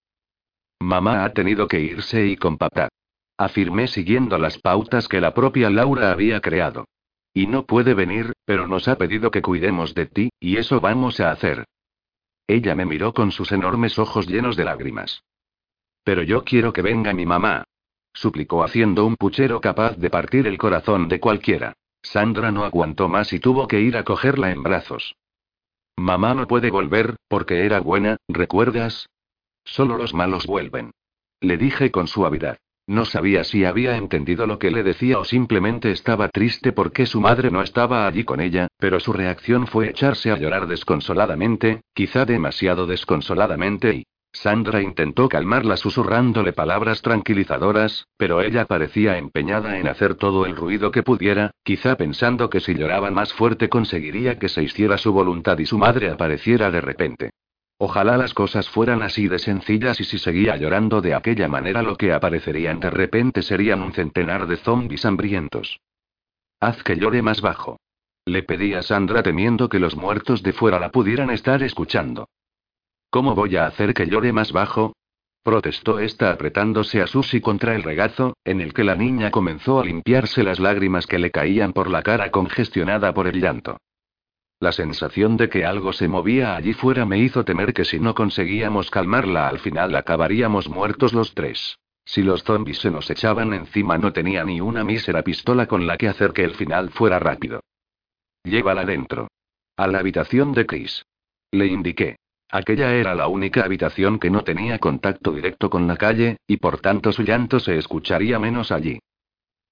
[0.80, 2.90] Mamá ha tenido que irse y con papá.
[3.38, 6.86] Afirmé siguiendo las pautas que la propia Laura había creado.
[7.34, 11.20] Y no puede venir, pero nos ha pedido que cuidemos de ti, y eso vamos
[11.20, 11.66] a hacer.
[12.46, 15.24] Ella me miró con sus enormes ojos llenos de lágrimas.
[16.04, 17.64] Pero yo quiero que venga mi mamá.
[18.14, 21.73] Suplicó haciendo un puchero capaz de partir el corazón de cualquiera.
[22.02, 25.15] Sandra no aguantó más y tuvo que ir a cogerla en brazos.
[25.95, 29.10] Mamá no puede volver, porque era buena, ¿recuerdas?
[29.64, 30.91] Solo los malos vuelven.
[31.40, 32.57] Le dije con suavidad.
[32.85, 37.22] No sabía si había entendido lo que le decía o simplemente estaba triste porque su
[37.22, 42.26] madre no estaba allí con ella, pero su reacción fue echarse a llorar desconsoladamente, quizá
[42.26, 44.03] demasiado desconsoladamente y...
[44.34, 50.92] Sandra intentó calmarla susurrándole palabras tranquilizadoras, pero ella parecía empeñada en hacer todo el ruido
[50.92, 55.60] que pudiera, quizá pensando que si lloraba más fuerte conseguiría que se hiciera su voluntad
[55.60, 57.30] y su madre apareciera de repente.
[57.78, 61.96] Ojalá las cosas fueran así de sencillas y si seguía llorando de aquella manera lo
[61.96, 65.80] que aparecerían de repente serían un centenar de zombis hambrientos.
[66.60, 67.80] Haz que llore más bajo.
[68.26, 72.30] Le pedí a Sandra temiendo que los muertos de fuera la pudieran estar escuchando.
[73.14, 74.95] ¿Cómo voy a hacer que llore más bajo?
[75.44, 79.85] protestó esta apretándose a Susie contra el regazo, en el que la niña comenzó a
[79.85, 83.77] limpiarse las lágrimas que le caían por la cara congestionada por el llanto.
[84.60, 88.15] La sensación de que algo se movía allí fuera me hizo temer que si no
[88.15, 91.77] conseguíamos calmarla al final acabaríamos muertos los tres.
[92.03, 95.98] Si los zombies se nos echaban encima no tenía ni una mísera pistola con la
[95.98, 97.60] que hacer que el final fuera rápido.
[98.44, 99.27] Llévala dentro.
[99.77, 101.06] A la habitación de Chris.
[101.52, 102.15] Le indiqué.
[102.54, 106.82] Aquella era la única habitación que no tenía contacto directo con la calle, y por
[106.82, 109.00] tanto su llanto se escucharía menos allí.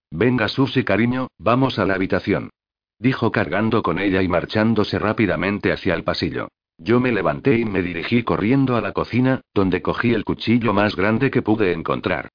[0.10, 2.50] Venga, Susie, cariño, vamos a la habitación.
[2.98, 6.48] Dijo cargando con ella y marchándose rápidamente hacia el pasillo.
[6.80, 10.96] Yo me levanté y me dirigí corriendo a la cocina, donde cogí el cuchillo más
[10.96, 12.30] grande que pude encontrar.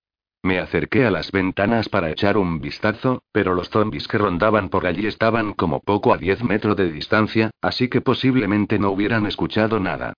[0.44, 4.86] Me acerqué a las ventanas para echar un vistazo, pero los zombies que rondaban por
[4.86, 9.80] allí estaban como poco a 10 metros de distancia, así que posiblemente no hubieran escuchado
[9.80, 10.14] nada.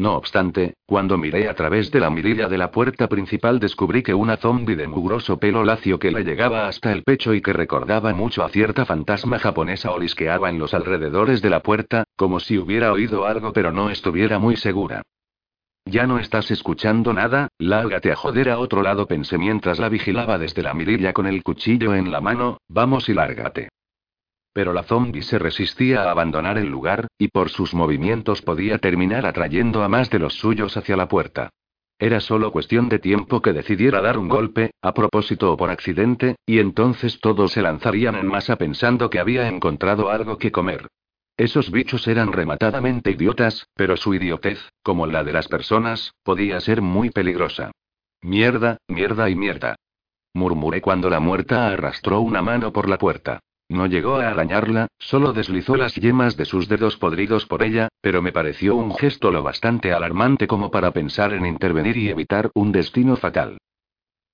[0.00, 4.14] No obstante, cuando miré a través de la mirilla de la puerta principal descubrí que
[4.14, 8.14] una zombie de mugroso pelo lacio que le llegaba hasta el pecho y que recordaba
[8.14, 12.94] mucho a cierta fantasma japonesa olisqueaba en los alrededores de la puerta, como si hubiera
[12.94, 15.02] oído algo pero no estuviera muy segura.
[15.84, 20.38] Ya no estás escuchando nada, lárgate a joder a otro lado pensé mientras la vigilaba
[20.38, 23.68] desde la mirilla con el cuchillo en la mano, vamos y lárgate.
[24.52, 29.26] Pero la zombie se resistía a abandonar el lugar, y por sus movimientos podía terminar
[29.26, 31.50] atrayendo a más de los suyos hacia la puerta.
[31.98, 36.36] Era solo cuestión de tiempo que decidiera dar un golpe, a propósito o por accidente,
[36.46, 40.88] y entonces todos se lanzarían en masa pensando que había encontrado algo que comer.
[41.36, 46.80] Esos bichos eran rematadamente idiotas, pero su idiotez, como la de las personas, podía ser
[46.80, 47.70] muy peligrosa.
[48.22, 49.76] Mierda, mierda y mierda.
[50.34, 53.40] Murmuré cuando la muerta arrastró una mano por la puerta.
[53.70, 58.20] No llegó a arañarla, solo deslizó las yemas de sus dedos podridos por ella, pero
[58.20, 62.72] me pareció un gesto lo bastante alarmante como para pensar en intervenir y evitar un
[62.72, 63.58] destino fatal.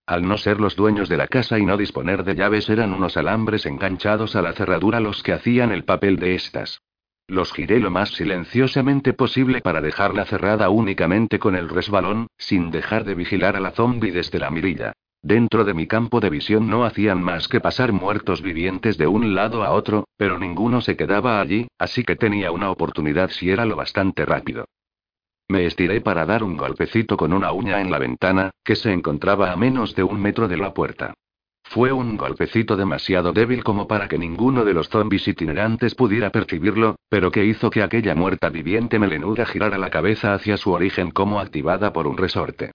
[0.07, 3.19] Al no ser los dueños de la casa y no disponer de llaves eran unos
[3.19, 6.81] alambres enganchados a la cerradura los que hacían el papel de estas.
[7.29, 13.05] Los giré lo más silenciosamente posible para dejarla cerrada únicamente con el resbalón, sin dejar
[13.05, 14.95] de vigilar a la zombie desde la mirilla.
[15.27, 19.35] Dentro de mi campo de visión no hacían más que pasar muertos vivientes de un
[19.35, 23.65] lado a otro, pero ninguno se quedaba allí, así que tenía una oportunidad si era
[23.65, 24.67] lo bastante rápido.
[25.49, 29.51] Me estiré para dar un golpecito con una uña en la ventana, que se encontraba
[29.51, 31.15] a menos de un metro de la puerta.
[31.65, 37.01] Fue un golpecito demasiado débil como para que ninguno de los zombies itinerantes pudiera percibirlo,
[37.09, 41.41] pero que hizo que aquella muerta viviente melenuda girara la cabeza hacia su origen como
[41.41, 42.71] activada por un resorte.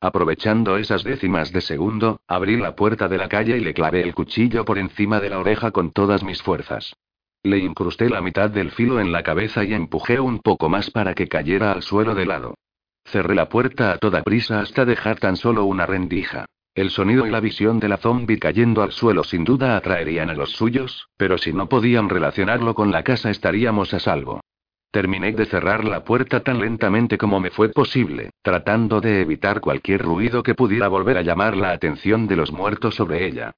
[0.00, 4.14] Aprovechando esas décimas de segundo, abrí la puerta de la calle y le clavé el
[4.14, 6.94] cuchillo por encima de la oreja con todas mis fuerzas.
[7.42, 11.14] Le incrusté la mitad del filo en la cabeza y empujé un poco más para
[11.14, 12.54] que cayera al suelo de lado.
[13.04, 16.44] Cerré la puerta a toda prisa hasta dejar tan solo una rendija.
[16.74, 20.34] El sonido y la visión de la zombie cayendo al suelo sin duda atraerían a
[20.34, 24.40] los suyos, pero si no podían relacionarlo con la casa estaríamos a salvo.
[24.96, 30.00] Terminé de cerrar la puerta tan lentamente como me fue posible, tratando de evitar cualquier
[30.00, 33.52] ruido que pudiera volver a llamar la atención de los muertos sobre ella.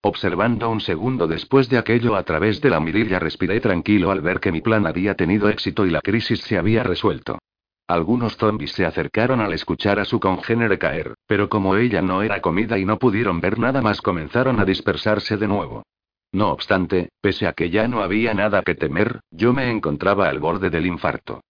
[0.00, 4.40] Observando un segundo después de aquello a través de la mirilla respiré tranquilo al ver
[4.40, 7.40] que mi plan había tenido éxito y la crisis se había resuelto.
[7.86, 12.40] Algunos zombies se acercaron al escuchar a su congénere caer, pero como ella no era
[12.40, 15.82] comida y no pudieron ver nada más comenzaron a dispersarse de nuevo.
[16.34, 20.40] No obstante, pese a que ya no había nada que temer, yo me encontraba al
[20.40, 21.42] borde del infarto.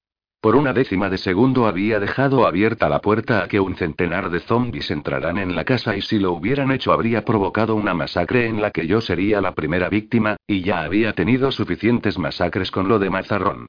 [0.42, 4.40] Por una décima de segundo había dejado abierta la puerta a que un centenar de
[4.40, 8.60] zombies entraran en la casa y si lo hubieran hecho habría provocado una masacre en
[8.60, 12.98] la que yo sería la primera víctima, y ya había tenido suficientes masacres con lo
[12.98, 13.64] de Mazarrón.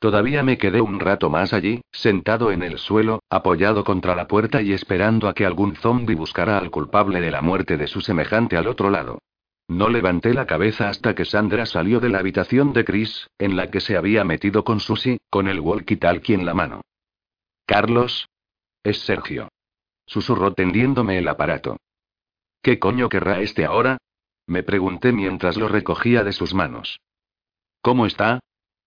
[0.00, 4.62] Todavía me quedé un rato más allí, sentado en el suelo, apoyado contra la puerta
[4.62, 8.56] y esperando a que algún zombi buscara al culpable de la muerte de su semejante
[8.56, 9.20] al otro lado.
[9.68, 13.70] No levanté la cabeza hasta que Sandra salió de la habitación de Chris, en la
[13.70, 16.82] que se había metido con Susie, con el walkie-talkie en la mano.
[17.66, 18.28] Carlos.
[18.84, 19.48] Es Sergio.
[20.06, 21.78] Susurró tendiéndome el aparato.
[22.62, 23.98] ¿Qué coño querrá este ahora?
[24.46, 27.00] Me pregunté mientras lo recogía de sus manos.
[27.82, 28.38] ¿Cómo está?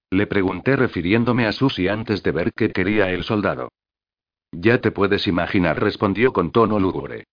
[0.09, 3.69] Le pregunté refiriéndome a Susie antes de ver qué quería el soldado.
[4.51, 7.25] Ya te puedes imaginar, respondió con tono lúgubre.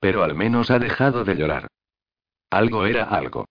[0.00, 1.68] Pero al menos ha dejado de llorar.
[2.54, 3.46] Algo era algo.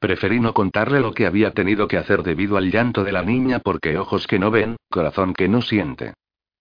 [0.00, 3.60] Preferí no contarle lo que había tenido que hacer debido al llanto de la niña
[3.60, 6.14] porque ojos que no ven, corazón que no siente.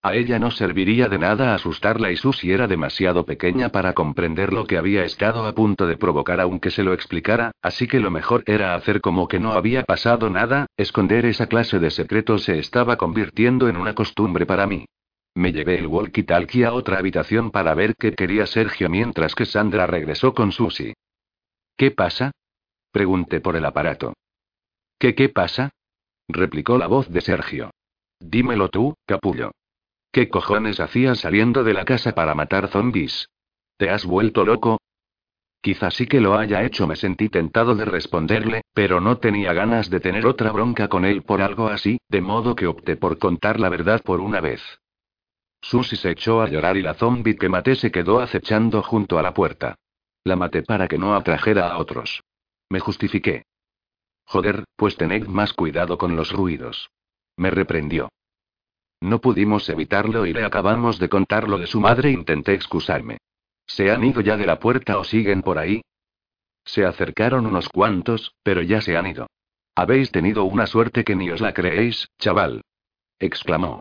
[0.04, 4.66] A ella no serviría de nada asustarla y Susie era demasiado pequeña para comprender lo
[4.68, 8.44] que había estado a punto de provocar aunque se lo explicara, así que lo mejor
[8.46, 12.98] era hacer como que no había pasado nada, esconder esa clase de secretos se estaba
[12.98, 14.86] convirtiendo en una costumbre para mí.
[15.34, 19.88] Me llevé el walkie-talkie a otra habitación para ver qué quería Sergio mientras que Sandra
[19.88, 20.94] regresó con Susie.
[21.78, 22.32] ¿Qué pasa?
[22.92, 24.14] Pregunté por el aparato.
[24.98, 25.70] ¿Qué qué pasa?
[26.28, 27.70] replicó la voz de Sergio.
[28.20, 29.52] Dímelo tú, capullo.
[30.12, 33.30] ¿Qué cojones hacías saliendo de la casa para matar zombies?
[33.78, 34.80] ¿Te has vuelto loco?
[35.62, 39.92] Quizás sí que lo haya hecho, me sentí tentado de responderle, pero no tenía ganas
[39.92, 43.60] de tener otra bronca con él por algo así, de modo que opté por contar
[43.60, 44.62] la verdad por una vez.
[45.62, 49.22] Susie se echó a llorar y la zombie que maté se quedó acechando junto a
[49.22, 49.76] la puerta.
[50.28, 52.22] La maté para que no atrajera a otros.
[52.70, 53.46] Me justifiqué.
[54.26, 56.90] Joder, pues tened más cuidado con los ruidos.
[57.38, 58.10] Me reprendió.
[59.00, 62.12] No pudimos evitarlo y le acabamos de contar lo de su madre.
[62.12, 63.20] Intenté excusarme.
[63.66, 65.82] ¿Se han ido ya de la puerta o siguen por ahí?
[66.66, 69.28] Se acercaron unos cuantos, pero ya se han ido.
[69.76, 72.64] Habéis tenido una suerte que ni os la creéis, chaval.
[73.18, 73.80] exclamó.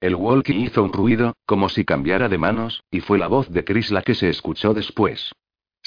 [0.00, 3.64] El walkie hizo un ruido, como si cambiara de manos, y fue la voz de
[3.64, 5.32] Chris la que se escuchó después.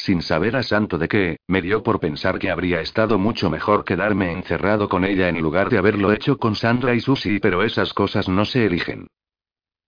[0.02, 3.84] Sin saber a santo de qué, me dio por pensar que habría estado mucho mejor
[3.84, 7.94] quedarme encerrado con ella en lugar de haberlo hecho con Sandra y Susie, pero esas
[7.94, 9.08] cosas no se eligen.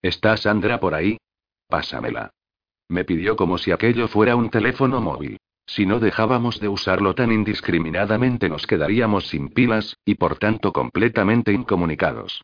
[0.02, 1.18] ¿Está Sandra por ahí?
[1.70, 2.32] Pásamela.
[2.90, 5.38] Me pidió como si aquello fuera un teléfono móvil.
[5.66, 11.54] Si no dejábamos de usarlo tan indiscriminadamente nos quedaríamos sin pilas, y por tanto completamente
[11.54, 12.42] incomunicados.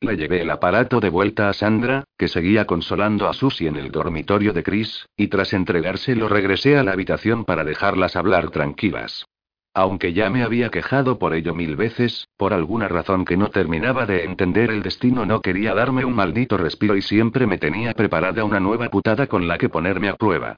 [0.00, 3.90] Le llevé el aparato de vuelta a Sandra, que seguía consolando a Susie en el
[3.90, 9.24] dormitorio de Chris, y tras entregárselo regresé a la habitación para dejarlas hablar tranquilas.
[9.72, 14.04] Aunque ya me había quejado por ello mil veces, por alguna razón que no terminaba
[14.04, 18.44] de entender el destino no quería darme un maldito respiro y siempre me tenía preparada
[18.44, 20.56] una nueva putada con la que ponerme a prueba.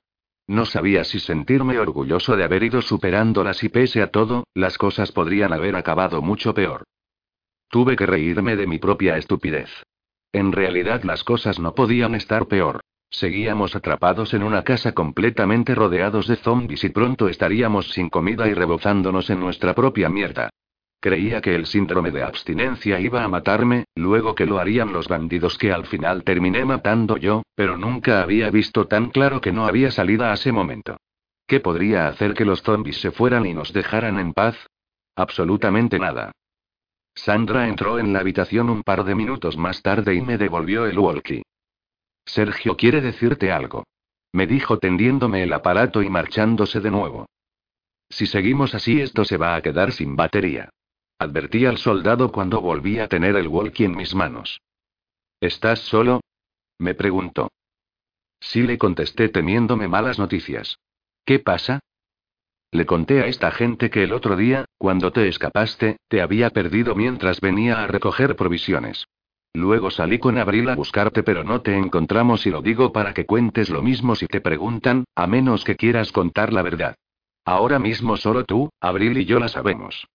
[0.48, 5.12] No sabía si sentirme orgulloso de haber ido superándolas y pese a todo, las cosas
[5.12, 6.84] podrían haber acabado mucho peor.
[7.70, 9.70] Tuve que reírme de mi propia estupidez.
[10.32, 12.80] En realidad las cosas no podían estar peor.
[13.10, 18.54] Seguíamos atrapados en una casa completamente rodeados de zombies y pronto estaríamos sin comida y
[18.54, 20.50] rebozándonos en nuestra propia mierda.
[21.00, 25.56] Creía que el síndrome de abstinencia iba a matarme, luego que lo harían los bandidos
[25.56, 29.90] que al final terminé matando yo, pero nunca había visto tan claro que no había
[29.90, 30.96] salida a ese momento.
[31.46, 34.56] ¿Qué podría hacer que los zombies se fueran y nos dejaran en paz?
[35.14, 36.32] Absolutamente nada.
[37.24, 40.96] Sandra entró en la habitación un par de minutos más tarde y me devolvió el
[40.96, 41.42] walkie.
[42.24, 43.84] Sergio quiere decirte algo.
[44.32, 47.26] Me dijo tendiéndome el aparato y marchándose de nuevo.
[48.08, 50.70] Si seguimos así esto se va a quedar sin batería.
[51.18, 54.60] Advertí al soldado cuando volví a tener el walkie en mis manos.
[55.40, 56.20] ¿Estás solo?
[56.78, 57.50] Me preguntó.
[58.40, 60.78] Sí le contesté temiéndome malas noticias.
[61.24, 61.80] ¿Qué pasa?
[62.70, 66.94] Le conté a esta gente que el otro día, cuando te escapaste, te había perdido
[66.94, 69.06] mientras venía a recoger provisiones.
[69.54, 73.24] Luego salí con Abril a buscarte pero no te encontramos y lo digo para que
[73.24, 76.94] cuentes lo mismo si te preguntan, a menos que quieras contar la verdad.
[77.46, 80.06] Ahora mismo solo tú, Abril y yo la sabemos.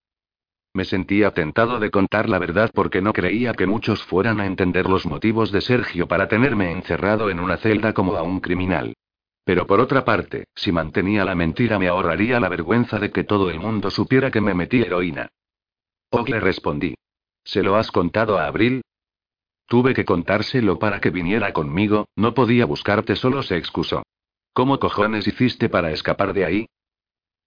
[0.75, 4.87] Me sentía tentado de contar la verdad porque no creía que muchos fueran a entender
[4.87, 8.93] los motivos de Sergio para tenerme encerrado en una celda como a un criminal.
[9.43, 13.49] Pero por otra parte, si mantenía la mentira me ahorraría la vergüenza de que todo
[13.49, 15.29] el mundo supiera que me metí heroína.
[16.11, 16.93] Og le respondí.
[17.43, 18.83] ¿Se lo has contado a Abril?
[19.67, 24.03] Tuve que contárselo para que viniera conmigo, no podía buscarte, solo se excusó.
[24.53, 26.65] ¿Cómo cojones hiciste para escapar de ahí?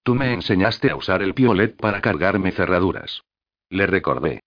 [0.03, 3.23] Tú me enseñaste a usar el piolet para cargarme cerraduras.
[3.71, 4.43] Le recordé.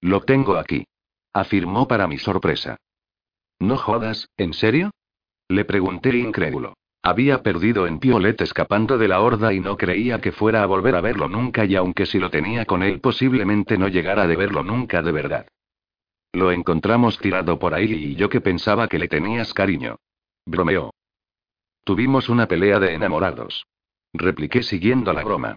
[0.00, 0.86] Lo tengo aquí.
[1.32, 2.76] Afirmó para mi sorpresa.
[3.58, 4.90] No jodas, ¿en serio?
[5.48, 6.74] Le pregunté incrédulo.
[7.02, 10.96] Había perdido en Piolet escapando de la horda y no creía que fuera a volver
[10.96, 14.64] a verlo nunca y aunque si lo tenía con él posiblemente no llegara de verlo
[14.64, 15.46] nunca de verdad.
[16.32, 19.96] Lo encontramos tirado por ahí y yo que pensaba que le tenías cariño.
[20.44, 20.90] Bromeó.
[21.84, 23.66] Tuvimos una pelea de enamorados.
[24.12, 25.54] Repliqué siguiendo la broma.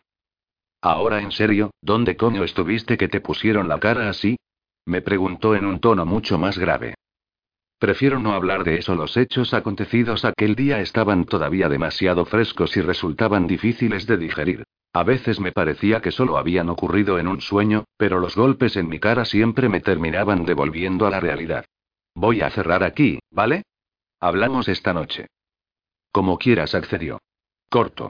[0.81, 4.37] Ahora en serio, ¿dónde coño estuviste que te pusieron la cara así?
[4.85, 6.93] Me preguntó en un tono mucho más grave.
[7.80, 8.93] Prefiero no hablar de eso.
[8.93, 14.64] Los hechos acontecidos aquel día estaban todavía demasiado frescos y resultaban difíciles de digerir.
[14.91, 18.89] A veces me parecía que solo habían ocurrido en un sueño, pero los golpes en
[18.89, 21.65] mi cara siempre me terminaban devolviendo a la realidad.
[22.15, 23.64] Voy a cerrar aquí, ¿vale?
[24.19, 25.27] Hablamos esta noche.
[26.11, 27.22] Como quieras, accedió.
[27.69, 28.10] Corto.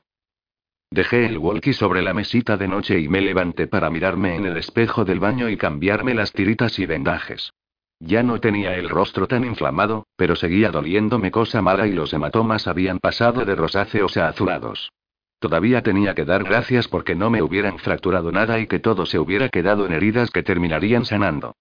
[0.90, 4.58] Dejé el walkie sobre la mesita de noche y me levanté para mirarme en el
[4.58, 7.52] espejo del baño y cambiarme las tiritas y vendajes.
[8.00, 12.68] Ya no tenía el rostro tan inflamado, pero seguía doliéndome cosa mala y los hematomas
[12.68, 14.92] habían pasado de rosáceos a azulados.
[15.40, 19.20] Todavía tenía que dar gracias porque no me hubieran fracturado nada y que todo se
[19.20, 21.56] hubiera quedado en heridas que terminarían sanando.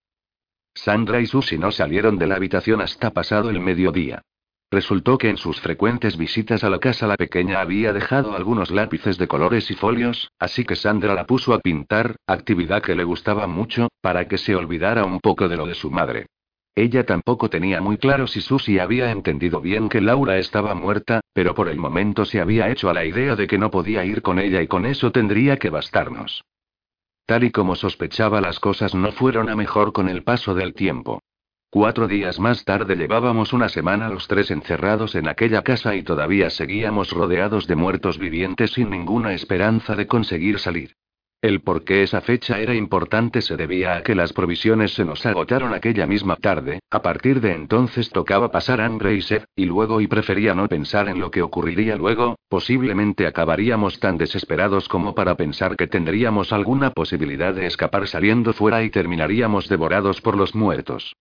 [0.74, 4.23] Sandra y Susie no salieron de la habitación hasta pasado el mediodía.
[4.70, 9.16] Resultó que en sus frecuentes visitas a la casa la pequeña había dejado algunos lápices
[9.16, 13.46] de colores y folios, así que Sandra la puso a pintar, actividad que le gustaba
[13.46, 16.26] mucho, para que se olvidara un poco de lo de su madre.
[16.74, 21.54] Ella tampoco tenía muy claro si Susie había entendido bien que Laura estaba muerta, pero
[21.54, 24.38] por el momento se había hecho a la idea de que no podía ir con
[24.38, 26.44] ella y con eso tendría que bastarnos.
[27.24, 31.20] Tal y como sospechaba las cosas no fueron a mejor con el paso del tiempo.
[31.70, 36.48] Cuatro días más tarde llevábamos una semana los tres encerrados en aquella casa y todavía
[36.48, 40.94] seguíamos rodeados de muertos vivientes sin ninguna esperanza de conseguir salir.
[41.42, 45.26] El por qué esa fecha era importante se debía a que las provisiones se nos
[45.26, 50.00] agotaron aquella misma tarde, a partir de entonces tocaba pasar hambre y sed, y luego
[50.00, 55.34] y prefería no pensar en lo que ocurriría luego, posiblemente acabaríamos tan desesperados como para
[55.34, 61.12] pensar que tendríamos alguna posibilidad de escapar saliendo fuera y terminaríamos devorados por los muertos.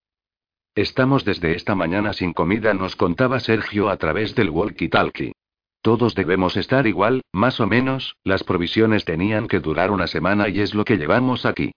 [0.77, 5.31] Estamos desde esta mañana sin comida, nos contaba Sergio a través del walkie-talkie.
[5.81, 10.59] Todos debemos estar igual, más o menos, las provisiones tenían que durar una semana y
[10.59, 11.71] es lo que llevamos aquí.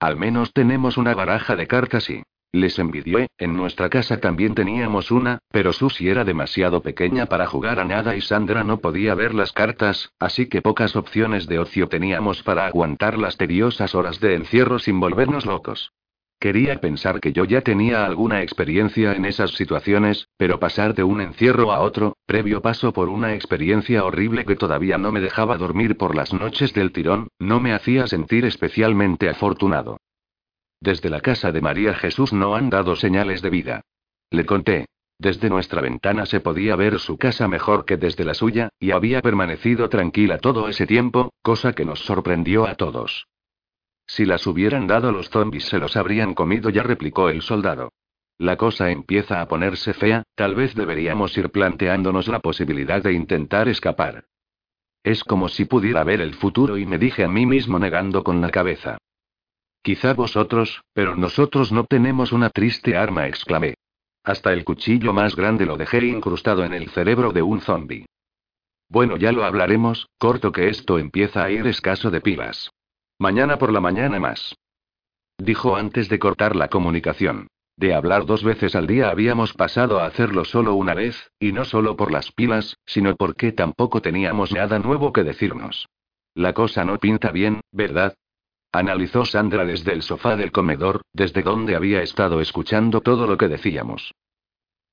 [0.00, 2.22] Al menos tenemos una baraja de cartas y...
[2.50, 7.78] Les envidié, en nuestra casa también teníamos una, pero Susi era demasiado pequeña para jugar
[7.78, 11.88] a nada y Sandra no podía ver las cartas, así que pocas opciones de ocio
[11.88, 15.92] teníamos para aguantar las tediosas horas de encierro sin volvernos locos.
[16.38, 21.22] Quería pensar que yo ya tenía alguna experiencia en esas situaciones, pero pasar de un
[21.22, 25.96] encierro a otro, previo paso por una experiencia horrible que todavía no me dejaba dormir
[25.96, 29.98] por las noches del tirón, no me hacía sentir especialmente afortunado.
[30.78, 33.80] Desde la casa de María Jesús no han dado señales de vida.
[34.30, 34.86] Le conté.
[35.18, 39.22] Desde nuestra ventana se podía ver su casa mejor que desde la suya, y había
[39.22, 43.26] permanecido tranquila todo ese tiempo, cosa que nos sorprendió a todos.
[44.06, 47.92] Si las hubieran dado los zombies se los habrían comido, ya replicó el soldado.
[48.38, 53.68] La cosa empieza a ponerse fea, tal vez deberíamos ir planteándonos la posibilidad de intentar
[53.68, 54.24] escapar.
[55.02, 58.40] Es como si pudiera ver el futuro y me dije a mí mismo negando con
[58.40, 58.98] la cabeza.
[59.82, 63.74] Quizá vosotros, pero nosotros no tenemos una triste arma, exclamé.
[64.24, 68.04] Hasta el cuchillo más grande lo dejé incrustado en el cerebro de un zombi.
[68.88, 72.70] Bueno, ya lo hablaremos, corto que esto empieza a ir escaso de pilas.
[73.18, 74.54] Mañana por la mañana más.
[75.38, 77.48] Dijo antes de cortar la comunicación.
[77.78, 81.64] De hablar dos veces al día habíamos pasado a hacerlo solo una vez, y no
[81.64, 85.88] solo por las pilas, sino porque tampoco teníamos nada nuevo que decirnos.
[86.34, 88.14] La cosa no pinta bien, ¿verdad?
[88.72, 93.48] Analizó Sandra desde el sofá del comedor, desde donde había estado escuchando todo lo que
[93.48, 94.12] decíamos.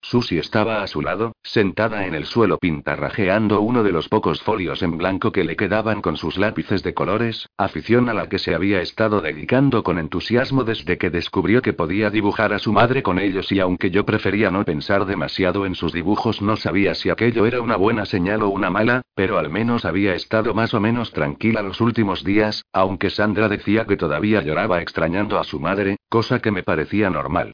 [0.06, 4.84] Susie estaba a su lado, sentada en el suelo pintarrajeando uno de los pocos folios
[4.84, 8.54] en blanco que le quedaban con sus lápices de colores, afición a la que se
[8.54, 13.18] había estado dedicando con entusiasmo desde que descubrió que podía dibujar a su madre con
[13.18, 17.46] ellos y aunque yo prefería no pensar demasiado en sus dibujos no sabía si aquello
[17.46, 21.12] era una buena señal o una mala, pero al menos había estado más o menos
[21.14, 26.40] tranquila los últimos días, aunque Sandra decía que todavía lloraba extrañando a su madre, cosa
[26.40, 27.54] que me parecía normal.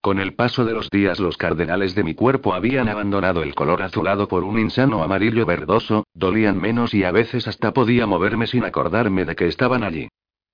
[0.00, 3.82] Con el paso de los días los cardenales de mi cuerpo habían abandonado el color
[3.82, 8.64] azulado por un insano amarillo verdoso, dolían menos y a veces hasta podía moverme sin
[8.64, 10.08] acordarme de que estaban allí.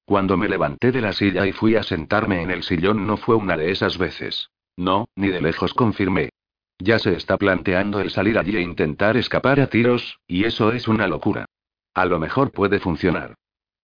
[0.07, 3.37] Cuando me levanté de la silla y fui a sentarme en el sillón no fue
[3.37, 4.51] una de esas veces.
[4.77, 6.31] No, ni de lejos confirmé.
[6.79, 10.89] Ya se está planteando el salir allí e intentar escapar a tiros, y eso es
[10.89, 11.47] una locura.
[11.95, 13.35] A lo mejor puede funcionar.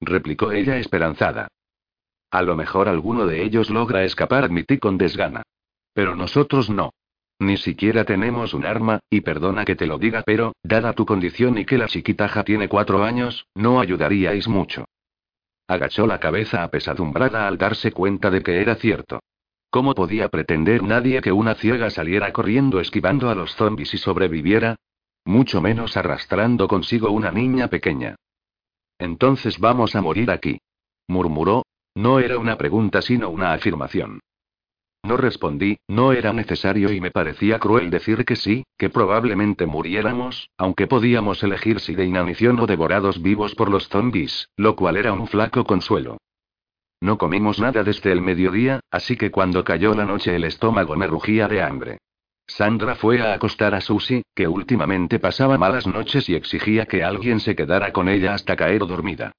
[0.01, 1.49] Replicó ella esperanzada.
[2.31, 5.43] A lo mejor alguno de ellos logra escapar, admití con desgana.
[5.93, 6.93] Pero nosotros no.
[7.41, 11.59] Ni siquiera tenemos un arma, y perdona que te lo diga, pero, dada tu condición
[11.59, 14.85] y que la chiquitaja tiene cuatro años, no ayudaríais mucho.
[15.67, 19.21] Agachó la cabeza apesadumbrada al darse cuenta de que era cierto.
[19.71, 24.77] ¿Cómo podía pretender nadie que una ciega saliera corriendo esquivando a los zombies y sobreviviera?
[25.25, 28.17] Mucho menos arrastrando consigo una niña pequeña.
[28.99, 30.59] Entonces vamos a morir aquí.
[31.07, 31.63] Murmuró,
[31.95, 34.21] no era una pregunta sino una afirmación.
[35.03, 40.51] No respondí, no era necesario y me parecía cruel decir que sí, que probablemente muriéramos,
[40.59, 45.13] aunque podíamos elegir si de inanición o devorados vivos por los zombies, lo cual era
[45.13, 46.19] un flaco consuelo.
[47.01, 51.07] No comimos nada desde el mediodía, así que cuando cayó la noche el estómago me
[51.07, 51.99] rugía de hambre.
[52.47, 57.41] Sandra fue a acostar a Susie, que últimamente pasaba malas noches y exigía que alguien
[57.41, 59.33] se quedara con ella hasta caer dormida.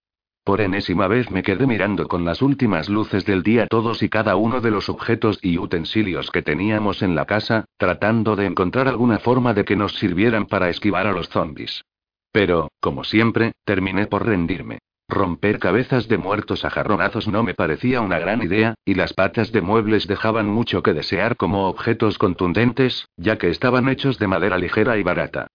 [0.44, 4.36] Por enésima vez me quedé mirando con las últimas luces del día todos y cada
[4.36, 9.20] uno de los objetos y utensilios que teníamos en la casa, tratando de encontrar alguna
[9.20, 11.84] forma de que nos sirvieran para esquivar a los zombies.
[12.32, 14.80] Pero, como siempre, terminé por rendirme.
[15.08, 19.52] Romper cabezas de muertos a jarronazos no me parecía una gran idea, y las patas
[19.52, 24.58] de muebles dejaban mucho que desear como objetos contundentes, ya que estaban hechos de madera
[24.58, 25.48] ligera y barata.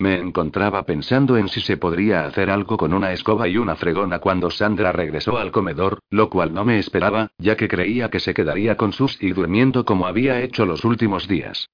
[0.00, 4.18] Me encontraba pensando en si se podría hacer algo con una escoba y una fregona
[4.18, 8.32] cuando Sandra regresó al comedor, lo cual no me esperaba, ya que creía que se
[8.32, 11.68] quedaría con sus y durmiendo como había hecho los últimos días.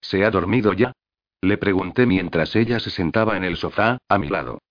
[0.00, 0.94] ¿Se ha dormido ya?
[1.42, 4.62] Le pregunté mientras ella se sentaba en el sofá, a mi lado.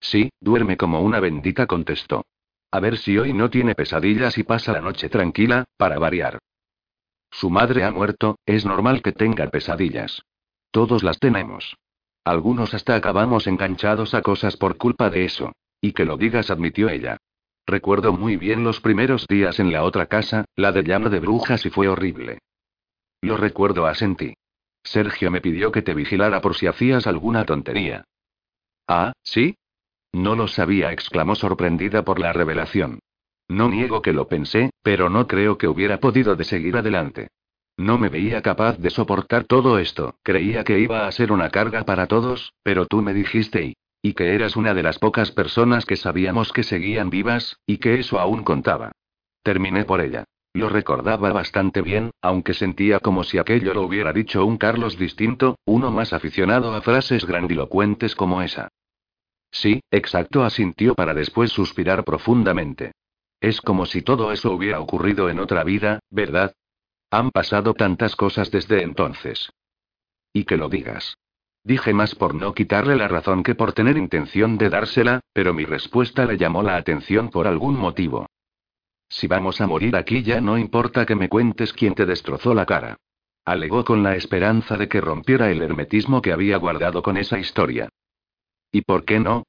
[0.00, 2.24] Sí, duerme como una bendita, contestó.
[2.72, 6.40] A ver si hoy no tiene pesadillas y pasa la noche tranquila, para variar.
[7.30, 10.20] Su madre ha muerto, es normal que tenga pesadillas.
[10.72, 11.76] Todos las tenemos.
[12.24, 15.52] Algunos hasta acabamos enganchados a cosas por culpa de eso.
[15.80, 17.16] Y que lo digas, admitió ella.
[17.66, 21.64] Recuerdo muy bien los primeros días en la otra casa, la de llano de brujas
[21.66, 22.38] y fue horrible.
[23.20, 24.34] Lo recuerdo, asentí.
[24.84, 28.04] Sergio me pidió que te vigilara por si hacías alguna tontería.
[28.88, 29.56] Ah, ¿sí?
[30.12, 32.98] No lo sabía, exclamó sorprendida por la revelación.
[33.48, 37.28] No niego que lo pensé, pero no creo que hubiera podido de seguir adelante.
[37.76, 41.84] No me veía capaz de soportar todo esto, creía que iba a ser una carga
[41.84, 43.76] para todos, pero tú me dijiste y...
[44.04, 48.00] Y que eras una de las pocas personas que sabíamos que seguían vivas, y que
[48.00, 48.90] eso aún contaba.
[49.44, 50.24] Terminé por ella.
[50.54, 55.56] Lo recordaba bastante bien, aunque sentía como si aquello lo hubiera dicho un Carlos distinto,
[55.64, 58.68] uno más aficionado a frases grandilocuentes como esa.
[59.52, 62.92] Sí, exacto, asintió para después suspirar profundamente.
[63.40, 66.52] Es como si todo eso hubiera ocurrido en otra vida, ¿verdad?
[67.12, 69.52] Han pasado tantas cosas desde entonces.
[70.32, 71.14] Y que lo digas.
[71.62, 75.66] Dije más por no quitarle la razón que por tener intención de dársela, pero mi
[75.66, 78.30] respuesta le llamó la atención por algún motivo.
[79.10, 82.64] Si vamos a morir aquí ya no importa que me cuentes quién te destrozó la
[82.64, 82.96] cara.
[83.44, 87.90] Alegó con la esperanza de que rompiera el hermetismo que había guardado con esa historia.
[88.70, 89.44] ¿Y por qué no?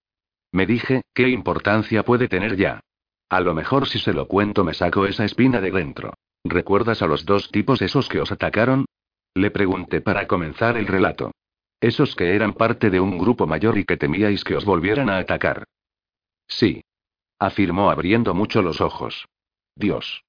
[0.51, 2.81] Me dije, ¿qué importancia puede tener ya?
[3.29, 6.13] A lo mejor si se lo cuento me saco esa espina de dentro.
[6.43, 8.85] ¿Recuerdas a los dos tipos esos que os atacaron?
[9.33, 11.31] Le pregunté para comenzar el relato.
[11.79, 15.17] Esos que eran parte de un grupo mayor y que temíais que os volvieran a
[15.17, 15.65] atacar.
[16.47, 16.83] Sí.
[17.39, 19.25] Afirmó abriendo mucho los ojos.
[19.75, 20.23] Dios.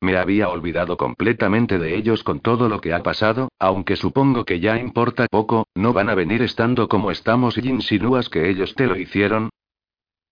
[0.00, 4.60] Me había olvidado completamente de ellos con todo lo que ha pasado, aunque supongo que
[4.60, 8.86] ya importa poco, no van a venir estando como estamos y insinúas que ellos te
[8.86, 9.50] lo hicieron.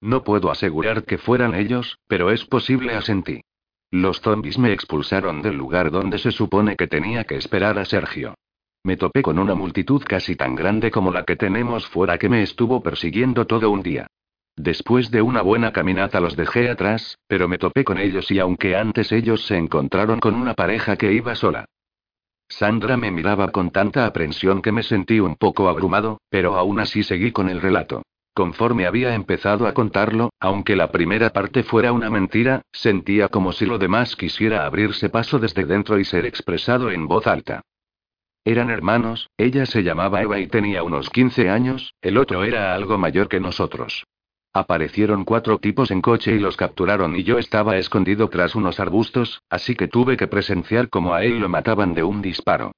[0.01, 3.41] No puedo asegurar que fueran ellos, pero es posible asentí.
[3.93, 8.35] Los zombies me expulsaron del lugar donde se supone que tenía que esperar a Sergio.
[8.85, 12.43] Me topé con una multitud casi tan grande como la que tenemos fuera que me
[12.43, 14.07] estuvo persiguiendo todo un día.
[14.57, 18.77] Después de una buena caminata los dejé atrás, pero me topé con ellos y aunque
[18.77, 21.67] antes ellos se encontraron con una pareja que iba sola.
[22.49, 27.03] Sandra me miraba con tanta aprensión que me sentí un poco abrumado, pero aún así
[27.03, 28.03] seguí con el relato.
[28.35, 33.67] Conforme había empezado a contarlo, aunque la primera parte fuera una mentira, sentía como si
[33.67, 37.61] lo demás quisiera abrirse paso desde dentro y ser expresado en voz alta.
[38.45, 42.97] Eran hermanos, ella se llamaba Eva y tenía unos 15 años, el otro era algo
[42.97, 44.05] mayor que nosotros.
[44.55, 49.43] Aparecieron cuatro tipos en coche y los capturaron y yo estaba escondido tras unos arbustos,
[49.49, 52.73] así que tuve que presenciar cómo a él lo mataban de un disparo.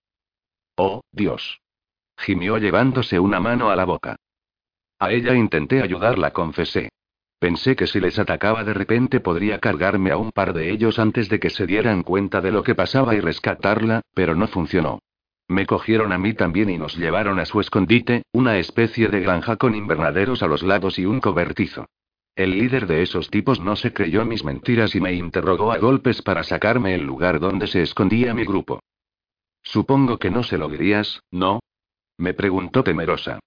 [0.76, 1.60] Oh, Dios.
[2.18, 4.16] Gimió llevándose una mano a la boca.
[4.98, 6.90] A ella intenté ayudarla, confesé.
[7.38, 11.28] Pensé que si les atacaba de repente podría cargarme a un par de ellos antes
[11.28, 15.00] de que se dieran cuenta de lo que pasaba y rescatarla, pero no funcionó.
[15.46, 19.56] Me cogieron a mí también y nos llevaron a su escondite, una especie de granja
[19.56, 21.86] con invernaderos a los lados y un cobertizo.
[22.34, 26.22] El líder de esos tipos no se creyó mis mentiras y me interrogó a golpes
[26.22, 28.80] para sacarme el lugar donde se escondía mi grupo.
[29.62, 31.60] Supongo que no se lo dirías, ¿no?
[32.16, 33.40] Me preguntó temerosa.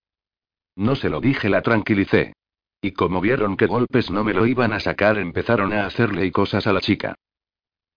[0.77, 2.33] No se lo dije, la tranquilicé.
[2.81, 6.67] Y como vieron que golpes no me lo iban a sacar, empezaron a hacerle cosas
[6.67, 7.15] a la chica.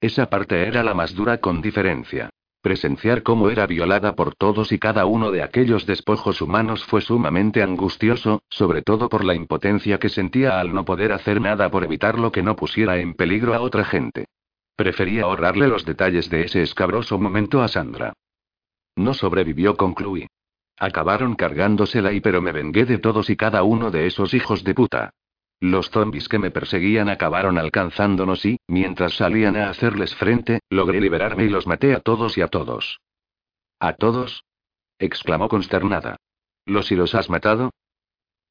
[0.01, 2.31] Esa parte era la más dura con diferencia.
[2.63, 7.63] Presenciar cómo era violada por todos y cada uno de aquellos despojos humanos fue sumamente
[7.63, 12.19] angustioso, sobre todo por la impotencia que sentía al no poder hacer nada por evitar
[12.19, 14.25] lo que no pusiera en peligro a otra gente.
[14.75, 18.15] Prefería ahorrarle los detalles de ese escabroso momento a Sandra.
[18.97, 20.27] No sobrevivió, concluí.
[20.81, 24.75] Acabaron cargándosela y pero me vengué de todos y cada uno de esos hijos de
[24.75, 25.11] puta.
[25.61, 31.45] Los zombies que me perseguían acabaron alcanzándonos y, mientras salían a hacerles frente, logré liberarme
[31.45, 32.99] y los maté a todos y a todos.
[33.79, 34.43] ¿A todos?
[34.99, 36.17] exclamó consternada.
[36.65, 37.71] ¿Los y los has matado?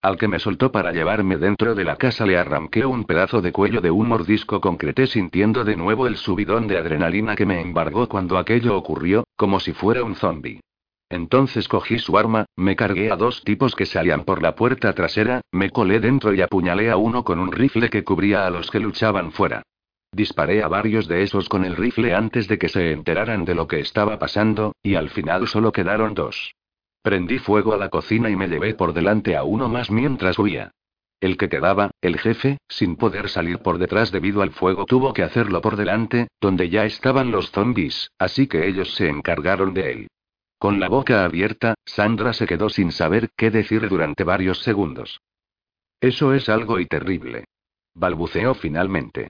[0.03, 3.51] Al que me soltó para llevarme dentro de la casa le arranqué un pedazo de
[3.51, 8.07] cuello de un mordisco concreté sintiendo de nuevo el subidón de adrenalina que me embargó
[8.07, 10.61] cuando aquello ocurrió, como si fuera un zombi.
[11.09, 15.41] Entonces cogí su arma, me cargué a dos tipos que salían por la puerta trasera,
[15.51, 18.79] me colé dentro y apuñalé a uno con un rifle que cubría a los que
[18.79, 19.63] luchaban fuera.
[20.11, 23.67] Disparé a varios de esos con el rifle antes de que se enteraran de lo
[23.67, 26.53] que estaba pasando, y al final solo quedaron dos.
[27.01, 30.71] Prendí fuego a la cocina y me llevé por delante a uno más mientras huía.
[31.21, 35.23] El que quedaba, el jefe, sin poder salir por detrás debido al fuego, tuvo que
[35.23, 40.07] hacerlo por delante, donde ya estaban los zombies, así que ellos se encargaron de él.
[40.59, 45.21] Con la boca abierta, Sandra se quedó sin saber qué decir durante varios segundos.
[46.01, 47.45] Eso es algo y terrible.
[47.95, 49.29] Balbuceó finalmente.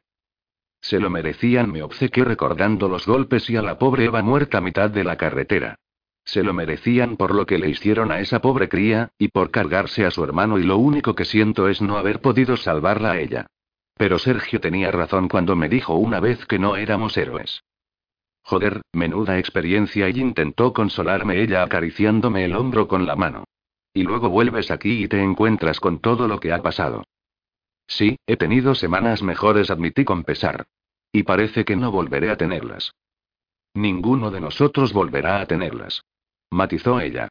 [0.82, 4.62] Se lo merecían, me obcequé recordando los golpes y a la pobre Eva muerta a
[4.62, 5.76] mitad de la carretera.
[6.26, 10.06] Se lo merecían por lo que le hicieron a esa pobre cría, y por cargarse
[10.06, 13.46] a su hermano y lo único que siento es no haber podido salvarla a ella.
[13.96, 17.64] Pero Sergio tenía razón cuando me dijo una vez que no éramos héroes.
[18.50, 23.44] Joder, menuda experiencia y intentó consolarme ella acariciándome el hombro con la mano.
[23.94, 27.04] Y luego vuelves aquí y te encuentras con todo lo que ha pasado.
[27.86, 30.66] Sí, he tenido semanas mejores, admití con pesar.
[31.12, 32.92] Y parece que no volveré a tenerlas.
[33.76, 36.02] Ninguno de nosotros volverá a tenerlas
[36.52, 37.28] matizó ella.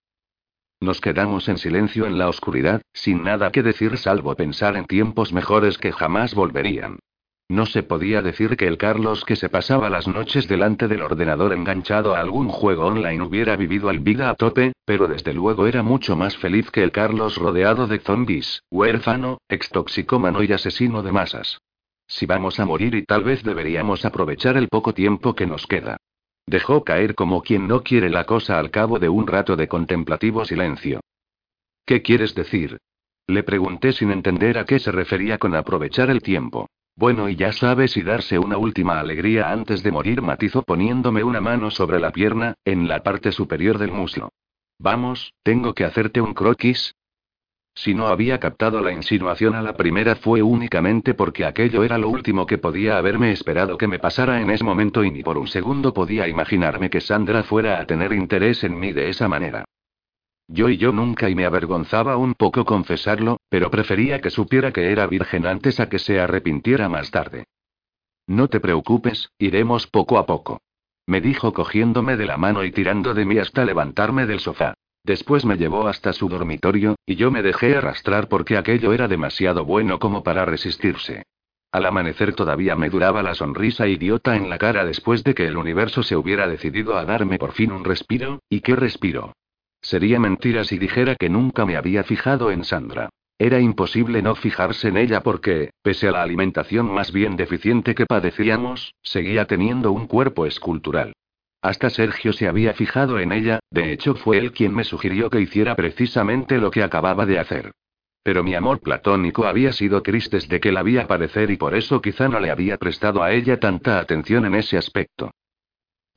[0.81, 5.33] Nos quedamos en silencio en la oscuridad, sin nada que decir salvo pensar en tiempos
[5.33, 7.01] mejores que jamás volverían.
[7.51, 11.55] No se podía decir que el Carlos que se pasaba las noches delante del ordenador
[11.55, 15.83] enganchado a algún juego online hubiera vivido al vida a tope, pero desde luego era
[15.83, 21.59] mucho más feliz que el Carlos rodeado de zombies, huérfano, extoxicómano y asesino de masas.
[22.07, 25.97] Si vamos a morir y tal vez deberíamos aprovechar el poco tiempo que nos queda.
[26.47, 30.45] Dejó caer como quien no quiere la cosa al cabo de un rato de contemplativo
[30.45, 31.01] silencio.
[31.87, 32.77] ¿Qué quieres decir?
[33.27, 36.69] Le pregunté sin entender a qué se refería con aprovechar el tiempo.
[36.99, 41.41] Bueno, y ya sabes, y darse una última alegría antes de morir, matizó poniéndome una
[41.41, 44.31] mano sobre la pierna, en la parte superior del muslo.
[44.81, 46.93] Vamos, tengo que hacerte un croquis,
[47.79, 52.09] si no había captado la insinuación a la primera fue únicamente porque aquello era lo
[52.09, 55.47] último que podía haberme esperado que me pasara en ese momento y ni por un
[55.47, 59.65] segundo podía imaginarme que Sandra fuera a tener interés en mí de esa manera.
[60.49, 64.91] Yo y yo nunca y me avergonzaba un poco confesarlo, pero prefería que supiera que
[64.91, 67.45] era virgen antes a que se arrepintiera más tarde.
[68.27, 70.63] No te preocupes, iremos poco a poco.
[71.07, 74.75] Me dijo cogiéndome de la mano y tirando de mí hasta levantarme del sofá.
[75.05, 79.65] Después me llevó hasta su dormitorio, y yo me dejé arrastrar porque aquello era demasiado
[79.65, 81.25] bueno como para resistirse.
[81.73, 85.57] Al amanecer todavía me duraba la sonrisa idiota en la cara después de que el
[85.57, 89.35] universo se hubiera decidido a darme por fin un respiro, ¿y qué respiro?
[89.89, 93.09] Sería mentira si dijera que nunca me había fijado en Sandra.
[93.39, 98.05] Era imposible no fijarse en ella porque, pese a la alimentación más bien deficiente que
[98.05, 101.15] padecíamos, seguía teniendo un cuerpo escultural.
[101.63, 105.41] Hasta Sergio se había fijado en ella, de hecho fue él quien me sugirió que
[105.41, 107.71] hiciera precisamente lo que acababa de hacer.
[108.23, 112.03] Pero mi amor platónico había sido Chris desde que la vi aparecer y por eso
[112.03, 115.31] quizá no le había prestado a ella tanta atención en ese aspecto.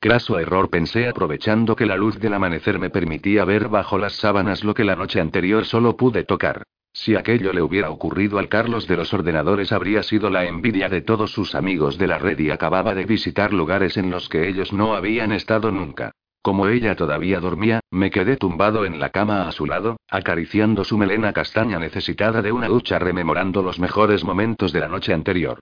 [0.02, 4.64] Craso error pensé aprovechando que la luz del amanecer me permitía ver bajo las sábanas
[4.64, 6.64] lo que la noche anterior solo pude tocar.
[6.92, 11.02] Si aquello le hubiera ocurrido al Carlos de los ordenadores habría sido la envidia de
[11.02, 14.72] todos sus amigos de la red y acababa de visitar lugares en los que ellos
[14.72, 16.10] no habían estado nunca.
[16.42, 20.98] Como ella todavía dormía, me quedé tumbado en la cama a su lado, acariciando su
[20.98, 25.60] melena castaña necesitada de una ducha rememorando los mejores momentos de la noche anterior.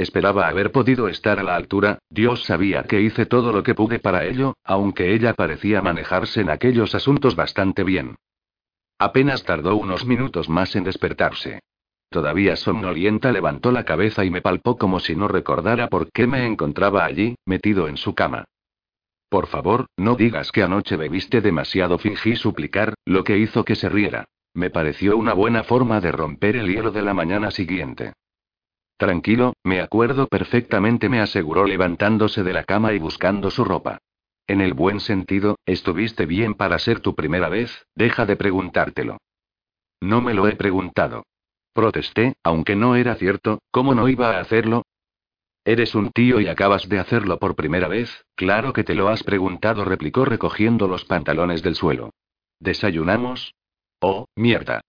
[0.00, 3.98] Esperaba haber podido estar a la altura, Dios sabía que hice todo lo que pude
[3.98, 8.16] para ello, aunque ella parecía manejarse en aquellos asuntos bastante bien.
[8.98, 11.60] Apenas tardó unos minutos más en despertarse.
[12.08, 16.46] Todavía somnolienta levantó la cabeza y me palpó como si no recordara por qué me
[16.46, 18.46] encontraba allí, metido en su cama.
[19.28, 23.90] Por favor, no digas que anoche bebiste demasiado, fingí suplicar, lo que hizo que se
[23.90, 24.24] riera.
[24.54, 28.14] Me pareció una buena forma de romper el hielo de la mañana siguiente.
[29.00, 33.96] Tranquilo, me acuerdo perfectamente, me aseguró levantándose de la cama y buscando su ropa.
[34.46, 39.16] En el buen sentido, estuviste bien para ser tu primera vez, deja de preguntártelo.
[40.02, 41.24] No me lo he preguntado.
[41.72, 44.82] Protesté, aunque no era cierto, ¿cómo no iba a hacerlo?
[45.64, 49.22] Eres un tío y acabas de hacerlo por primera vez, claro que te lo has
[49.22, 52.10] preguntado, replicó recogiendo los pantalones del suelo.
[52.58, 53.54] ¿Desayunamos?
[54.02, 54.82] Oh, mierda.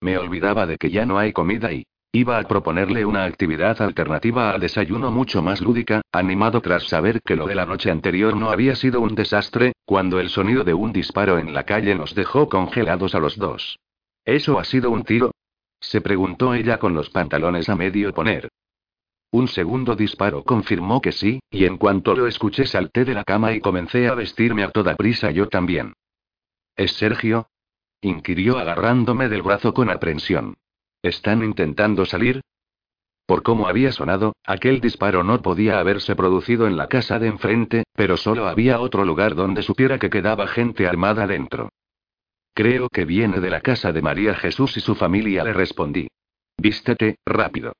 [0.00, 1.84] Me olvidaba de que ya no hay comida y...
[2.14, 7.36] Iba a proponerle una actividad alternativa al desayuno mucho más lúdica, animado tras saber que
[7.36, 10.92] lo de la noche anterior no había sido un desastre, cuando el sonido de un
[10.92, 13.78] disparo en la calle nos dejó congelados a los dos.
[14.26, 15.30] ¿Eso ha sido un tiro?
[15.80, 18.50] Se preguntó ella con los pantalones a medio poner.
[19.30, 23.54] Un segundo disparo confirmó que sí, y en cuanto lo escuché salté de la cama
[23.54, 25.94] y comencé a vestirme a toda prisa yo también.
[26.76, 27.48] ¿Es Sergio?
[28.02, 30.56] inquirió agarrándome del brazo con aprensión.
[31.02, 32.40] ¿Están intentando salir?
[33.26, 37.84] Por cómo había sonado, aquel disparo no podía haberse producido en la casa de enfrente,
[37.94, 41.70] pero solo había otro lugar donde supiera que quedaba gente armada dentro.
[42.54, 46.08] Creo que viene de la casa de María Jesús y su familia, le respondí.
[46.56, 47.72] Vístete, rápido.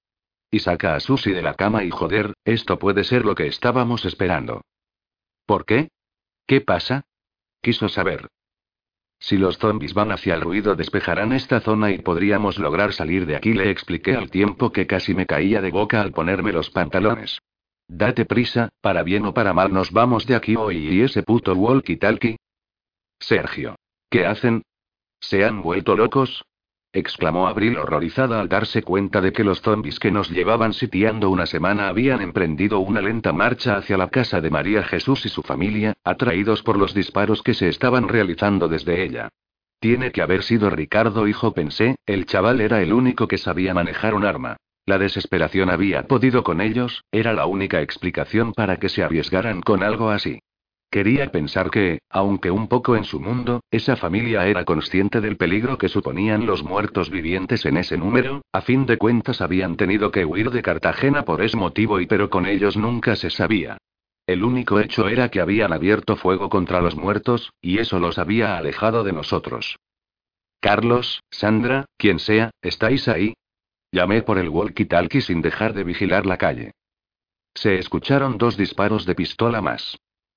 [0.51, 4.05] Y saca a Susy de la cama y joder, esto puede ser lo que estábamos
[4.05, 4.63] esperando.
[5.47, 5.89] ¿Por qué?
[6.47, 7.05] ¿Qué pasa?
[7.61, 8.29] Quiso saber.
[9.23, 13.37] Si los zombies van hacia el ruido despejarán esta zona y podríamos lograr salir de
[13.37, 17.39] aquí, le expliqué al tiempo que casi me caía de boca al ponerme los pantalones.
[17.87, 21.55] Date prisa, para bien o para mal nos vamos de aquí hoy y ese puto
[21.55, 22.37] walkie-talkie.
[23.21, 23.77] Sergio.
[24.11, 24.63] ¿Qué hacen?
[25.21, 26.43] ¿Se han vuelto locos?
[26.93, 31.47] Exclamó Abril horrorizada al darse cuenta de que los zombies que nos llevaban sitiando una
[31.47, 35.95] semana habían emprendido una lenta marcha hacia la casa de María Jesús y su familia,
[36.05, 39.29] atraídos por los disparos que se estaban realizando desde ella.
[39.81, 44.15] Tiene que haber sido Ricardo, hijo, pensé, el chaval era el único que sabía manejar
[44.15, 44.57] un arma.
[44.87, 49.83] La desesperación había podido con ellos, era la única explicación para que se arriesgaran con
[49.83, 50.41] algo así.
[50.93, 55.79] Quería pensar que, aunque un poco en su mundo, esa familia era consciente del peligro
[55.79, 60.27] que suponían los muertos vivientes en ese número, a fin de cuentas habían tenido que
[60.27, 63.79] huir de Cartagena por ese motivo y pero con ellos nunca se sabía.
[64.27, 68.59] El único hecho era que habían abierto fuego contra los muertos, y eso los había
[68.59, 69.79] alejado de nosotros.
[70.61, 73.33] Carlos, Sandra, quien sea, ¿estáis ahí?
[73.93, 76.73] Llamé por el walkie-talkie sin dejar de vigilar la calle.
[77.55, 79.97] Se escucharon dos disparos de pistola más.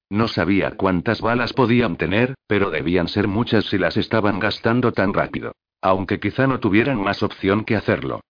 [0.09, 5.13] No sabía cuántas balas podían tener, pero debían ser muchas si las estaban gastando tan
[5.13, 5.53] rápido.
[5.81, 8.21] Aunque quizá no tuvieran más opción que hacerlo.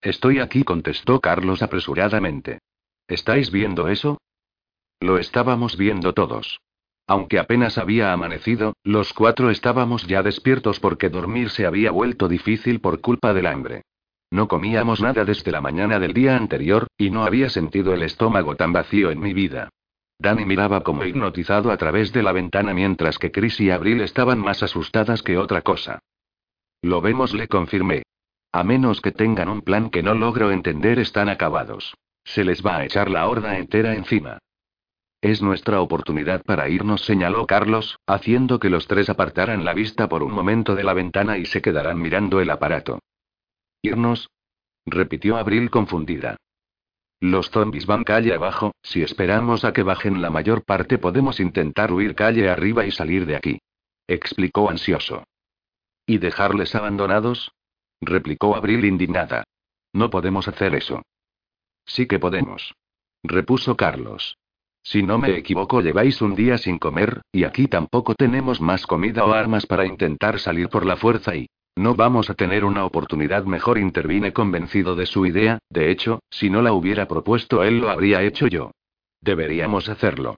[0.00, 2.58] Estoy aquí, contestó Carlos apresuradamente.
[3.06, 4.18] ¿Estáis viendo eso?
[5.00, 6.60] Lo estábamos viendo todos.
[7.06, 12.80] Aunque apenas había amanecido, los cuatro estábamos ya despiertos porque dormir se había vuelto difícil
[12.80, 13.82] por culpa del hambre.
[14.30, 18.56] No comíamos nada desde la mañana del día anterior, y no había sentido el estómago
[18.56, 19.68] tan vacío en mi vida.
[20.22, 24.38] Danny miraba como hipnotizado a través de la ventana mientras que Chris y Abril estaban
[24.38, 25.98] más asustadas que otra cosa.
[26.80, 28.04] Lo vemos, le confirmé.
[28.52, 31.94] A menos que tengan un plan que no logro entender, están acabados.
[32.24, 34.38] Se les va a echar la horda entera encima.
[35.20, 40.22] Es nuestra oportunidad para irnos, señaló Carlos, haciendo que los tres apartaran la vista por
[40.22, 43.00] un momento de la ventana y se quedaran mirando el aparato.
[43.82, 44.30] ¿Irnos?
[44.86, 46.36] repitió Abril confundida.
[47.22, 51.92] Los zombies van calle abajo, si esperamos a que bajen la mayor parte podemos intentar
[51.92, 53.60] huir calle arriba y salir de aquí.
[54.08, 55.22] Explicó ansioso.
[56.04, 57.52] ¿Y dejarles abandonados?
[58.00, 59.44] replicó Abril indignada.
[59.92, 61.02] No podemos hacer eso.
[61.86, 62.74] Sí que podemos.
[63.22, 64.36] Repuso Carlos.
[64.82, 69.24] Si no me equivoco, lleváis un día sin comer, y aquí tampoco tenemos más comida
[69.24, 71.48] o armas para intentar salir por la fuerza y...
[71.76, 76.50] No vamos a tener una oportunidad mejor, intervine convencido de su idea, de hecho, si
[76.50, 78.72] no la hubiera propuesto él lo habría hecho yo.
[79.20, 80.36] Deberíamos hacerlo.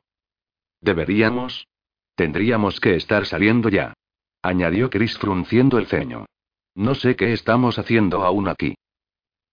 [0.81, 1.67] ¿Deberíamos?
[2.15, 3.95] Tendríamos que estar saliendo ya.
[4.43, 6.27] Añadió Chris frunciendo el ceño.
[6.75, 8.77] No sé qué estamos haciendo aún aquí.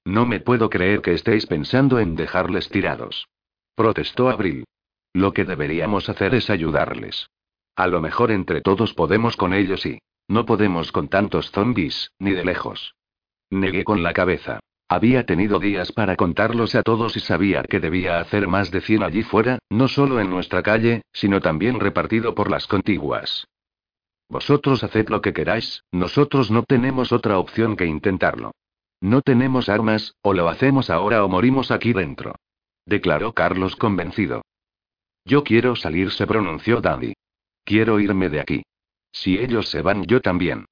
[0.06, 3.28] No me puedo creer que estéis pensando en dejarles tirados.
[3.76, 4.66] Protestó Abril.
[5.14, 7.30] Lo que deberíamos hacer es ayudarles.
[7.76, 10.00] A lo mejor entre todos podemos con ellos y...
[10.28, 12.96] No podemos con tantos zombies, ni de lejos.
[13.50, 14.60] Negué con la cabeza.
[14.88, 19.04] Había tenido días para contarlos a todos y sabía que debía hacer más de 100
[19.04, 23.48] allí fuera, no solo en nuestra calle, sino también repartido por las contiguas.
[24.28, 28.52] Vosotros haced lo que queráis, nosotros no tenemos otra opción que intentarlo.
[29.02, 32.36] No tenemos armas, o lo hacemos ahora o morimos aquí dentro.
[32.86, 34.42] Declaró Carlos convencido.
[35.26, 37.14] Yo quiero salir, se pronunció Dandy.
[37.64, 38.64] Quiero irme de aquí.
[39.12, 40.66] Si ellos se van, yo también.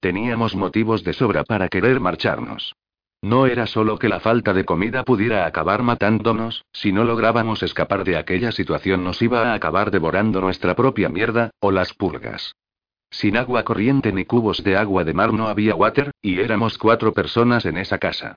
[0.00, 2.74] Teníamos motivos de sobra para querer marcharnos.
[3.20, 8.02] No era solo que la falta de comida pudiera acabar matándonos, si no lográbamos escapar
[8.02, 12.56] de aquella situación nos iba a acabar devorando nuestra propia mierda, o las pulgas.
[13.10, 17.12] Sin agua corriente ni cubos de agua de mar no había water, y éramos cuatro
[17.12, 18.34] personas en esa casa.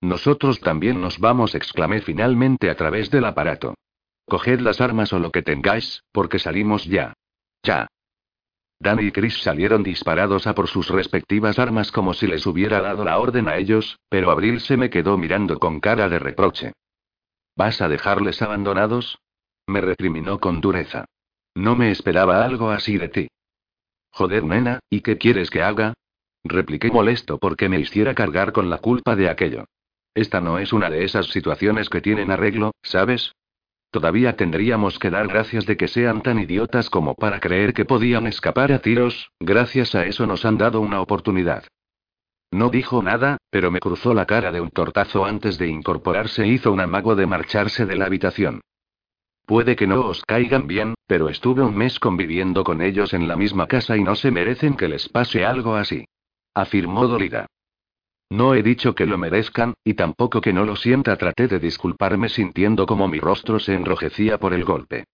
[0.00, 3.74] Nosotros también nos vamos, exclamé finalmente a través del aparato.
[4.26, 7.14] Coged las armas o lo que tengáis, porque salimos ya.
[7.64, 7.88] Ya.
[8.80, 13.04] Danny y Chris salieron disparados a por sus respectivas armas como si les hubiera dado
[13.04, 16.72] la orden a ellos, pero Abril se me quedó mirando con cara de reproche.
[17.56, 19.18] ¿Vas a dejarles abandonados?
[19.66, 21.06] Me recriminó con dureza.
[21.56, 23.28] No me esperaba algo así de ti.
[24.12, 25.94] Joder, nena, ¿y qué quieres que haga?
[26.44, 29.64] repliqué molesto porque me hiciera cargar con la culpa de aquello.
[30.14, 33.32] Esta no es una de esas situaciones que tienen arreglo, ¿sabes?
[33.90, 38.26] Todavía tendríamos que dar gracias de que sean tan idiotas como para creer que podían
[38.26, 41.64] escapar a tiros, gracias a eso nos han dado una oportunidad.
[42.50, 46.48] No dijo nada, pero me cruzó la cara de un tortazo antes de incorporarse e
[46.48, 48.60] hizo un amago de marcharse de la habitación.
[49.46, 53.36] Puede que no os caigan bien, pero estuve un mes conviviendo con ellos en la
[53.36, 56.04] misma casa y no se merecen que les pase algo así.
[56.54, 57.46] Afirmó dolida.
[58.30, 61.16] No he dicho que lo merezcan, y tampoco que no lo sienta.
[61.16, 65.04] Traté de disculparme sintiendo como mi rostro se enrojecía por el golpe.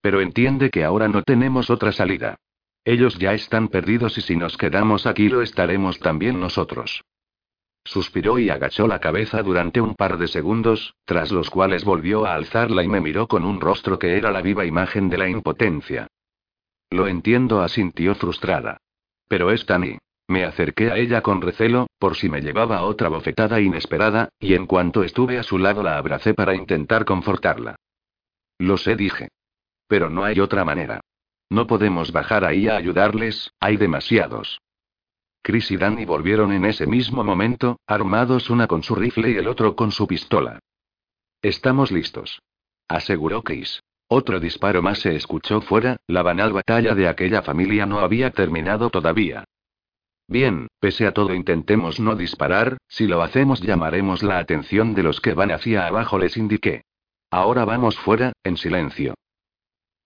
[0.00, 2.36] Pero entiende que ahora no tenemos otra salida.
[2.84, 7.02] Ellos ya están perdidos y si nos quedamos aquí lo estaremos también nosotros.
[7.84, 12.34] Suspiró y agachó la cabeza durante un par de segundos, tras los cuales volvió a
[12.34, 16.08] alzarla y me miró con un rostro que era la viva imagen de la impotencia.
[16.90, 18.78] Lo entiendo, asintió frustrada.
[19.28, 19.98] Pero es Tani.
[20.26, 24.66] Me acerqué a ella con recelo, por si me llevaba otra bofetada inesperada, y en
[24.66, 27.76] cuanto estuve a su lado la abracé para intentar confortarla.
[28.58, 29.28] Lo sé, dije.
[29.86, 31.00] Pero no hay otra manera.
[31.50, 34.60] No podemos bajar ahí a ayudarles, hay demasiados.
[35.42, 39.46] Chris y Danny volvieron en ese mismo momento, armados una con su rifle y el
[39.46, 40.58] otro con su pistola.
[41.42, 42.40] Estamos listos.
[42.88, 43.82] Aseguró Chris.
[44.08, 48.88] Otro disparo más se escuchó fuera, la banal batalla de aquella familia no había terminado
[48.88, 49.44] todavía.
[50.26, 55.20] Bien, pese a todo intentemos no disparar, si lo hacemos llamaremos la atención de los
[55.20, 56.82] que van hacia abajo, les indiqué.
[57.30, 59.14] Ahora vamos fuera, en silencio.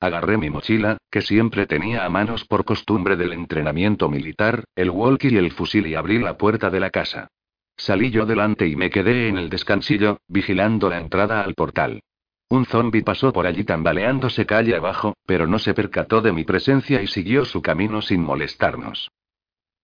[0.01, 5.33] Agarré mi mochila, que siempre tenía a manos por costumbre del entrenamiento militar, el walkie
[5.33, 7.29] y el fusil y abrí la puerta de la casa.
[7.77, 12.01] Salí yo delante y me quedé en el descansillo, vigilando la entrada al portal.
[12.49, 17.03] Un zombi pasó por allí tambaleándose calle abajo, pero no se percató de mi presencia
[17.03, 19.11] y siguió su camino sin molestarnos.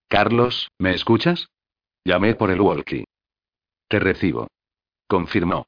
[0.08, 1.48] Carlos, ¿me escuchas?
[2.04, 3.04] Llamé por el walkie.
[3.88, 4.48] Te recibo.
[5.08, 5.66] Confirmó.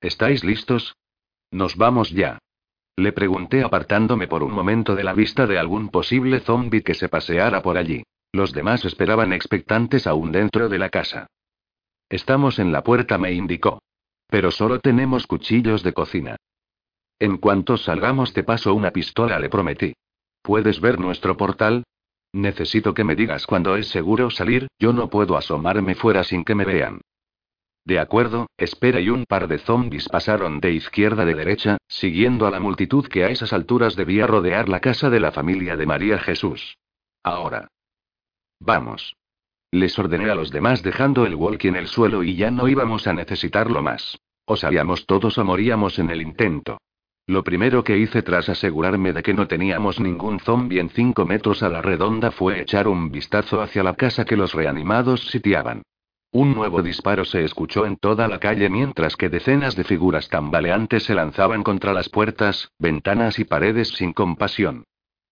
[0.00, 0.96] ¿Estáis listos?
[1.50, 2.38] Nos vamos ya.
[2.96, 7.08] Le pregunté apartándome por un momento de la vista de algún posible zombi que se
[7.08, 8.02] paseara por allí.
[8.32, 11.26] Los demás esperaban expectantes aún dentro de la casa.
[12.08, 13.82] Estamos en la puerta, me indicó.
[14.28, 16.36] Pero solo tenemos cuchillos de cocina.
[17.18, 19.94] En cuanto salgamos te paso una pistola, le prometí.
[20.42, 21.84] ¿Puedes ver nuestro portal?
[22.32, 26.54] Necesito que me digas cuándo es seguro salir, yo no puedo asomarme fuera sin que
[26.54, 27.00] me vean.
[27.84, 32.50] De acuerdo, espera y un par de zombies pasaron de izquierda de derecha, siguiendo a
[32.50, 36.18] la multitud que a esas alturas debía rodear la casa de la familia de María
[36.18, 36.76] Jesús.
[37.22, 37.68] Ahora.
[38.60, 39.16] Vamos.
[39.72, 43.06] Les ordené a los demás dejando el walkie en el suelo y ya no íbamos
[43.06, 44.18] a necesitarlo más.
[44.44, 46.78] O sabíamos todos o moríamos en el intento.
[47.30, 51.62] Lo primero que hice tras asegurarme de que no teníamos ningún zombie en cinco metros
[51.62, 55.82] a la redonda fue echar un vistazo hacia la casa que los reanimados sitiaban.
[56.32, 61.04] Un nuevo disparo se escuchó en toda la calle mientras que decenas de figuras tambaleantes
[61.04, 64.82] se lanzaban contra las puertas, ventanas y paredes sin compasión.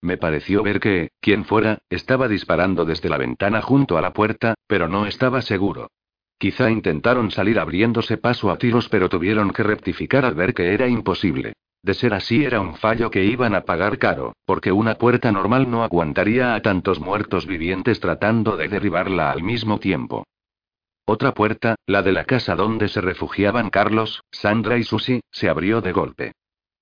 [0.00, 4.54] Me pareció ver que, quien fuera, estaba disparando desde la ventana junto a la puerta,
[4.68, 5.90] pero no estaba seguro.
[6.38, 10.86] Quizá intentaron salir abriéndose paso a tiros pero tuvieron que rectificar al ver que era
[10.86, 11.54] imposible.
[11.82, 15.70] De ser así era un fallo que iban a pagar caro, porque una puerta normal
[15.70, 20.24] no aguantaría a tantos muertos vivientes tratando de derribarla al mismo tiempo.
[21.06, 25.80] Otra puerta, la de la casa donde se refugiaban Carlos, Sandra y Susi, se abrió
[25.80, 26.32] de golpe.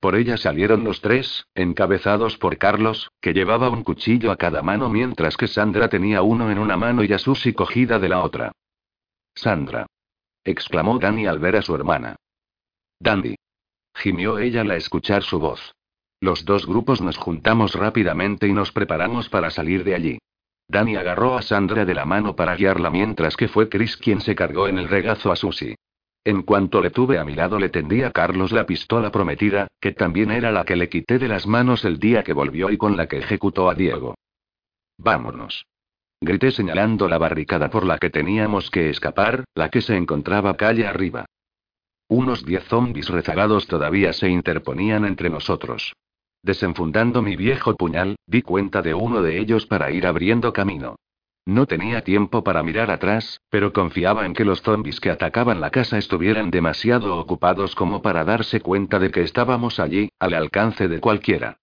[0.01, 4.89] Por ella salieron los tres, encabezados por Carlos, que llevaba un cuchillo a cada mano
[4.89, 8.53] mientras que Sandra tenía uno en una mano y a Susi cogida de la otra.
[9.35, 9.87] Sandra.
[10.45, 12.17] exclamó Danny al ver a su hermana.
[12.99, 13.37] Dandy
[13.97, 15.75] gimió ella al escuchar su voz.
[16.21, 20.19] Los dos grupos nos juntamos rápidamente y nos preparamos para salir de allí.
[20.69, 24.35] Danny agarró a Sandra de la mano para guiarla mientras que fue Chris quien se
[24.35, 25.77] cargó en el regazo a Susie.
[26.25, 29.93] En cuanto le tuve a mi lado le tendí a Carlos la pistola prometida, que
[29.93, 32.97] también era la que le quité de las manos el día que volvió y con
[32.97, 34.17] la que ejecutó a Diego.
[34.99, 35.67] Vámonos.
[36.21, 40.87] Grité señalando la barricada por la que teníamos que escapar, la que se encontraba calle
[40.87, 41.27] arriba.
[42.09, 45.93] Unos diez zombis rezagados todavía se interponían entre nosotros.
[46.41, 50.95] Desenfundando mi viejo puñal, di cuenta de uno de ellos para ir abriendo camino.
[51.45, 55.71] No tenía tiempo para mirar atrás, pero confiaba en que los zombis que atacaban la
[55.71, 61.01] casa estuvieran demasiado ocupados como para darse cuenta de que estábamos allí, al alcance de
[61.01, 61.59] cualquiera.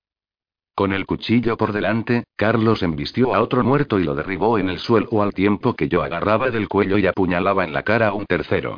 [0.75, 4.79] Con el cuchillo por delante, Carlos embistió a otro muerto y lo derribó en el
[4.79, 8.25] suelo al tiempo que yo agarraba del cuello y apuñalaba en la cara a un
[8.25, 8.77] tercero.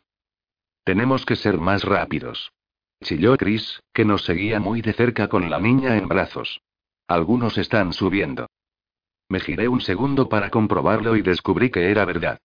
[0.85, 2.51] Tenemos que ser más rápidos.
[3.03, 6.61] Chilló Chris, que nos seguía muy de cerca con la niña en brazos.
[7.07, 8.45] Algunos están subiendo.
[9.27, 12.37] Me giré un segundo para comprobarlo y descubrí que era verdad.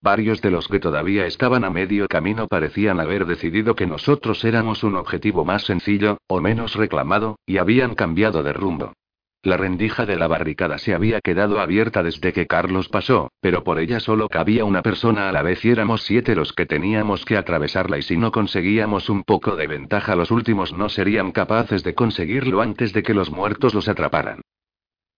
[0.00, 4.84] Varios de los que todavía estaban a medio camino parecían haber decidido que nosotros éramos
[4.84, 8.92] un objetivo más sencillo, o menos reclamado, y habían cambiado de rumbo.
[9.42, 13.78] La rendija de la barricada se había quedado abierta desde que Carlos pasó, pero por
[13.78, 17.36] ella solo cabía una persona a la vez y éramos siete los que teníamos que
[17.36, 21.94] atravesarla y si no conseguíamos un poco de ventaja los últimos no serían capaces de
[21.94, 24.40] conseguirlo antes de que los muertos los atraparan.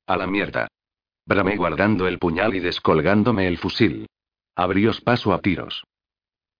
[0.06, 0.68] A la mierda.
[1.24, 4.06] Bramé guardando el puñal y descolgándome el fusil.
[4.54, 5.84] Abrios paso a tiros.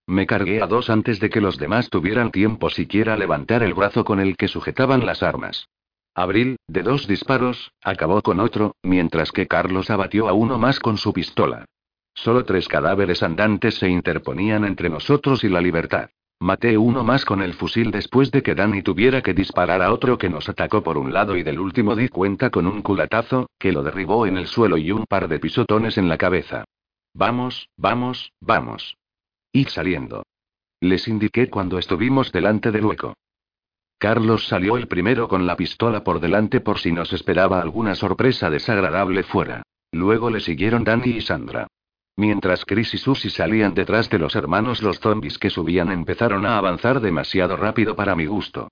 [0.06, 4.04] Me cargué a dos antes de que los demás tuvieran tiempo siquiera levantar el brazo
[4.04, 5.66] con el que sujetaban las armas.
[6.14, 10.98] Abril, de dos disparos, acabó con otro, mientras que Carlos abatió a uno más con
[10.98, 11.66] su pistola.
[12.14, 16.10] Solo tres cadáveres andantes se interponían entre nosotros y la libertad.
[16.40, 20.16] Maté uno más con el fusil después de que Danny tuviera que disparar a otro
[20.16, 23.72] que nos atacó por un lado y del último di cuenta con un culatazo, que
[23.72, 26.64] lo derribó en el suelo y un par de pisotones en la cabeza.
[27.14, 28.96] Vamos, vamos, vamos.
[29.52, 30.24] Id saliendo.
[30.80, 33.14] Les indiqué cuando estuvimos delante del hueco.
[34.00, 38.48] Carlos salió el primero con la pistola por delante por si nos esperaba alguna sorpresa
[38.48, 39.62] desagradable fuera.
[39.92, 41.66] Luego le siguieron Danny y Sandra.
[42.16, 46.56] Mientras Chris y Susie salían detrás de los hermanos, los zombies que subían empezaron a
[46.56, 48.68] avanzar demasiado rápido para mi gusto.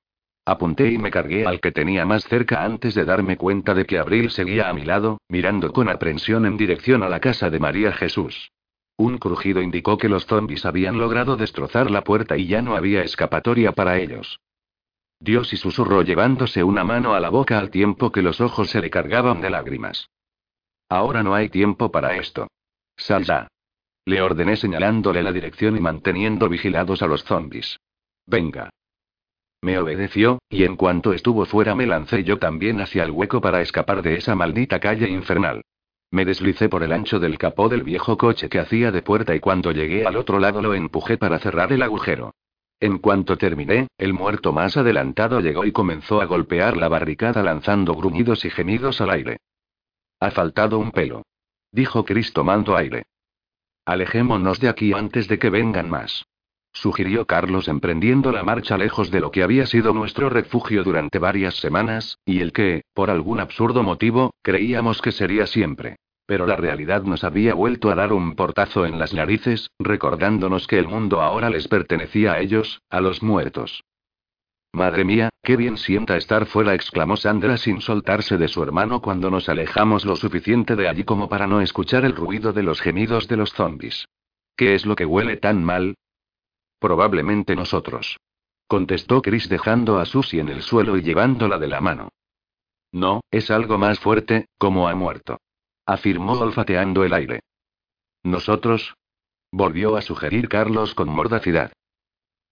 [0.46, 3.98] Apunté y me cargué al que tenía más cerca antes de darme cuenta de que
[3.98, 7.92] Abril seguía a mi lado, mirando con aprensión en dirección a la casa de María
[7.92, 8.50] Jesús.
[8.96, 13.02] Un crujido indicó que los zombies habían logrado destrozar la puerta y ya no había
[13.02, 14.40] escapatoria para ellos.
[15.20, 18.80] Dios y susurró llevándose una mano a la boca al tiempo que los ojos se
[18.80, 20.08] le cargaban de lágrimas.
[20.88, 22.48] Ahora no hay tiempo para esto.
[22.96, 23.48] Sal ya.
[24.04, 27.78] Le ordené señalándole la dirección y manteniendo vigilados a los zombies.
[28.26, 28.70] Venga.
[29.60, 33.60] Me obedeció, y en cuanto estuvo fuera me lancé yo también hacia el hueco para
[33.60, 35.62] escapar de esa maldita calle infernal.
[36.10, 39.40] Me deslicé por el ancho del capó del viejo coche que hacía de puerta y
[39.40, 42.34] cuando llegué al otro lado lo empujé para cerrar el agujero.
[42.80, 47.94] En cuanto terminé, el muerto más adelantado llegó y comenzó a golpear la barricada lanzando
[47.94, 49.38] gruñidos y gemidos al aire.
[50.20, 51.22] Ha faltado un pelo.
[51.72, 53.04] Dijo Chris tomando aire.
[53.84, 56.24] Alejémonos de aquí antes de que vengan más
[56.78, 61.56] sugirió Carlos emprendiendo la marcha lejos de lo que había sido nuestro refugio durante varias
[61.56, 65.96] semanas, y el que, por algún absurdo motivo, creíamos que sería siempre.
[66.28, 70.78] Pero la realidad nos había vuelto a dar un portazo en las narices, recordándonos que
[70.78, 73.82] el mundo ahora les pertenecía a ellos, a los muertos.
[74.74, 79.30] Madre mía, qué bien sienta estar fuera, exclamó Sandra sin soltarse de su hermano cuando
[79.30, 83.26] nos alejamos lo suficiente de allí como para no escuchar el ruido de los gemidos
[83.26, 84.06] de los zombies.
[84.54, 85.94] ¿Qué es lo que huele tan mal?
[86.78, 88.18] Probablemente nosotros.
[88.66, 92.10] Contestó Chris dejando a Susie en el suelo y llevándola de la mano.
[92.92, 95.38] No, es algo más fuerte, como ha muerto.
[95.88, 97.40] Afirmó olfateando el aire.
[98.22, 98.94] ¿Nosotros?
[99.50, 101.72] Volvió a sugerir Carlos con mordacidad.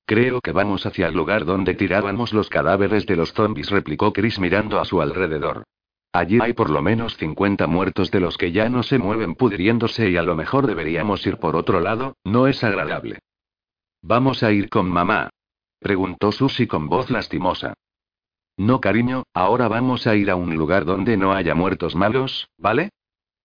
[0.06, 4.38] Creo que vamos hacia el lugar donde tirábamos los cadáveres de los zombies, replicó Chris
[4.38, 5.64] mirando a su alrededor.
[6.12, 10.08] Allí hay por lo menos 50 muertos de los que ya no se mueven pudriéndose
[10.08, 13.18] y a lo mejor deberíamos ir por otro lado, no es agradable.
[14.00, 15.28] ¿Vamos a ir con mamá?
[15.78, 17.74] Preguntó Susie con voz lastimosa.
[18.56, 22.88] No, cariño, ahora vamos a ir a un lugar donde no haya muertos malos, ¿vale?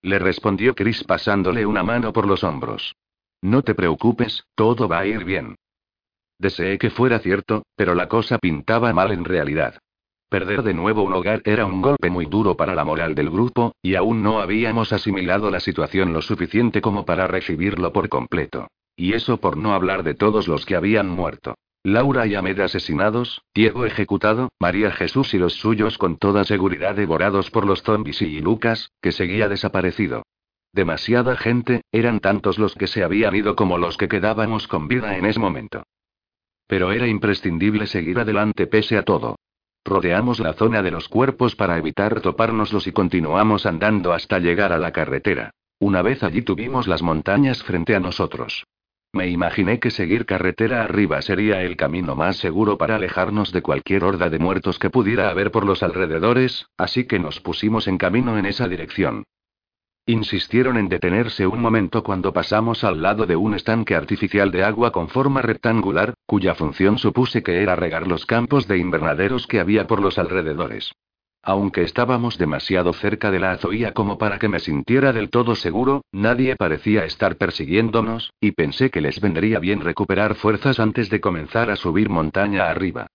[0.02, 2.96] Le respondió Chris pasándole una mano por los hombros.
[3.42, 5.56] No te preocupes, todo va a ir bien.
[6.40, 9.76] Deseé que fuera cierto, pero la cosa pintaba mal en realidad.
[10.28, 13.76] Perder de nuevo un hogar era un golpe muy duro para la moral del grupo,
[13.82, 18.68] y aún no habíamos asimilado la situación lo suficiente como para recibirlo por completo.
[18.96, 21.56] Y eso por no hablar de todos los que habían muerto.
[21.84, 27.50] Laura y Ahmed asesinados, Diego ejecutado, María Jesús y los suyos con toda seguridad devorados
[27.50, 30.22] por los zombies y Lucas, que seguía desaparecido.
[30.74, 35.18] Demasiada gente, eran tantos los que se habían ido como los que quedábamos con vida
[35.18, 35.84] en ese momento.
[36.68, 39.38] Pero era imprescindible seguir adelante pese a todo.
[39.84, 44.78] Rodeamos la zona de los cuerpos para evitar topárnoslos y continuamos andando hasta llegar a
[44.78, 45.50] la carretera.
[45.80, 48.66] Una vez allí tuvimos las montañas frente a nosotros.
[49.14, 54.06] Me imaginé que seguir carretera arriba sería el camino más seguro para alejarnos de cualquier
[54.06, 58.38] horda de muertos que pudiera haber por los alrededores, así que nos pusimos en camino
[58.38, 59.26] en esa dirección.
[60.06, 64.92] Insistieron en detenerse un momento cuando pasamos al lado de un estanque artificial de agua
[64.92, 69.88] con forma rectangular, cuya función supuse que era regar los campos de invernaderos que había
[69.88, 70.94] por los alrededores.
[71.44, 76.04] Aunque estábamos demasiado cerca de la azoía como para que me sintiera del todo seguro,
[76.12, 81.72] nadie parecía estar persiguiéndonos, y pensé que les vendría bien recuperar fuerzas antes de comenzar
[81.72, 83.08] a subir montaña arriba.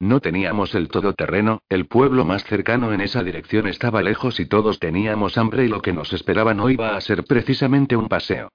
[0.00, 4.78] No teníamos el todoterreno, el pueblo más cercano en esa dirección estaba lejos y todos
[4.78, 8.48] teníamos hambre y lo que nos esperaba no iba a ser precisamente un paseo.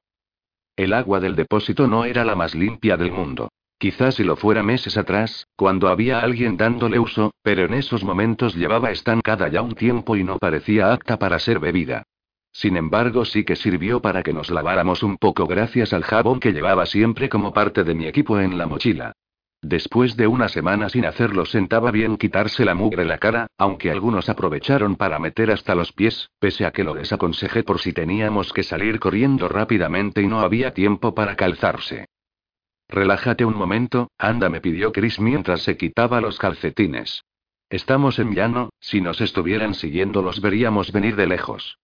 [0.76, 3.50] El agua del depósito no era la más limpia del mundo.
[3.80, 8.54] Quizás si lo fuera meses atrás, cuando había alguien dándole uso, pero en esos momentos
[8.54, 12.04] llevaba estancada ya un tiempo y no parecía apta para ser bebida.
[12.52, 16.52] Sin embargo, sí que sirvió para que nos laváramos un poco gracias al jabón que
[16.52, 19.14] llevaba siempre como parte de mi equipo en la mochila.
[19.62, 24.28] Después de una semana sin hacerlo sentaba bien quitarse la mugre la cara, aunque algunos
[24.28, 28.64] aprovecharon para meter hasta los pies, pese a que lo desaconsejé por si teníamos que
[28.64, 32.08] salir corriendo rápidamente y no había tiempo para calzarse.
[32.90, 37.24] Relájate un momento, anda, me pidió Chris mientras se quitaba los calcetines.
[37.70, 41.78] Estamos en llano, si nos estuvieran siguiendo los veríamos venir de lejos.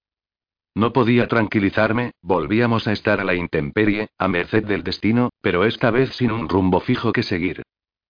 [0.74, 5.92] No podía tranquilizarme, volvíamos a estar a la intemperie, a merced del destino, pero esta
[5.92, 7.62] vez sin un rumbo fijo que seguir.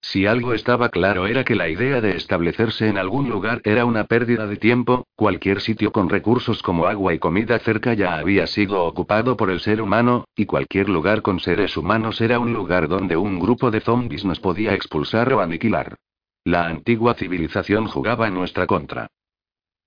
[0.07, 4.03] Si algo estaba claro era que la idea de establecerse en algún lugar era una
[4.03, 8.83] pérdida de tiempo, cualquier sitio con recursos como agua y comida cerca ya había sido
[8.83, 13.17] ocupado por el ser humano, y cualquier lugar con seres humanos era un lugar donde
[13.17, 15.95] un grupo de zombies nos podía expulsar o aniquilar.
[16.43, 19.07] La antigua civilización jugaba en nuestra contra.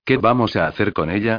[0.04, 1.38] ¿Qué vamos a hacer con ella?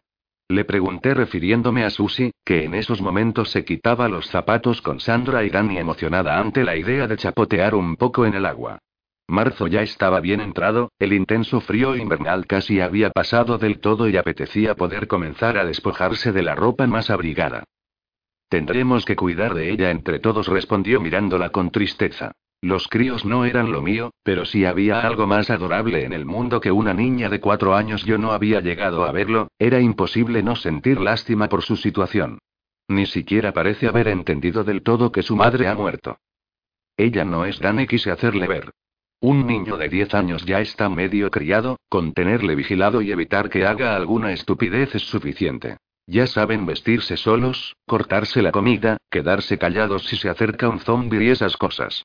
[0.51, 5.43] Le pregunté refiriéndome a Susie, que en esos momentos se quitaba los zapatos con Sandra
[5.43, 8.79] y Dani emocionada ante la idea de chapotear un poco en el agua.
[9.27, 14.17] Marzo ya estaba bien entrado, el intenso frío invernal casi había pasado del todo y
[14.17, 17.63] apetecía poder comenzar a despojarse de la ropa más abrigada.
[18.49, 22.31] Tendremos que cuidar de ella entre todos, respondió mirándola con tristeza.
[22.61, 26.59] Los críos no eran lo mío, pero si había algo más adorable en el mundo
[26.59, 30.57] que una niña de cuatro años yo no había llegado a verlo, era imposible no
[30.57, 32.39] sentir lástima por su situación.
[32.89, 36.17] Ni siquiera parece haber entendido del todo que su madre ha muerto.
[36.97, 38.71] Ella no es Dani, quise hacerle ver.
[39.21, 43.65] Un niño de diez años ya está medio criado, con tenerle vigilado y evitar que
[43.65, 45.77] haga alguna estupidez es suficiente.
[46.07, 51.29] Ya saben vestirse solos, cortarse la comida, quedarse callados si se acerca un zombie y
[51.29, 52.03] esas cosas.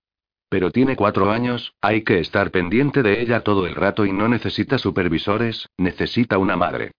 [0.54, 4.28] Pero tiene cuatro años, hay que estar pendiente de ella todo el rato y no
[4.28, 6.92] necesita supervisores, necesita una madre.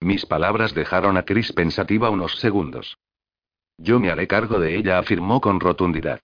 [0.00, 2.96] Mis palabras dejaron a Chris pensativa unos segundos.
[3.76, 6.20] Yo me haré cargo de ella, afirmó con rotundidad.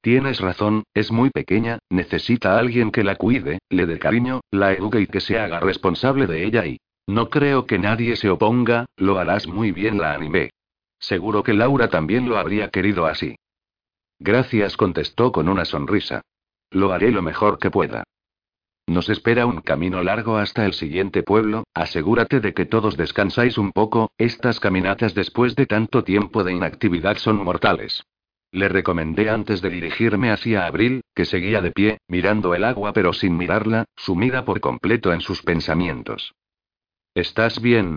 [0.00, 4.72] Tienes razón, es muy pequeña, necesita a alguien que la cuide, le dé cariño, la
[4.72, 6.80] eduque y que se haga responsable de ella y...
[7.06, 10.50] No creo que nadie se oponga, lo harás muy bien, la animé.
[10.98, 13.36] Seguro que Laura también lo habría querido así.
[14.20, 16.20] Gracias, contestó con una sonrisa.
[16.70, 18.04] Lo haré lo mejor que pueda.
[18.86, 23.72] Nos espera un camino largo hasta el siguiente pueblo, asegúrate de que todos descansáis un
[23.72, 28.02] poco, estas caminatas después de tanto tiempo de inactividad son mortales.
[28.52, 33.12] Le recomendé antes de dirigirme hacia Abril, que seguía de pie, mirando el agua pero
[33.12, 36.34] sin mirarla, sumida por completo en sus pensamientos.
[37.14, 37.96] ¿Estás bien?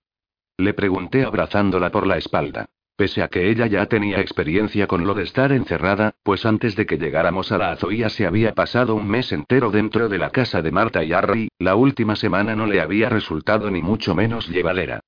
[0.57, 2.67] Le pregunté abrazándola por la espalda.
[2.95, 6.85] Pese a que ella ya tenía experiencia con lo de estar encerrada, pues antes de
[6.85, 10.61] que llegáramos a la Azoía se había pasado un mes entero dentro de la casa
[10.61, 15.01] de Marta y Harry, la última semana no le había resultado ni mucho menos llevadera.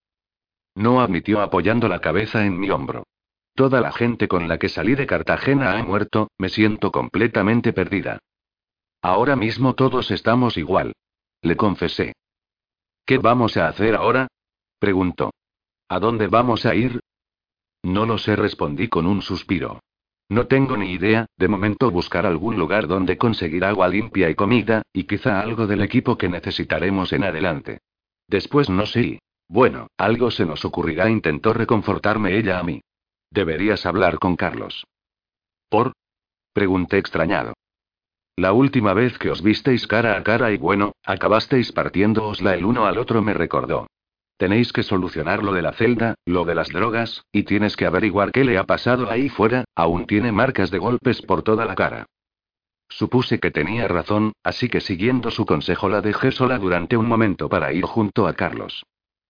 [0.73, 3.05] No admitió apoyando la cabeza en mi hombro.
[3.53, 8.19] Toda la gente con la que salí de Cartagena ha muerto, me siento completamente perdida.
[9.01, 10.93] Ahora mismo todos estamos igual.
[11.41, 12.13] Le confesé.
[13.05, 14.27] ¿Qué vamos a hacer ahora?
[14.79, 15.31] preguntó.
[15.87, 16.99] ¿A dónde vamos a ir?
[17.85, 19.79] No lo sé, respondí con un suspiro.
[20.27, 24.81] No tengo ni idea, de momento buscar algún lugar donde conseguir agua limpia y comida,
[24.91, 27.81] y quizá algo del equipo que necesitaremos en adelante.
[28.27, 29.19] Después no sé.
[29.47, 32.81] Bueno, algo se nos ocurrirá, intentó reconfortarme ella a mí.
[33.29, 34.83] Deberías hablar con Carlos.
[35.69, 35.93] ¿Por?
[36.53, 37.53] Pregunté extrañado.
[38.35, 42.87] La última vez que os visteis cara a cara y bueno, acabasteis partiéndoosla el uno
[42.87, 43.85] al otro, me recordó.
[44.37, 48.31] Tenéis que solucionar lo de la celda, lo de las drogas, y tienes que averiguar
[48.31, 52.05] qué le ha pasado ahí fuera, aún tiene marcas de golpes por toda la cara.
[52.89, 57.49] Supuse que tenía razón, así que siguiendo su consejo la dejé sola durante un momento
[57.49, 58.83] para ir junto a Carlos.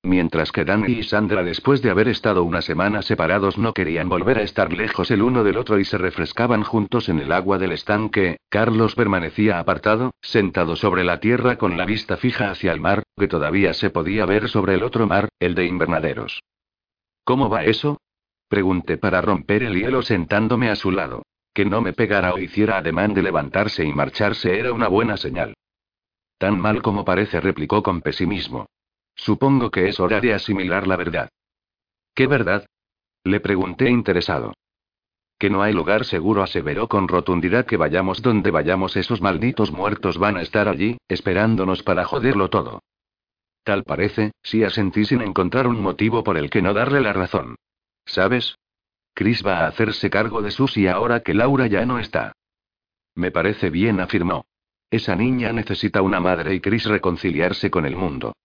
[0.06, 4.38] Mientras que Danny y Sandra después de haber estado una semana separados no querían volver
[4.38, 7.72] a estar lejos el uno del otro y se refrescaban juntos en el agua del
[7.72, 13.02] estanque, Carlos permanecía apartado, sentado sobre la tierra con la vista fija hacia el mar,
[13.18, 16.44] que todavía se podía ver sobre el otro mar, el de invernaderos.
[17.24, 18.00] ¿Cómo va eso?
[18.48, 21.24] Pregunté para romper el hielo sentándome a su lado.
[21.52, 25.56] Que no me pegara o hiciera ademán de levantarse y marcharse era una buena señal.
[26.38, 28.68] Tan mal como parece, replicó con pesimismo.
[29.16, 31.30] Supongo que es hora de asimilar la verdad.
[32.14, 32.66] ¿Qué verdad?
[33.24, 34.54] Le pregunté interesado.
[35.38, 40.18] que no hay lugar seguro, aseveró con rotundidad que vayamos donde vayamos, esos malditos muertos
[40.18, 42.82] van a estar allí, esperándonos para joderlo todo.
[43.64, 47.56] Tal parece, sí asentí sin encontrar un motivo por el que no darle la razón.
[48.06, 48.58] ¿Sabes?
[49.14, 52.32] Chris va a hacerse cargo de Susie ahora que Laura ya no está.
[53.16, 54.46] Me parece bien, afirmó.
[54.92, 58.36] Esa niña necesita una madre y Chris reconciliarse con el mundo.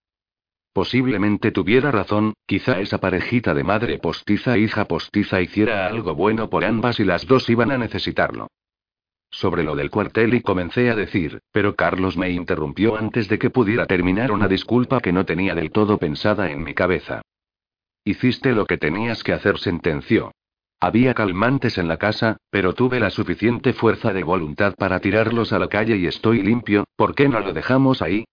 [0.73, 6.49] Posiblemente tuviera razón, quizá esa parejita de madre postiza e hija postiza hiciera algo bueno
[6.49, 8.47] por ambas y las dos iban a necesitarlo.
[9.33, 13.51] Sobre lo del cuartel y comencé a decir, pero Carlos me interrumpió antes de que
[13.51, 17.23] pudiera terminar una disculpa que no tenía del todo pensada en mi cabeza.
[18.05, 20.33] Hiciste lo que tenías que hacer, sentenció.
[20.81, 25.59] Había calmantes en la casa, pero tuve la suficiente fuerza de voluntad para tirarlos a
[25.59, 28.25] la calle y estoy limpio, ¿por qué no lo dejamos ahí?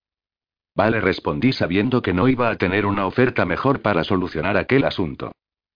[0.78, 5.32] Vale, respondí sabiendo que no iba a tener una oferta mejor para solucionar aquel asunto.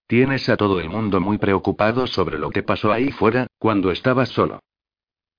[0.05, 4.29] Tienes a todo el mundo muy preocupado sobre lo que pasó ahí fuera, cuando estabas
[4.29, 4.59] solo.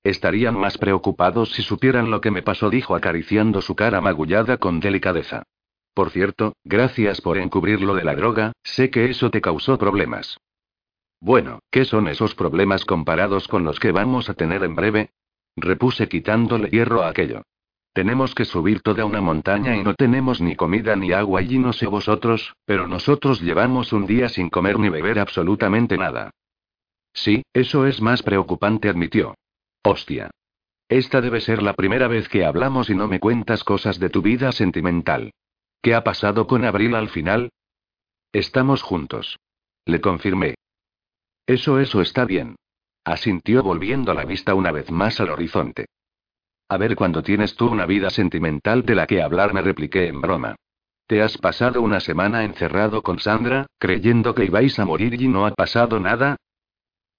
[0.03, 4.81] Estarían más preocupados si supieran lo que me pasó, dijo acariciando su cara magullada con
[4.81, 5.43] delicadeza.
[5.93, 10.39] Por cierto, gracias por encubrir lo de la droga, sé que eso te causó problemas.
[11.21, 15.11] Bueno, ¿qué son esos problemas comparados con los que vamos a tener en breve?
[15.55, 17.43] Repuse quitándole hierro a aquello.
[17.93, 21.73] Tenemos que subir toda una montaña y no tenemos ni comida ni agua y no
[21.73, 26.31] sé vosotros, pero nosotros llevamos un día sin comer ni beber absolutamente nada.
[27.13, 29.35] Sí, eso es más preocupante, admitió.
[29.83, 30.31] Hostia.
[30.89, 34.23] Esta debe ser la primera vez que hablamos y no me cuentas cosas de tu
[34.23, 35.31] vida sentimental.
[35.81, 37.51] ¿Qué ha pasado con Abril al final?
[38.31, 39.37] Estamos juntos.
[39.85, 40.55] Le confirmé.
[41.45, 42.55] Eso, eso está bien.
[43.03, 45.85] Asintió volviendo la vista una vez más al horizonte.
[46.73, 50.19] A ver cuando tienes tú una vida sentimental de la que hablar, me repliqué en
[50.21, 50.55] broma.
[51.05, 55.45] Te has pasado una semana encerrado con Sandra, creyendo que ibais a morir y no
[55.45, 56.35] ha pasado nada.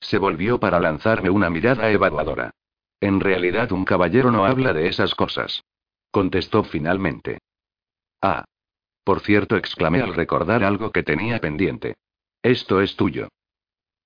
[0.01, 2.51] Se volvió para lanzarme una mirada evaluadora.
[3.01, 5.63] En realidad un caballero no habla de esas cosas.
[6.11, 7.39] Contestó finalmente.
[8.21, 8.45] Ah.
[9.05, 11.95] Por cierto, exclamé al recordar algo que tenía pendiente.
[12.43, 13.29] Esto es tuyo.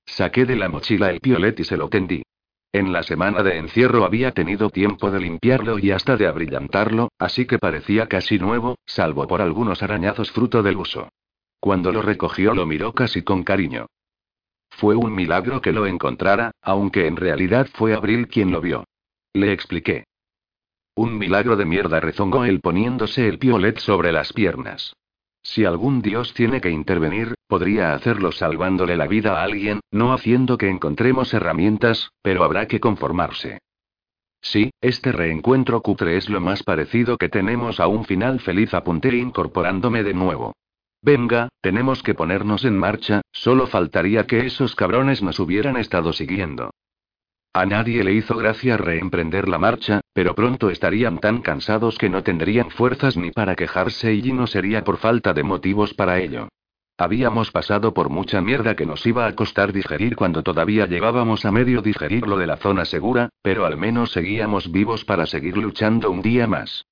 [0.04, 2.22] Saqué de la mochila el piolet y se lo tendí.
[2.72, 7.46] En la semana de encierro había tenido tiempo de limpiarlo y hasta de abrillantarlo, así
[7.46, 11.08] que parecía casi nuevo, salvo por algunos arañazos fruto del uso.
[11.60, 13.86] Cuando lo recogió lo miró casi con cariño.
[14.70, 18.84] Fue un milagro que lo encontrara, aunque en realidad fue Abril quien lo vio.
[19.32, 20.04] Le expliqué.
[20.94, 24.94] Un milagro de mierda rezongó él poniéndose el piolet sobre las piernas.
[25.42, 30.58] Si algún dios tiene que intervenir, podría hacerlo salvándole la vida a alguien, no haciendo
[30.58, 33.58] que encontremos herramientas, pero habrá que conformarse.
[34.40, 39.16] Sí, este reencuentro cutre es lo más parecido que tenemos a un final feliz, apunté
[39.16, 40.54] incorporándome de nuevo.
[41.02, 46.70] Venga, tenemos que ponernos en marcha, solo faltaría que esos cabrones nos hubieran estado siguiendo.
[47.58, 52.22] A nadie le hizo gracia reemprender la marcha, pero pronto estarían tan cansados que no
[52.22, 56.46] tendrían fuerzas ni para quejarse y no sería por falta de motivos para ello.
[56.96, 61.50] Habíamos pasado por mucha mierda que nos iba a costar digerir cuando todavía llevábamos a
[61.50, 66.12] medio digerir lo de la zona segura, pero al menos seguíamos vivos para seguir luchando
[66.12, 66.84] un día más.